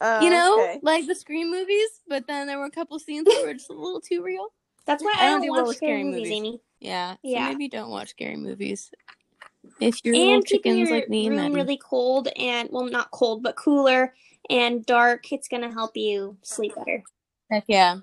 Oh, 0.00 0.24
you 0.24 0.30
know, 0.30 0.60
okay. 0.60 0.80
like 0.82 1.06
the 1.06 1.14
Scream 1.14 1.50
movies. 1.50 1.88
But 2.08 2.26
then 2.26 2.46
there 2.46 2.58
were 2.58 2.66
a 2.66 2.70
couple 2.70 2.98
scenes 2.98 3.24
that 3.26 3.42
were 3.44 3.54
just 3.54 3.70
a 3.70 3.74
little 3.74 4.00
too 4.00 4.22
real. 4.22 4.48
That's 4.86 5.02
why 5.02 5.14
I 5.18 5.22
I 5.22 5.26
don't 5.26 5.40
don't 5.40 5.46
do 5.48 5.52
well 5.52 5.62
watch 5.62 5.68
with 5.68 5.76
scary 5.78 6.02
scary 6.02 6.04
movies, 6.04 6.20
movies. 6.22 6.32
Amy. 6.38 6.60
Yeah, 6.80 7.12
so 7.14 7.18
Yeah. 7.24 7.48
maybe 7.48 7.68
don't 7.68 7.90
watch 7.90 8.10
scary 8.10 8.36
movies. 8.36 8.90
If 9.80 10.04
you're 10.04 10.14
little 10.16 10.34
and 10.34 10.44
keeping 10.46 10.72
chickens 10.72 10.88
your 10.88 10.98
like 10.98 11.08
me 11.08 11.26
and 11.26 11.36
room 11.36 11.52
Maddie. 11.52 11.54
really 11.54 11.76
cold 11.78 12.28
and 12.36 12.68
well 12.72 12.84
not 12.86 13.10
cold 13.10 13.42
but 13.42 13.56
cooler 13.56 14.14
and 14.48 14.86
dark 14.86 15.32
it's 15.32 15.48
going 15.48 15.62
to 15.62 15.70
help 15.72 15.96
you 15.96 16.36
sleep 16.42 16.74
better 16.76 17.02
Heck 17.50 17.64
yeah. 17.68 17.98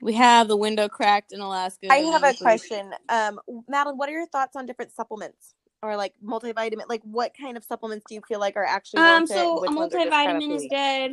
We 0.00 0.14
have 0.14 0.48
the 0.48 0.56
window 0.56 0.88
cracked 0.88 1.32
in 1.32 1.40
Alaska. 1.40 1.86
I 1.90 1.98
have 1.98 2.24
a 2.24 2.34
question. 2.34 2.92
Um, 3.08 3.40
Madeline, 3.68 3.96
what 3.98 4.08
are 4.08 4.12
your 4.12 4.26
thoughts 4.26 4.56
on 4.56 4.66
different 4.66 4.92
supplements 4.92 5.54
or 5.82 5.96
like 5.96 6.14
multivitamin? 6.24 6.88
Like, 6.88 7.02
what 7.02 7.32
kind 7.38 7.56
of 7.56 7.64
supplements 7.64 8.04
do 8.08 8.14
you 8.14 8.22
feel 8.26 8.40
like 8.40 8.56
are 8.56 8.64
actually 8.64 9.02
um 9.02 9.26
so 9.26 9.58
a 9.64 9.74
ones 9.74 9.94
are 9.94 9.98
just 9.98 10.10
kind 10.10 10.30
of 10.30 10.42
multivitamin 10.42 10.56
is 10.56 10.66
good 10.70 11.12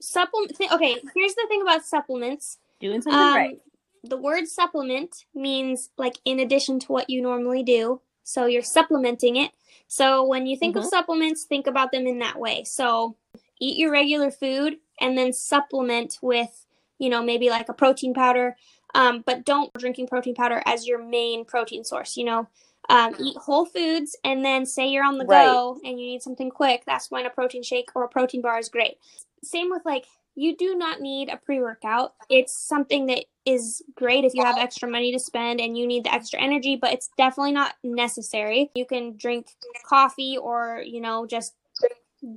supplement 0.00 0.56
th- 0.56 0.70
okay 0.72 0.96
here's 1.14 1.34
the 1.34 1.44
thing 1.48 1.62
about 1.62 1.84
supplements 1.84 2.58
Doing 2.80 3.00
something 3.02 3.20
um 3.22 3.34
right. 3.36 3.60
the 4.02 4.16
word 4.16 4.48
supplement 4.48 5.26
means 5.32 5.90
like 5.96 6.14
in 6.24 6.40
addition 6.40 6.80
to 6.80 6.92
what 6.92 7.08
you 7.08 7.22
normally 7.22 7.62
do 7.62 8.00
so 8.24 8.46
you're 8.46 8.62
supplementing 8.62 9.36
it 9.36 9.52
so 9.86 10.26
when 10.26 10.46
you 10.46 10.56
think 10.56 10.74
Mhm. 10.74 10.80
of 10.80 10.86
supplements 10.86 11.44
think 11.44 11.68
about 11.68 11.92
them 11.92 12.08
in 12.08 12.18
that 12.18 12.36
way 12.36 12.64
so 12.64 13.16
eat 13.60 13.78
your 13.78 13.92
regular 13.92 14.32
food 14.32 14.78
and 15.00 15.16
then 15.16 15.32
supplement 15.32 16.18
with 16.20 16.66
you 16.98 17.08
know 17.08 17.22
maybe 17.22 17.48
like 17.48 17.68
a 17.68 17.74
protein 17.74 18.12
powder 18.12 18.56
um, 18.94 19.22
but 19.24 19.44
don't 19.44 19.72
drinking 19.74 20.08
protein 20.08 20.34
powder 20.34 20.62
as 20.66 20.86
your 20.86 21.02
main 21.02 21.44
protein 21.44 21.84
source 21.84 22.16
you 22.16 22.24
know 22.24 22.48
um, 22.88 23.14
eat 23.20 23.36
whole 23.36 23.64
foods 23.64 24.16
and 24.24 24.44
then 24.44 24.66
say 24.66 24.88
you're 24.88 25.04
on 25.04 25.18
the 25.18 25.24
Right. 25.24 25.44
go 25.44 25.78
and 25.84 26.00
you 26.00 26.06
need 26.06 26.22
something 26.22 26.50
quick 26.50 26.82
that's 26.86 27.10
when 27.10 27.26
a 27.26 27.30
protein 27.30 27.62
shake 27.62 27.90
or 27.94 28.04
a 28.04 28.08
protein 28.08 28.42
bar 28.42 28.58
is 28.58 28.68
great 28.68 28.98
same 29.44 29.70
with 29.70 29.82
like 29.84 30.04
you 30.34 30.56
do 30.56 30.74
not 30.74 31.00
need 31.00 31.28
a 31.28 31.36
pre-workout 31.36 32.14
it's 32.30 32.54
something 32.56 33.06
that 33.06 33.24
is 33.44 33.82
great 33.96 34.24
if 34.24 34.34
you 34.34 34.42
have 34.44 34.56
extra 34.58 34.88
money 34.88 35.12
to 35.12 35.18
spend 35.18 35.60
and 35.60 35.76
you 35.76 35.86
need 35.86 36.04
the 36.04 36.12
extra 36.14 36.40
energy 36.40 36.76
but 36.76 36.92
it's 36.92 37.10
definitely 37.16 37.52
not 37.52 37.74
necessary 37.84 38.70
you 38.74 38.84
can 38.86 39.16
drink 39.16 39.46
coffee 39.86 40.36
or 40.38 40.82
you 40.84 41.00
know 41.00 41.26
just 41.26 41.54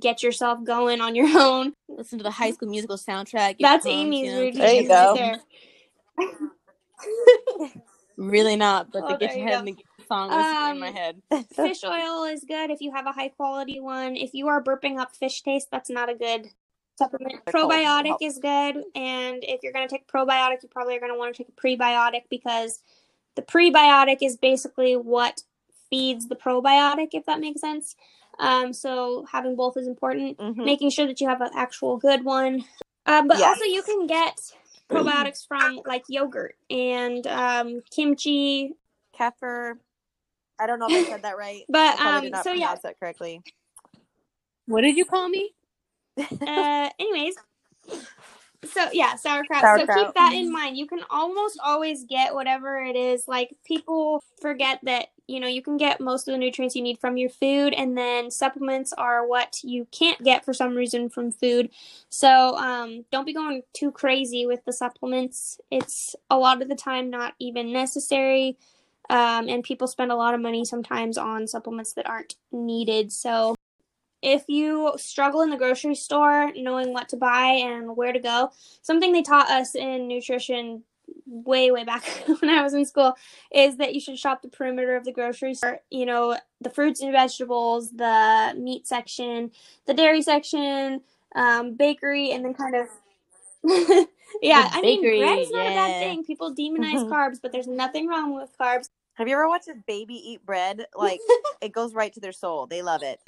get 0.00 0.22
yourself 0.22 0.62
going 0.64 1.00
on 1.00 1.14
your 1.14 1.28
own 1.40 1.72
Listen 1.88 2.18
to 2.18 2.24
the 2.24 2.30
High 2.30 2.50
School 2.50 2.68
Musical 2.68 2.96
soundtrack. 2.96 3.56
that's 3.60 3.84
pumped, 3.84 3.98
amy's 3.98 4.26
you 4.26 4.32
know, 4.32 4.40
routine 4.42 4.60
There 4.60 4.74
you 4.74 4.88
right 4.88 4.88
go. 4.88 5.14
there 5.14 5.40
Really 8.16 8.56
not, 8.56 8.90
but 8.92 9.04
Oh, 9.04 9.08
the 9.08 9.18
get 9.18 9.36
your 9.36 9.44
you 9.46 9.52
head 9.52 9.60
in 9.60 9.66
the 9.66 9.76
song 10.06 10.28
was 10.30 10.70
in 10.72 10.80
my 10.80 10.88
Um, 10.88 10.94
head. 10.94 11.22
fish 11.54 11.82
oil 11.84 12.24
is 12.24 12.44
good 12.44 12.70
if 12.70 12.80
you 12.80 12.92
have 12.92 13.06
a 13.06 13.12
high 13.12 13.28
quality 13.28 13.80
one. 13.80 14.16
If 14.16 14.34
you 14.34 14.48
are 14.48 14.62
burping 14.62 14.98
up 14.98 15.14
fish 15.14 15.42
taste, 15.42 15.68
that's 15.70 15.90
not 15.90 16.08
a 16.08 16.14
good 16.14 16.48
supplement. 16.98 17.40
They're. 17.44 17.52
Probiotic 17.54 18.16
is 18.20 18.38
good, 18.38 18.84
and 18.94 19.42
if 19.44 19.62
you're 19.62 19.72
going 19.72 19.86
to 19.86 19.92
take 19.94 20.06
probiotic, 20.06 20.62
you 20.62 20.68
probably 20.68 20.96
are 20.96 21.00
going 21.00 21.12
to 21.12 21.18
want 21.18 21.34
to 21.34 21.42
take 21.44 21.48
a 21.50 21.60
prebiotic 21.60 22.22
because 22.30 22.80
the 23.34 23.42
prebiotic 23.42 24.18
is 24.22 24.36
basically 24.36 24.96
what 24.96 25.42
feeds 25.90 26.28
the 26.28 26.36
probiotic, 26.36 27.08
if 27.12 27.26
that 27.26 27.38
makes 27.40 27.60
sense. 27.60 27.94
Um, 28.38 28.72
so 28.72 29.24
having 29.30 29.56
both 29.56 29.76
is 29.76 29.86
important. 29.86 30.36
Mhm. 30.38 30.64
Making 30.64 30.90
sure 30.90 31.06
that 31.06 31.20
you 31.20 31.28
have 31.28 31.40
an 31.40 31.50
actual 31.54 31.96
good 31.96 32.24
one. 32.24 32.64
Um, 33.06 33.28
but 33.28 33.38
Yes. 33.38 33.48
also, 33.48 33.64
you 33.64 33.82
can 33.82 34.06
get 34.06 34.38
probiotics 34.90 35.46
from 35.46 35.80
like 35.86 36.04
yogurt 36.08 36.56
and 36.68 37.26
um, 37.26 37.82
kimchi, 37.90 38.72
Kefir. 39.18 39.78
I 40.58 40.66
don't 40.66 40.78
know 40.78 40.86
if 40.88 41.06
I 41.06 41.10
said 41.10 41.22
that 41.22 41.36
right. 41.36 41.62
But, 41.68 42.00
um, 42.00 42.22
did 42.22 42.32
not 42.32 42.44
so 42.44 42.52
yeah. 42.52 42.66
pronounce 42.66 42.82
that 42.82 42.98
correctly. 42.98 43.42
What 44.66 44.82
did 44.82 44.96
you 44.96 45.04
call 45.04 45.28
me? 45.28 45.52
uh 46.46 46.88
anyways 46.98 47.34
so 48.64 48.88
yeah 48.92 49.16
sauerkraut. 49.16 49.60
so 49.60 49.66
Sauerkraut. 49.76 50.06
keep 50.06 50.14
that 50.14 50.32
in 50.32 50.50
mind 50.50 50.76
you 50.76 50.86
can 50.86 51.00
almost 51.10 51.58
always 51.62 52.04
get 52.04 52.34
whatever 52.34 52.82
it 52.82 52.96
is 52.96 53.28
like 53.28 53.54
people 53.64 54.22
forget 54.40 54.80
that 54.82 55.08
you 55.26 55.40
know 55.40 55.46
you 55.46 55.62
can 55.62 55.76
get 55.76 56.00
most 56.00 56.26
of 56.26 56.32
the 56.32 56.38
nutrients 56.38 56.74
you 56.74 56.82
need 56.82 56.98
from 56.98 57.16
your 57.16 57.28
food 57.28 57.74
and 57.74 57.96
then 57.96 58.30
supplements 58.30 58.92
are 58.94 59.26
what 59.26 59.58
you 59.62 59.86
can't 59.90 60.22
get 60.24 60.44
for 60.44 60.52
some 60.54 60.74
reason 60.74 61.08
from 61.10 61.30
food 61.30 61.68
so 62.08 62.56
um, 62.56 63.04
don't 63.12 63.26
be 63.26 63.34
going 63.34 63.62
too 63.72 63.90
crazy 63.90 64.46
with 64.46 64.64
the 64.64 64.72
supplements 64.72 65.60
it's 65.70 66.16
a 66.30 66.38
lot 66.38 66.62
of 66.62 66.68
the 66.68 66.74
time 66.74 67.10
not 67.10 67.34
even 67.38 67.72
necessary 67.72 68.56
um, 69.10 69.48
and 69.48 69.64
people 69.64 69.86
spend 69.86 70.10
a 70.10 70.16
lot 70.16 70.34
of 70.34 70.40
money 70.40 70.64
sometimes 70.64 71.16
on 71.18 71.46
supplements 71.46 71.92
that 71.92 72.08
aren't 72.08 72.36
needed 72.52 73.12
so 73.12 73.54
if 74.22 74.44
you 74.48 74.92
struggle 74.96 75.42
in 75.42 75.50
the 75.50 75.56
grocery 75.56 75.94
store 75.94 76.52
knowing 76.56 76.92
what 76.92 77.08
to 77.10 77.16
buy 77.16 77.46
and 77.46 77.96
where 77.96 78.12
to 78.12 78.18
go, 78.18 78.50
something 78.82 79.12
they 79.12 79.22
taught 79.22 79.48
us 79.50 79.74
in 79.74 80.08
nutrition 80.08 80.82
way, 81.26 81.70
way 81.70 81.84
back 81.84 82.04
when 82.40 82.50
I 82.50 82.62
was 82.62 82.74
in 82.74 82.84
school 82.84 83.14
is 83.52 83.76
that 83.76 83.94
you 83.94 84.00
should 84.00 84.18
shop 84.18 84.42
the 84.42 84.48
perimeter 84.48 84.96
of 84.96 85.04
the 85.04 85.12
grocery 85.12 85.54
store. 85.54 85.80
You 85.90 86.06
know, 86.06 86.36
the 86.60 86.70
fruits 86.70 87.00
and 87.00 87.12
vegetables, 87.12 87.90
the 87.90 88.54
meat 88.58 88.86
section, 88.86 89.50
the 89.86 89.94
dairy 89.94 90.22
section, 90.22 91.02
um, 91.34 91.74
bakery, 91.74 92.32
and 92.32 92.44
then 92.44 92.54
kind 92.54 92.74
of. 92.74 94.08
yeah, 94.42 94.68
The 94.68 94.76
I 94.76 94.80
mean, 94.82 95.02
bakery, 95.02 95.18
bread's 95.20 95.50
not 95.50 95.66
a 95.66 95.70
bad 95.70 96.00
thing. 96.00 96.24
People 96.24 96.54
demonize 96.54 97.08
carbs, 97.08 97.38
but 97.40 97.52
there's 97.52 97.66
nothing 97.66 98.06
wrong 98.08 98.34
with 98.34 98.50
carbs. 98.58 98.88
Have 99.14 99.28
you 99.28 99.34
ever 99.34 99.48
watched 99.48 99.68
a 99.68 99.74
baby 99.86 100.14
eat 100.14 100.44
bread? 100.44 100.86
Like 100.96 101.20
it 101.60 101.72
goes 101.72 101.94
right 101.94 102.12
to 102.12 102.20
their 102.20 102.32
soul. 102.32 102.66
They 102.66 102.82
love 102.82 103.02
it. 103.02 103.20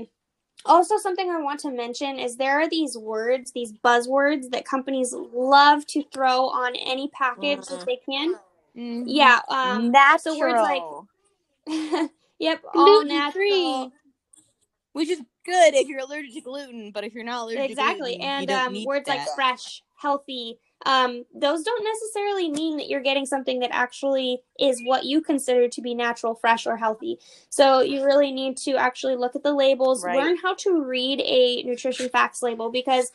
Also, 0.65 0.99
something 0.99 1.31
I 1.31 1.41
want 1.41 1.61
to 1.61 1.71
mention 1.71 2.19
is 2.19 2.37
there 2.37 2.61
are 2.61 2.69
these 2.69 2.97
words, 2.99 3.53
these 3.53 3.73
buzzwords 3.73 4.51
that 4.51 4.65
companies 4.65 5.13
love 5.15 5.87
to 5.87 6.03
throw 6.13 6.49
on 6.49 6.75
any 6.75 7.09
package 7.09 7.61
Mhm. 7.61 7.79
if 7.79 7.87
they 7.87 7.97
can. 7.97 8.35
Mhm. 8.77 9.05
Yeah, 9.07 9.41
um, 9.49 9.93
Natural. 9.93 10.35
so 10.35 10.39
words 10.39 11.09
like- 11.67 12.11
yep, 12.39 12.63
all 12.75 13.03
Gluten-free. 13.03 13.93
Which 14.93 15.09
is 15.11 15.21
good 15.45 15.75
if 15.75 15.87
you're 15.87 16.01
allergic 16.01 16.35
to 16.35 16.41
gluten, 16.41 16.91
but 16.91 17.05
if 17.05 17.15
you're 17.15 17.25
not 17.25 17.45
allergic 17.45 17.71
Exactly, 17.71 18.13
to 18.13 18.19
gluten, 18.19 18.21
you 18.21 18.27
and 18.27 18.49
don't 18.49 18.67
um, 18.67 18.73
need 18.73 18.87
words 18.87 19.07
like 19.07 19.21
fresh, 19.37 19.83
healthy. 19.97 20.59
Um, 20.87 21.25
those 21.35 21.63
don't 21.63 21.85
necessarily 21.85 22.51
mean 22.51 22.77
that 22.77 22.89
you're 22.89 23.01
getting 23.03 23.27
something 23.27 23.61
that 23.61 23.71
actually 23.73 24.41
is 24.61 24.81
what 24.85 25.05
you 25.05 25.21
consider 25.21 25.69
to 25.69 25.83
be 25.83 25.95
natural, 25.95 26.35
fresh, 26.35 26.67
or 26.67 26.77
healthy. 26.77 27.19
So 27.51 27.81
you 27.81 28.05
really 28.05 28.31
need 28.31 28.57
to 28.59 28.77
actually 28.77 29.17
look 29.17 29.35
at 29.35 29.43
the 29.43 29.53
labels, 29.53 30.05
Right. 30.05 30.17
learn 30.17 30.37
how 30.37 30.55
to 30.55 30.83
read 30.85 31.21
a 31.25 31.63
nutrition 31.65 32.09
facts 32.09 32.43
label 32.43 32.71
because 32.71 33.11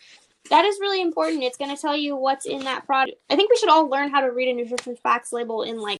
that 0.50 0.66
is 0.66 0.78
really 0.82 1.02
important. 1.02 1.44
It's 1.44 1.58
going 1.58 1.74
to 1.74 1.82
tell 1.82 1.96
you 1.96 2.18
what's 2.18 2.46
in 2.46 2.66
that 2.66 2.86
product. 2.86 3.18
I 3.30 3.36
think 3.38 3.50
we 3.50 3.56
should 3.58 3.70
all 3.70 3.88
learn 3.88 4.10
how 4.10 4.20
to 4.22 4.32
read 4.32 4.50
a 4.50 4.54
nutrition 4.54 4.98
facts 4.98 5.32
label 5.32 5.64
in 5.64 5.80
like 5.80 6.00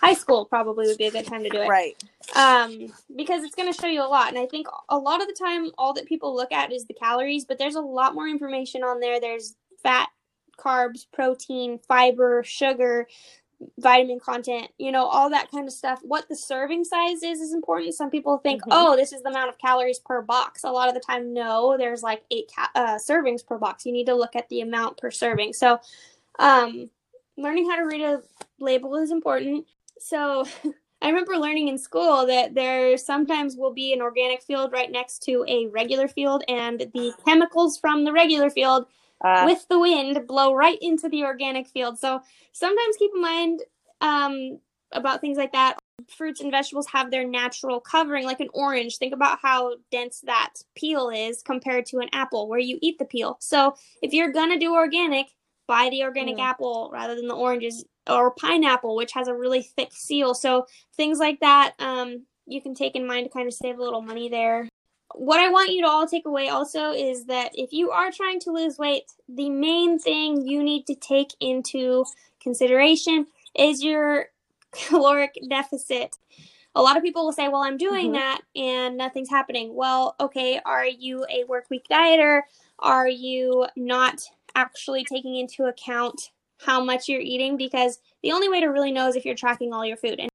high 0.00 0.14
school 0.14 0.46
probably 0.46 0.86
would 0.86 0.98
be 0.98 1.06
a 1.06 1.10
good 1.10 1.26
time 1.26 1.42
to 1.44 1.50
do 1.50 1.60
it 1.60 1.68
Right. 1.68 2.02
um, 2.34 2.92
because 3.14 3.44
it's 3.44 3.54
going 3.54 3.70
to 3.72 3.78
show 3.78 3.86
you 3.86 4.02
a 4.02 4.08
lot. 4.08 4.28
And 4.28 4.38
I 4.38 4.46
think 4.46 4.66
a 4.88 4.96
lot 4.98 5.20
of 5.20 5.28
the 5.28 5.34
time, 5.34 5.70
all 5.76 5.92
that 5.92 6.06
people 6.06 6.34
look 6.34 6.52
at 6.52 6.72
is 6.72 6.86
the 6.86 6.94
calories, 6.94 7.44
but 7.44 7.58
there's 7.58 7.74
a 7.74 7.80
lot 7.80 8.14
more 8.14 8.26
information 8.26 8.82
on 8.82 9.00
there. 9.00 9.20
There's 9.20 9.54
fat, 9.82 10.08
carbs, 10.62 11.06
protein, 11.12 11.78
fiber, 11.88 12.42
sugar, 12.44 13.08
vitamin 13.78 14.18
content, 14.20 14.68
you 14.78 14.92
know, 14.92 15.04
all 15.06 15.30
that 15.30 15.50
kind 15.50 15.66
of 15.68 15.72
stuff. 15.72 16.00
What 16.02 16.28
the 16.28 16.36
serving 16.36 16.84
size 16.84 17.22
is 17.22 17.40
is 17.40 17.52
important. 17.54 17.94
Some 17.94 18.10
people 18.10 18.38
think, 18.38 18.62
Mhm. 18.62 18.68
oh, 18.72 18.96
this 18.96 19.12
is 19.12 19.22
the 19.22 19.30
amount 19.30 19.50
of 19.50 19.58
calories 19.58 20.00
per 20.00 20.22
box. 20.22 20.64
A 20.64 20.70
lot 20.70 20.88
of 20.88 20.94
the 20.94 21.00
time, 21.00 21.32
no, 21.32 21.76
there's 21.78 22.02
like 22.02 22.24
eight 22.30 22.50
ca- 22.54 22.70
uh, 22.74 22.96
servings 22.96 23.46
per 23.46 23.58
box. 23.58 23.86
You 23.86 23.92
need 23.92 24.06
to 24.06 24.14
look 24.14 24.36
at 24.36 24.48
the 24.48 24.60
amount 24.62 24.96
per 24.98 25.10
serving. 25.10 25.52
So, 25.54 25.78
um, 26.38 26.90
learning 27.36 27.68
how 27.70 27.76
to 27.76 27.84
read 27.84 28.02
a 28.02 28.22
label 28.58 28.96
is 28.96 29.10
important. 29.10 29.66
So, 29.98 30.44
I 31.02 31.08
remember 31.08 31.36
learning 31.36 31.68
in 31.68 31.78
school 31.78 32.26
that 32.26 32.54
there 32.54 32.96
sometimes 32.96 33.56
will 33.56 33.72
be 33.72 33.92
an 33.92 34.00
organic 34.00 34.42
field 34.42 34.72
right 34.72 34.90
next 34.90 35.20
to 35.24 35.44
a 35.48 35.66
regular 35.66 36.08
field, 36.08 36.44
and 36.48 36.80
the 36.94 37.12
chemicals 37.24 37.76
from 37.78 38.04
the 38.04 38.12
regular 38.12 38.50
field 38.50 38.86
Uh, 39.22 39.44
with 39.46 39.66
the 39.68 39.78
wind 39.78 40.26
blow 40.26 40.52
right 40.54 40.78
into 40.80 41.08
the 41.08 41.24
organic 41.24 41.68
field. 41.68 41.98
So 41.98 42.20
sometimes 42.52 42.96
keep 42.96 43.12
in 43.14 43.20
mind 43.22 43.60
um, 44.00 44.58
about 44.90 45.20
things 45.20 45.38
like 45.38 45.52
that. 45.52 45.78
Fruits 46.08 46.40
and 46.40 46.50
vegetables 46.50 46.88
have 46.88 47.10
their 47.10 47.26
natural 47.26 47.80
covering, 47.80 48.24
like 48.24 48.40
an 48.40 48.48
orange. 48.52 48.96
Think 48.96 49.14
about 49.14 49.38
how 49.40 49.76
dense 49.92 50.20
that 50.22 50.54
peel 50.74 51.10
is 51.10 51.42
compared 51.42 51.86
to 51.86 51.98
an 51.98 52.08
apple, 52.12 52.48
where 52.48 52.58
you 52.58 52.78
eat 52.82 52.98
the 52.98 53.04
peel. 53.04 53.36
So 53.40 53.76
if 54.02 54.12
you're 54.12 54.32
gonna 54.32 54.58
do 54.58 54.74
organic, 54.74 55.28
buy 55.68 55.88
the 55.90 56.02
organic 56.02 56.36
Mm. 56.36 56.42
apple 56.42 56.90
rather 56.92 57.14
than 57.14 57.28
the 57.28 57.36
oranges 57.36 57.84
or 58.10 58.32
pineapple, 58.32 58.96
which 58.96 59.12
has 59.12 59.28
a 59.28 59.34
really 59.34 59.62
thick 59.62 59.92
seal. 59.92 60.34
So 60.34 60.66
things 60.96 61.18
like 61.20 61.38
that, 61.40 61.74
um, 61.78 62.26
you 62.46 62.60
can 62.60 62.74
take 62.74 62.96
in 62.96 63.06
mind 63.06 63.26
to 63.26 63.30
kind 63.30 63.46
of 63.46 63.54
save 63.54 63.78
a 63.78 63.82
little 63.82 64.02
money 64.02 64.28
there 64.28 64.68
what 65.14 65.40
I 65.40 65.48
want 65.50 65.70
you 65.70 65.82
to 65.82 65.88
all 65.88 66.06
take 66.06 66.26
away 66.26 66.48
also 66.48 66.92
is 66.92 67.26
that 67.26 67.52
if 67.54 67.72
you 67.72 67.90
are 67.90 68.10
trying 68.10 68.40
to 68.40 68.50
lose 68.50 68.78
weight, 68.78 69.04
the 69.28 69.50
main 69.50 69.98
thing 69.98 70.46
you 70.46 70.62
need 70.62 70.86
to 70.86 70.94
take 70.94 71.34
into 71.40 72.04
consideration 72.40 73.26
is 73.54 73.82
your 73.82 74.26
caloric 74.72 75.38
deficit. 75.48 76.16
A 76.74 76.80
lot 76.82 76.96
of 76.96 77.02
people 77.02 77.24
will 77.24 77.32
say, 77.32 77.48
Well, 77.48 77.62
I'm 77.62 77.76
doing 77.76 78.10
Mhm. 78.10 78.14
that 78.14 78.40
and 78.56 78.96
nothing's 78.96 79.28
happening. 79.30 79.74
Well, 79.74 80.16
okay, 80.18 80.60
are 80.64 80.86
you 80.86 81.26
a 81.30 81.44
work 81.44 81.66
week 81.70 81.86
dieter? 81.90 82.42
Are 82.78 83.08
you 83.08 83.66
not 83.76 84.22
actually 84.54 85.04
taking 85.04 85.36
into 85.36 85.64
account 85.64 86.30
how 86.64 86.82
much 86.82 87.08
you're 87.08 87.20
eating? 87.20 87.56
Because 87.56 88.00
the 88.22 88.32
only 88.32 88.48
way 88.48 88.60
to 88.60 88.66
really 88.68 88.92
know 88.92 89.08
is 89.08 89.16
if 89.16 89.24
you're 89.24 89.34
tracking 89.34 89.72
all 89.72 89.84
your 89.84 89.96
food. 89.98 90.18
And 90.18 90.30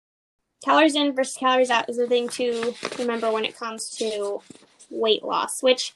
calories 0.64 0.96
in 0.96 1.14
versus 1.16 1.38
calories 1.38 1.70
out 1.70 1.90
is 1.90 1.98
the 1.98 2.08
thing 2.08 2.30
to 2.30 2.74
remember 3.00 3.32
when 3.32 3.46
it 3.46 3.58
comes 3.58 3.90
to 3.98 4.42
weight 4.90 5.24
loss, 5.24 5.62
which 5.62 5.96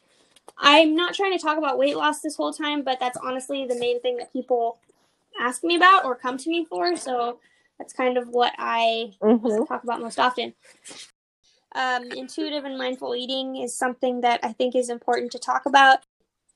I'm 0.58 0.96
not 0.96 1.14
trying 1.14 1.38
to 1.38 1.44
talk 1.44 1.58
about 1.58 1.78
weight 1.78 1.98
loss 1.98 2.22
this 2.22 2.36
whole 2.36 2.54
time, 2.54 2.84
but 2.84 3.00
that's 3.00 3.18
honestly 3.18 3.66
the 3.66 3.80
main 3.80 4.02
thing 4.02 4.18
that 4.18 4.34
people 4.34 4.80
ask 5.40 5.64
me 5.64 5.76
about 5.76 6.06
or 6.06 6.16
come 6.16 6.38
to 6.38 6.50
me 6.50 6.66
for. 6.66 6.96
So 6.96 7.40
that's 7.78 7.94
kind 7.94 8.18
of 8.18 8.30
what 8.30 8.54
I 8.58 9.14
mhm. 9.22 9.68
talk 9.68 9.84
about 9.84 10.02
most 10.02 10.20
often. 10.20 10.54
Um, 11.74 12.12
intuitive 12.12 12.66
and 12.66 12.78
mindful 12.78 13.16
eating 13.16 13.58
is 13.58 13.76
something 13.76 14.22
that 14.22 14.40
I 14.44 14.52
think 14.54 14.76
is 14.76 14.90
important 14.90 15.32
to 15.32 15.40
talk 15.40 15.66
about. 15.66 16.00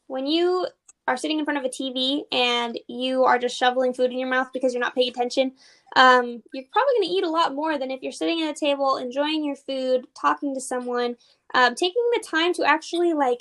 When 0.08 0.28
you 0.28 0.68
are 1.08 1.18
sitting 1.18 1.40
in 1.40 1.46
front 1.46 1.58
of 1.58 1.66
a 1.66 1.70
TV 1.70 2.24
and 2.32 2.78
you 2.88 3.24
are 3.24 3.40
just 3.40 3.56
shoveling 3.56 3.94
food 3.94 4.12
in 4.12 4.20
your 4.20 4.30
mouth 4.30 4.50
because 4.54 4.74
you're 4.74 4.82
not 4.82 4.94
paying 4.94 5.10
attention, 5.10 5.54
um, 5.96 6.44
you're 6.54 6.66
probably 6.72 6.94
going 6.98 7.10
to 7.10 7.16
eat 7.16 7.24
a 7.24 7.30
lot 7.30 7.56
more 7.56 7.78
than 7.78 7.92
if 7.92 8.04
you're 8.04 8.12
sitting 8.12 8.42
at 8.42 8.56
a 8.56 8.60
table, 8.60 8.98
enjoying 8.98 9.46
your 9.46 9.56
food, 9.56 10.08
talking 10.20 10.54
to 10.54 10.62
someone, 10.62 11.16
um, 11.56 11.76
taking 11.76 12.04
the 12.14 12.24
time 12.28 12.54
to 12.56 12.66
actually 12.66 13.14
like. 13.14 13.40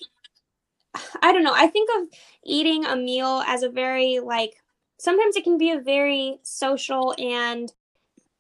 I 1.23 1.33
don't 1.33 1.45
know. 1.45 1.55
I 1.55 1.67
think 1.69 1.91
of 1.99 2.09
eating 2.45 2.85
a 2.87 2.97
meal 2.97 3.43
as 3.47 3.63
a 3.63 3.69
very 3.69 4.21
like 4.21 4.57
sometimes 4.99 5.37
it 5.37 5.45
can 5.45 5.59
be 5.59 5.71
a 5.73 5.81
very 5.81 6.39
social 6.43 7.15
and 7.19 7.73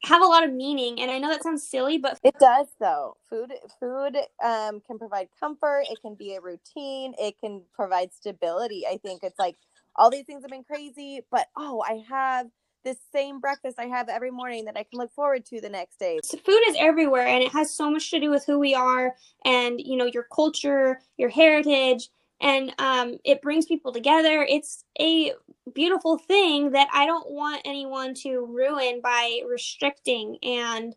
have 0.05 0.23
a 0.23 0.27
lot 0.27 0.45
of 0.45 0.53
meaning 0.53 1.01
and 1.01 1.11
i 1.11 1.19
know 1.19 1.29
that 1.31 1.43
sounds 1.43 1.69
silly 1.69 1.99
but 1.99 2.19
It 2.25 2.37
does 2.39 2.69
though. 2.81 3.17
Food 3.29 3.53
food 3.81 4.17
um 4.45 4.81
can 4.87 4.99
provide 4.99 5.29
comfort, 5.41 5.85
it 5.91 6.01
can 6.03 6.15
be 6.15 6.35
a 6.37 6.41
routine, 6.41 7.15
it 7.19 7.39
can 7.41 7.63
provide 7.75 8.13
stability. 8.15 8.85
I 8.89 8.99
think 8.99 9.23
it's 9.25 9.39
like 9.39 9.57
all 9.97 10.11
these 10.11 10.27
things 10.27 10.43
have 10.45 10.51
been 10.51 10.65
crazy, 10.65 11.23
but 11.31 11.49
oh, 11.57 11.83
I 11.87 12.05
have 12.09 12.49
this 12.85 12.99
same 13.13 13.41
breakfast 13.41 13.79
I 13.79 13.87
have 13.87 14.09
every 14.09 14.31
morning 14.31 14.67
that 14.67 14.77
I 14.77 14.85
can 14.85 14.99
look 14.99 15.13
forward 15.13 15.45
to 15.47 15.61
the 15.61 15.69
next 15.69 15.99
day. 15.99 16.21
so 16.23 16.39
food 16.39 16.61
is 16.69 16.77
everywhere 16.79 17.27
and 17.27 17.43
it 17.43 17.53
has 17.53 17.73
so 17.73 17.91
much 17.91 18.11
to 18.11 18.21
do 18.21 18.31
with 18.31 18.45
who 18.47 18.59
we 18.59 18.75
are 18.75 19.15
and 19.45 19.81
you 19.81 19.97
know 19.97 20.07
your 20.07 20.27
culture 20.35 21.01
your 21.17 21.31
heritage 21.31 22.09
and 22.41 22.75
um, 22.79 23.17
it 23.25 23.41
brings 23.41 23.65
people 23.65 23.93
together. 23.93 24.45
It's 24.49 24.85
a 25.01 25.33
beautiful 25.73 26.19
thing 26.19 26.73
that 26.73 26.89
i 26.93 27.07
don't 27.07 27.31
want 27.31 27.63
anyone 27.65 28.13
to 28.13 28.45
ruin 28.45 29.01
by 29.03 29.41
restricting 29.49 30.37
and 30.43 30.95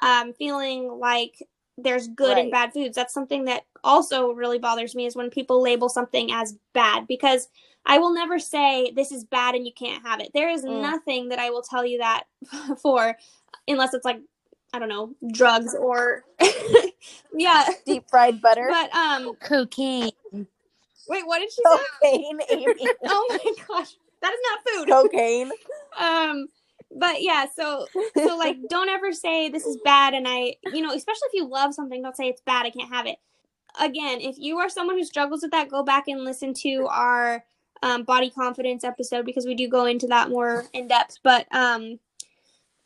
um, 0.00 0.32
feeling 0.32 0.90
like 0.98 1.40
there's 1.78 2.08
good 2.08 2.36
and 2.36 2.50
bad 2.50 2.72
foods. 2.72 2.96
That's 2.96 3.14
something 3.14 3.44
that 3.44 3.64
also 3.84 4.32
really 4.32 4.58
bothers 4.58 4.94
me 4.94 5.06
is 5.06 5.14
when 5.14 5.30
people 5.30 5.62
label 5.62 5.88
something 5.88 6.32
as 6.32 6.56
bad 6.74 7.06
because 7.06 7.48
i 7.88 7.98
will 7.98 8.12
never 8.14 8.38
say 8.38 8.92
this 8.94 9.10
is 9.12 9.24
bad 9.24 9.54
and 9.56 9.66
you 9.66 9.72
can't 9.72 10.06
have 10.06 10.20
it 10.20 10.30
there 10.34 10.50
is 10.50 10.64
Mm. 10.64 10.80
nothing 10.82 11.28
that 11.30 11.38
i 11.40 11.50
will 11.50 11.62
tell 11.62 11.84
you 11.84 11.98
that 11.98 12.24
for 12.82 13.16
unless 13.68 13.94
it's 13.94 14.04
like 14.04 14.20
I 14.74 14.78
don't 14.78 14.90
know, 14.90 15.14
drugs 15.32 15.74
or 15.74 16.24
yeah. 17.34 17.66
Deep 17.86 18.04
fried 18.10 18.42
butter. 18.42 18.68
But 18.70 18.94
um 18.94 19.34
Cocaine. 19.36 20.10
wait, 21.08 21.26
what 21.26 21.38
did 21.38 21.50
she 21.50 21.62
say? 21.64 21.78
Cocaine, 22.02 22.40
Amy. 22.50 22.88
Oh 23.06 23.40
my 23.44 23.52
gosh. 23.66 23.94
That 24.20 24.32
is 24.34 24.40
not 24.50 24.60
food. 24.68 24.88
Cocaine. 24.88 25.50
Um 25.98 26.48
but 26.94 27.22
yeah, 27.22 27.46
so 27.56 27.86
so 28.14 28.36
like 28.36 28.58
don't 28.68 28.90
ever 28.90 29.10
say 29.12 29.48
this 29.48 29.64
is 29.64 29.78
bad 29.84 30.12
and 30.14 30.26
I 30.28 30.56
you 30.72 30.82
know, 30.82 30.92
especially 30.92 31.28
if 31.28 31.34
you 31.34 31.46
love 31.48 31.72
something, 31.72 32.02
don't 32.02 32.16
say 32.16 32.28
it's 32.28 32.42
bad, 32.42 32.66
I 32.66 32.70
can't 32.70 32.92
have 32.92 33.06
it. 33.06 33.16
Again, 33.80 34.20
if 34.20 34.36
you 34.38 34.58
are 34.58 34.68
someone 34.68 34.98
who 34.98 35.04
struggles 35.04 35.40
with 35.42 35.52
that, 35.52 35.70
go 35.70 35.82
back 35.82 36.08
and 36.08 36.24
listen 36.24 36.52
to 36.62 36.86
our 36.90 37.42
um, 37.82 38.02
body 38.04 38.30
confidence 38.30 38.84
episode 38.84 39.24
because 39.24 39.46
we 39.46 39.54
do 39.54 39.68
go 39.68 39.86
into 39.86 40.06
that 40.08 40.30
more 40.30 40.66
in 40.72 40.88
depth. 40.88 41.18
But 41.22 41.46
um, 41.54 41.98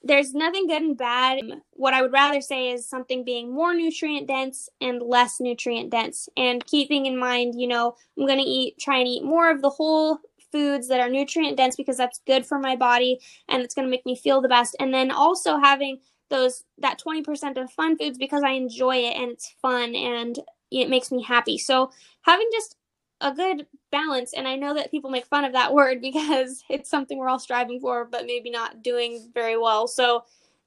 there's 0.02 0.34
nothing 0.34 0.66
good 0.66 0.82
and 0.82 0.96
bad. 0.96 1.40
What 1.72 1.94
I 1.94 2.02
would 2.02 2.12
rather 2.12 2.40
say 2.40 2.70
is 2.70 2.88
something 2.88 3.24
being 3.24 3.52
more 3.52 3.74
nutrient 3.74 4.26
dense 4.26 4.68
and 4.80 5.00
less 5.00 5.40
nutrient 5.40 5.90
dense, 5.90 6.28
and 6.36 6.64
keeping 6.66 7.06
in 7.06 7.18
mind, 7.18 7.60
you 7.60 7.68
know, 7.68 7.94
I'm 8.18 8.26
gonna 8.26 8.42
eat, 8.44 8.78
try 8.78 8.98
and 8.98 9.08
eat 9.08 9.24
more 9.24 9.50
of 9.50 9.62
the 9.62 9.70
whole 9.70 10.18
foods 10.50 10.88
that 10.88 11.00
are 11.00 11.08
nutrient 11.08 11.56
dense 11.56 11.76
because 11.76 11.96
that's 11.96 12.20
good 12.26 12.44
for 12.44 12.58
my 12.58 12.76
body 12.76 13.18
and 13.48 13.62
it's 13.62 13.74
gonna 13.74 13.88
make 13.88 14.04
me 14.04 14.14
feel 14.14 14.40
the 14.40 14.48
best. 14.48 14.76
And 14.78 14.92
then 14.92 15.10
also 15.10 15.58
having 15.58 15.98
those 16.28 16.64
that 16.78 17.00
20% 17.00 17.62
of 17.62 17.70
fun 17.70 17.96
foods 17.96 18.18
because 18.18 18.42
I 18.42 18.50
enjoy 18.50 18.96
it 18.96 19.16
and 19.16 19.30
it's 19.30 19.54
fun 19.62 19.94
and 19.94 20.38
it 20.70 20.88
makes 20.88 21.12
me 21.12 21.22
happy. 21.22 21.58
So 21.58 21.90
having 22.22 22.48
just 22.52 22.76
a 23.22 23.32
good 23.32 23.66
balance 23.90 24.34
and 24.34 24.46
I 24.48 24.56
know 24.56 24.74
that 24.74 24.90
people 24.90 25.10
make 25.10 25.26
fun 25.26 25.44
of 25.44 25.52
that 25.52 25.72
word 25.72 26.00
because 26.02 26.62
it's 26.68 26.90
something 26.90 27.18
we're 27.18 27.28
all 27.28 27.38
striving 27.38 27.80
for 27.80 28.04
but 28.04 28.26
maybe 28.26 28.50
not 28.50 28.82
doing 28.82 29.30
very 29.34 29.56
well. 29.56 29.86
So 29.88 30.24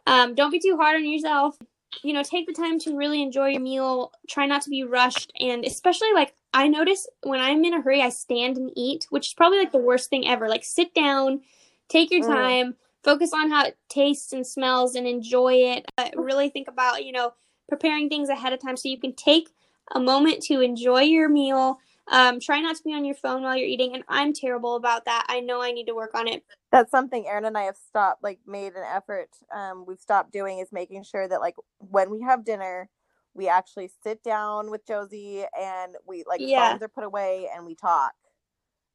um, 0.08 0.36
don't 0.36 0.52
be 0.52 0.60
too 0.60 0.78
hard 0.78 0.96
on 0.96 1.06
yourself. 1.08 1.58
You 2.04 2.14
know, 2.14 2.24
take 2.24 2.48
the 2.48 2.54
time 2.54 2.80
to 2.80 2.96
really 2.96 3.22
enjoy 3.22 3.50
your 3.50 3.62
meal. 3.62 4.12
Try 4.30 4.46
not 4.46 4.62
to 4.64 4.70
be 4.70 4.84
rushed 4.84 5.32
and 5.40 5.66
especially 5.66 6.14
like 6.14 6.34
I 6.54 6.68
notice 6.68 7.08
when 7.24 7.40
I'm 7.42 7.64
in 7.66 7.74
a 7.74 7.82
hurry 7.82 8.02
I 8.02 8.10
stand 8.10 8.58
and 8.58 8.72
eat, 8.76 9.08
which 9.10 9.28
is 9.28 9.34
probably 9.34 9.60
like 9.60 9.72
the 9.74 9.78
worst 9.78 10.10
thing 10.10 10.28
ever. 10.28 10.48
Like 10.48 10.64
sit 10.64 10.94
down, 10.94 11.42
take 11.90 12.12
your 12.12 12.22
Mm. 12.22 12.28
time, 12.28 12.76
focus 13.04 13.34
on 13.34 13.50
how 13.50 13.66
it 13.66 13.78
tastes 13.90 14.34
and 14.34 14.48
smells 14.48 14.96
and 14.96 15.06
enjoy 15.08 15.54
it. 15.56 15.86
Uh, 15.98 16.10
really 16.16 16.50
think 16.50 16.68
about, 16.68 17.06
you 17.06 17.12
know, 17.12 17.34
preparing 17.68 18.10
things 18.10 18.30
ahead 18.30 18.54
of 18.54 18.62
time 18.62 18.78
so 18.78 18.90
you 18.90 19.00
can 19.00 19.14
take 19.14 19.50
a 19.94 20.00
moment 20.00 20.42
to 20.44 20.62
enjoy 20.62 21.02
your 21.02 21.30
meal. 21.30 21.80
Um, 22.12 22.40
try 22.40 22.60
not 22.62 22.76
to 22.78 22.84
be 22.84 22.94
on 22.94 23.04
your 23.06 23.16
phone 23.16 23.42
while 23.44 23.56
you're 23.58 23.68
eating, 23.68 23.94
and 23.96 24.04
I'm 24.08 24.34
terrible 24.34 24.76
about 24.76 25.06
that. 25.06 25.26
I 25.28 25.40
know 25.40 25.62
I 25.62 25.72
need 25.72 25.88
to 25.88 25.96
work 25.96 26.12
on 26.14 26.28
it. 26.28 26.44
That's 26.72 26.92
something 26.92 27.26
Aaron 27.28 27.46
and 27.46 27.58
I 27.58 27.64
have 27.64 27.78
stopped, 27.78 28.24
like 28.24 28.40
made 28.46 28.74
an 28.74 28.84
effort. 28.88 29.30
Um, 29.56 29.86
we've 29.88 30.00
stopped 30.00 30.32
doing 30.32 30.60
is 30.60 30.72
making 30.72 31.04
sure 31.04 31.28
that 31.28 31.42
like 31.42 31.56
when 31.80 32.10
we 32.12 32.22
have 32.22 32.46
dinner, 32.46 32.90
we 33.34 33.48
actually 33.48 33.90
sit 34.04 34.24
down 34.24 34.70
with 34.72 34.86
Josie 34.86 35.46
and 35.60 35.96
we 36.08 36.24
like 36.28 36.42
Yeah. 36.42 36.72
phones 36.72 36.84
are 36.84 36.88
put 36.90 37.04
away 37.04 37.50
and 37.56 37.66
we 37.66 37.76
talk. 37.76 38.14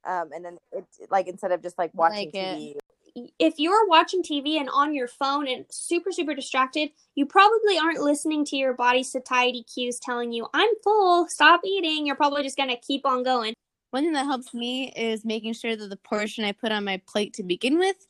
Um, 0.05 0.29
and 0.33 0.43
then 0.43 0.57
it's 0.71 0.99
like 1.09 1.27
instead 1.27 1.51
of 1.51 1.61
just 1.61 1.77
like 1.77 1.91
watching 1.93 2.27
Like 2.27 2.35
it. 2.35 2.57
TV. 2.59 2.73
If 3.39 3.55
you're 3.57 3.87
watching 3.87 4.23
TV 4.23 4.59
and 4.59 4.69
on 4.69 4.93
your 4.93 5.07
phone 5.07 5.47
and 5.47 5.65
super, 5.69 6.11
super 6.11 6.33
distracted, 6.33 6.89
you 7.15 7.25
probably 7.25 7.77
aren't 7.77 7.99
listening 7.99 8.45
to 8.45 8.55
your 8.55 8.73
body's 8.73 9.11
satiety 9.11 9.63
cues 9.63 9.99
telling 9.99 10.31
you, 10.31 10.47
I'm 10.53 10.69
full, 10.83 11.27
stop 11.27 11.61
eating. 11.65 12.05
You're 12.05 12.15
probably 12.15 12.43
just 12.43 12.57
going 12.57 12.69
to 12.69 12.77
keep 12.77 13.05
on 13.05 13.23
going. 13.23 13.53
One 13.91 14.03
thing 14.03 14.13
that 14.13 14.25
helps 14.25 14.53
me 14.53 14.93
is 14.95 15.25
making 15.25 15.53
sure 15.53 15.75
that 15.75 15.89
the 15.89 15.97
portion 15.97 16.45
I 16.45 16.53
put 16.53 16.71
on 16.71 16.85
my 16.85 17.01
plate 17.05 17.33
to 17.33 17.43
begin 17.43 17.77
with 17.77 18.07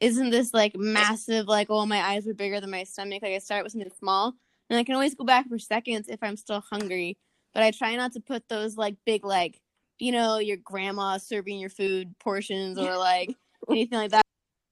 isn't 0.00 0.30
this 0.30 0.52
like 0.52 0.76
massive 0.76 1.46
like 1.46 1.68
oh 1.70 1.86
my 1.86 2.00
eyes 2.00 2.26
were 2.26 2.34
bigger 2.34 2.60
than 2.60 2.70
my 2.70 2.84
stomach 2.84 3.22
like 3.22 3.32
i 3.32 3.38
start 3.38 3.62
with 3.62 3.72
something 3.72 3.90
small 3.98 4.34
and 4.68 4.78
i 4.78 4.84
can 4.84 4.94
always 4.94 5.14
go 5.14 5.24
back 5.24 5.48
for 5.48 5.58
seconds 5.58 6.08
if 6.08 6.22
i'm 6.22 6.36
still 6.36 6.60
hungry 6.70 7.16
but 7.52 7.62
i 7.62 7.70
try 7.70 7.94
not 7.94 8.12
to 8.12 8.20
put 8.20 8.48
those 8.48 8.76
like 8.76 8.96
big 9.06 9.24
like 9.24 9.60
you 9.98 10.10
know 10.10 10.38
your 10.38 10.56
grandma 10.56 11.16
serving 11.16 11.58
your 11.58 11.70
food 11.70 12.14
portions 12.18 12.78
or 12.78 12.96
like 12.98 13.34
anything 13.70 13.98
like 13.98 14.10
that 14.10 14.24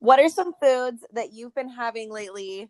What 0.02 0.18
are 0.18 0.28
some 0.28 0.52
foods 0.60 1.04
that 1.12 1.32
you've 1.32 1.54
been 1.54 1.68
having 1.68 2.10
lately 2.10 2.68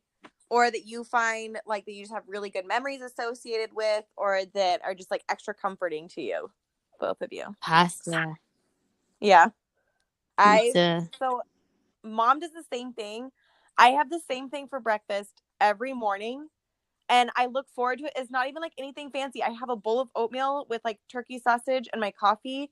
or 0.51 0.71
that 0.71 0.87
you 0.87 1.03
find 1.03 1.59
like 1.65 1.87
that 1.87 1.93
you 1.93 2.03
just 2.03 2.13
have 2.13 2.25
really 2.27 2.51
good 2.51 2.69
memories 2.69 3.01
associated 3.01 3.71
with 3.75 4.05
or 4.19 4.43
that 4.53 4.83
are 4.85 4.95
just 4.95 5.11
like 5.11 5.25
extra 5.31 5.55
comforting 5.55 6.09
to 6.09 6.21
you? 6.21 6.51
Both 7.01 7.23
of 7.23 7.33
you. 7.33 7.57
pasta 7.63 8.35
Yeah. 9.19 9.49
I 10.37 10.65
pizza. 10.65 11.09
so 11.19 11.41
mom 12.05 12.41
does 12.41 12.53
the 12.53 12.65
same 12.71 12.93
thing. 12.93 13.31
I 13.79 13.89
have 13.89 14.11
the 14.11 14.21
same 14.31 14.51
thing 14.51 14.69
for 14.69 14.79
breakfast 14.79 15.41
every 15.59 15.95
morning. 15.95 16.49
And 17.09 17.31
I 17.35 17.47
look 17.47 17.67
forward 17.75 18.01
to 18.01 18.05
it. 18.05 18.13
It's 18.15 18.31
not 18.31 18.47
even 18.49 18.61
like 18.61 18.75
anything 18.77 19.11
fancy. 19.11 19.43
I 19.43 19.53
have 19.53 19.71
a 19.71 19.77
bowl 19.77 20.01
of 20.01 20.11
oatmeal 20.15 20.67
with 20.69 20.83
like 20.85 20.99
turkey 21.11 21.39
sausage 21.39 21.89
and 21.95 22.01
my 22.01 22.11
coffee. 22.11 22.71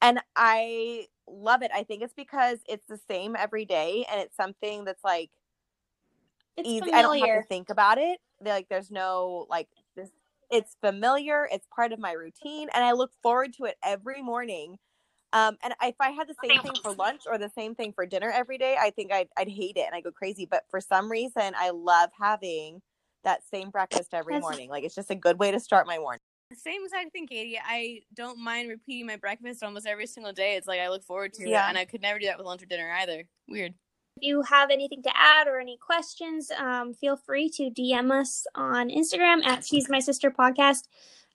And 0.00 0.18
I 0.34 1.08
love 1.30 1.62
it. 1.62 1.70
I 1.74 1.82
think 1.84 2.02
it's 2.02 2.14
because 2.14 2.60
it's 2.68 2.86
the 2.86 2.98
same 3.08 3.36
every 3.36 3.64
day 3.64 4.06
and 4.10 4.20
it's 4.20 4.36
something 4.36 4.84
that's 4.84 5.04
like 5.04 5.30
It's 6.56 6.68
easy. 6.68 6.92
I 6.92 7.02
don't 7.02 7.18
have 7.18 7.32
to 7.32 7.42
think 7.42 7.70
about 7.70 7.98
it. 7.98 8.18
They're, 8.40 8.54
like 8.54 8.68
there's 8.68 8.90
no 8.90 9.46
like 9.48 9.68
this 9.96 10.10
it's 10.50 10.76
familiar, 10.80 11.48
it's 11.52 11.66
part 11.74 11.92
of 11.92 11.98
my 11.98 12.12
routine, 12.12 12.68
and 12.74 12.84
I 12.84 12.92
look 12.92 13.12
forward 13.22 13.52
to 13.54 13.64
it 13.64 13.76
every 13.84 14.22
morning. 14.22 14.78
Um, 15.32 15.58
and 15.62 15.74
if 15.82 15.96
I 16.00 16.10
had 16.10 16.28
the 16.28 16.36
same 16.42 16.60
thing 16.60 16.78
for 16.82 16.92
lunch 16.94 17.22
or 17.26 17.38
the 17.38 17.50
same 17.50 17.74
thing 17.76 17.92
for 17.94 18.06
dinner 18.06 18.30
every 18.30 18.58
day, 18.58 18.76
I 18.80 18.90
think 18.90 19.12
I'd, 19.12 19.28
I'd 19.38 19.48
hate 19.48 19.76
it 19.78 19.86
and 19.86 19.94
I 19.94 20.02
go 20.02 20.12
crazy. 20.12 20.46
But 20.50 20.64
for 20.70 20.80
some 20.80 21.10
reason, 21.10 21.54
I 21.56 21.70
love 21.70 22.10
having 22.20 22.82
that 23.24 23.42
same 23.48 23.70
breakfast 23.70 24.14
every 24.14 24.38
morning. 24.38 24.70
Like 24.70 24.84
it's 24.84 24.96
just 24.96 25.10
a 25.10 25.16
good 25.16 25.38
way 25.38 25.52
to 25.52 25.60
start 25.60 25.86
my 25.86 25.98
morning. 25.98 26.20
Same 26.56 26.82
exact 26.84 27.12
thing, 27.12 27.26
Katie. 27.26 27.58
I 27.62 28.00
don't 28.14 28.38
mind 28.38 28.68
repeating 28.70 29.06
my 29.06 29.16
breakfast 29.16 29.62
almost 29.62 29.86
every 29.86 30.06
single 30.06 30.32
day. 30.32 30.56
It's 30.56 30.66
like 30.66 30.80
I 30.80 30.88
look 30.88 31.04
forward 31.04 31.34
to 31.34 31.48
Yeah. 31.48 31.66
it, 31.66 31.68
and 31.70 31.78
I 31.78 31.84
could 31.84 32.00
never 32.00 32.18
do 32.18 32.26
that 32.26 32.38
with 32.38 32.46
lunch 32.46 32.62
or 32.62 32.66
dinner 32.66 32.90
either. 32.90 33.24
Weird. 33.48 33.74
If 34.16 34.22
you 34.26 34.42
have 34.42 34.70
anything 34.70 35.02
to 35.04 35.10
add 35.14 35.46
or 35.46 35.60
any 35.60 35.76
questions, 35.76 36.50
um, 36.56 36.94
feel 36.94 37.16
free 37.16 37.50
to 37.50 37.70
DM 37.70 38.10
us 38.10 38.46
on 38.54 38.88
Instagram 38.88 39.44
at 39.44 39.64
She's 39.64 39.88
My 39.88 40.00
Sister 40.00 40.30
Podcast. 40.30 40.88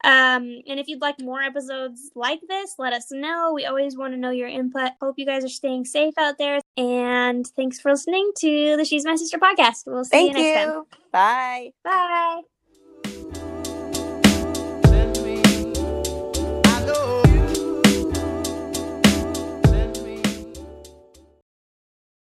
Um, 0.03 0.59
and 0.68 0.80
if 0.82 0.89
you'd 0.89 0.99
like 0.99 1.22
more 1.22 1.41
episodes 1.41 2.11
like 2.14 2.41
this, 2.49 2.76
let 2.78 2.91
us 2.91 3.09
know. 3.09 3.53
We 3.53 3.66
always 3.66 3.95
want 3.95 4.14
to 4.14 4.20
know 4.20 4.32
your 4.32 4.49
input. 4.49 4.91
Hope 4.99 5.16
you 5.18 5.26
guys 5.26 5.45
are 5.45 5.49
staying 5.49 5.86
safe 5.86 6.16
out 6.18 6.38
there. 6.38 6.59
And 6.76 7.47
thanks 7.55 7.80
for 7.80 7.91
listening 7.91 8.32
to 8.39 8.76
the 8.76 8.84
She's 8.84 9.05
My 9.05 9.16
Sister 9.16 9.38
podcast. 9.38 9.84
We'll 9.86 10.03
see 10.03 10.09
Thank 10.34 10.38
you 10.38 10.43
next 10.43 10.66
time. 10.74 10.84
Bye. 11.14 11.72
Bye. 11.86 12.41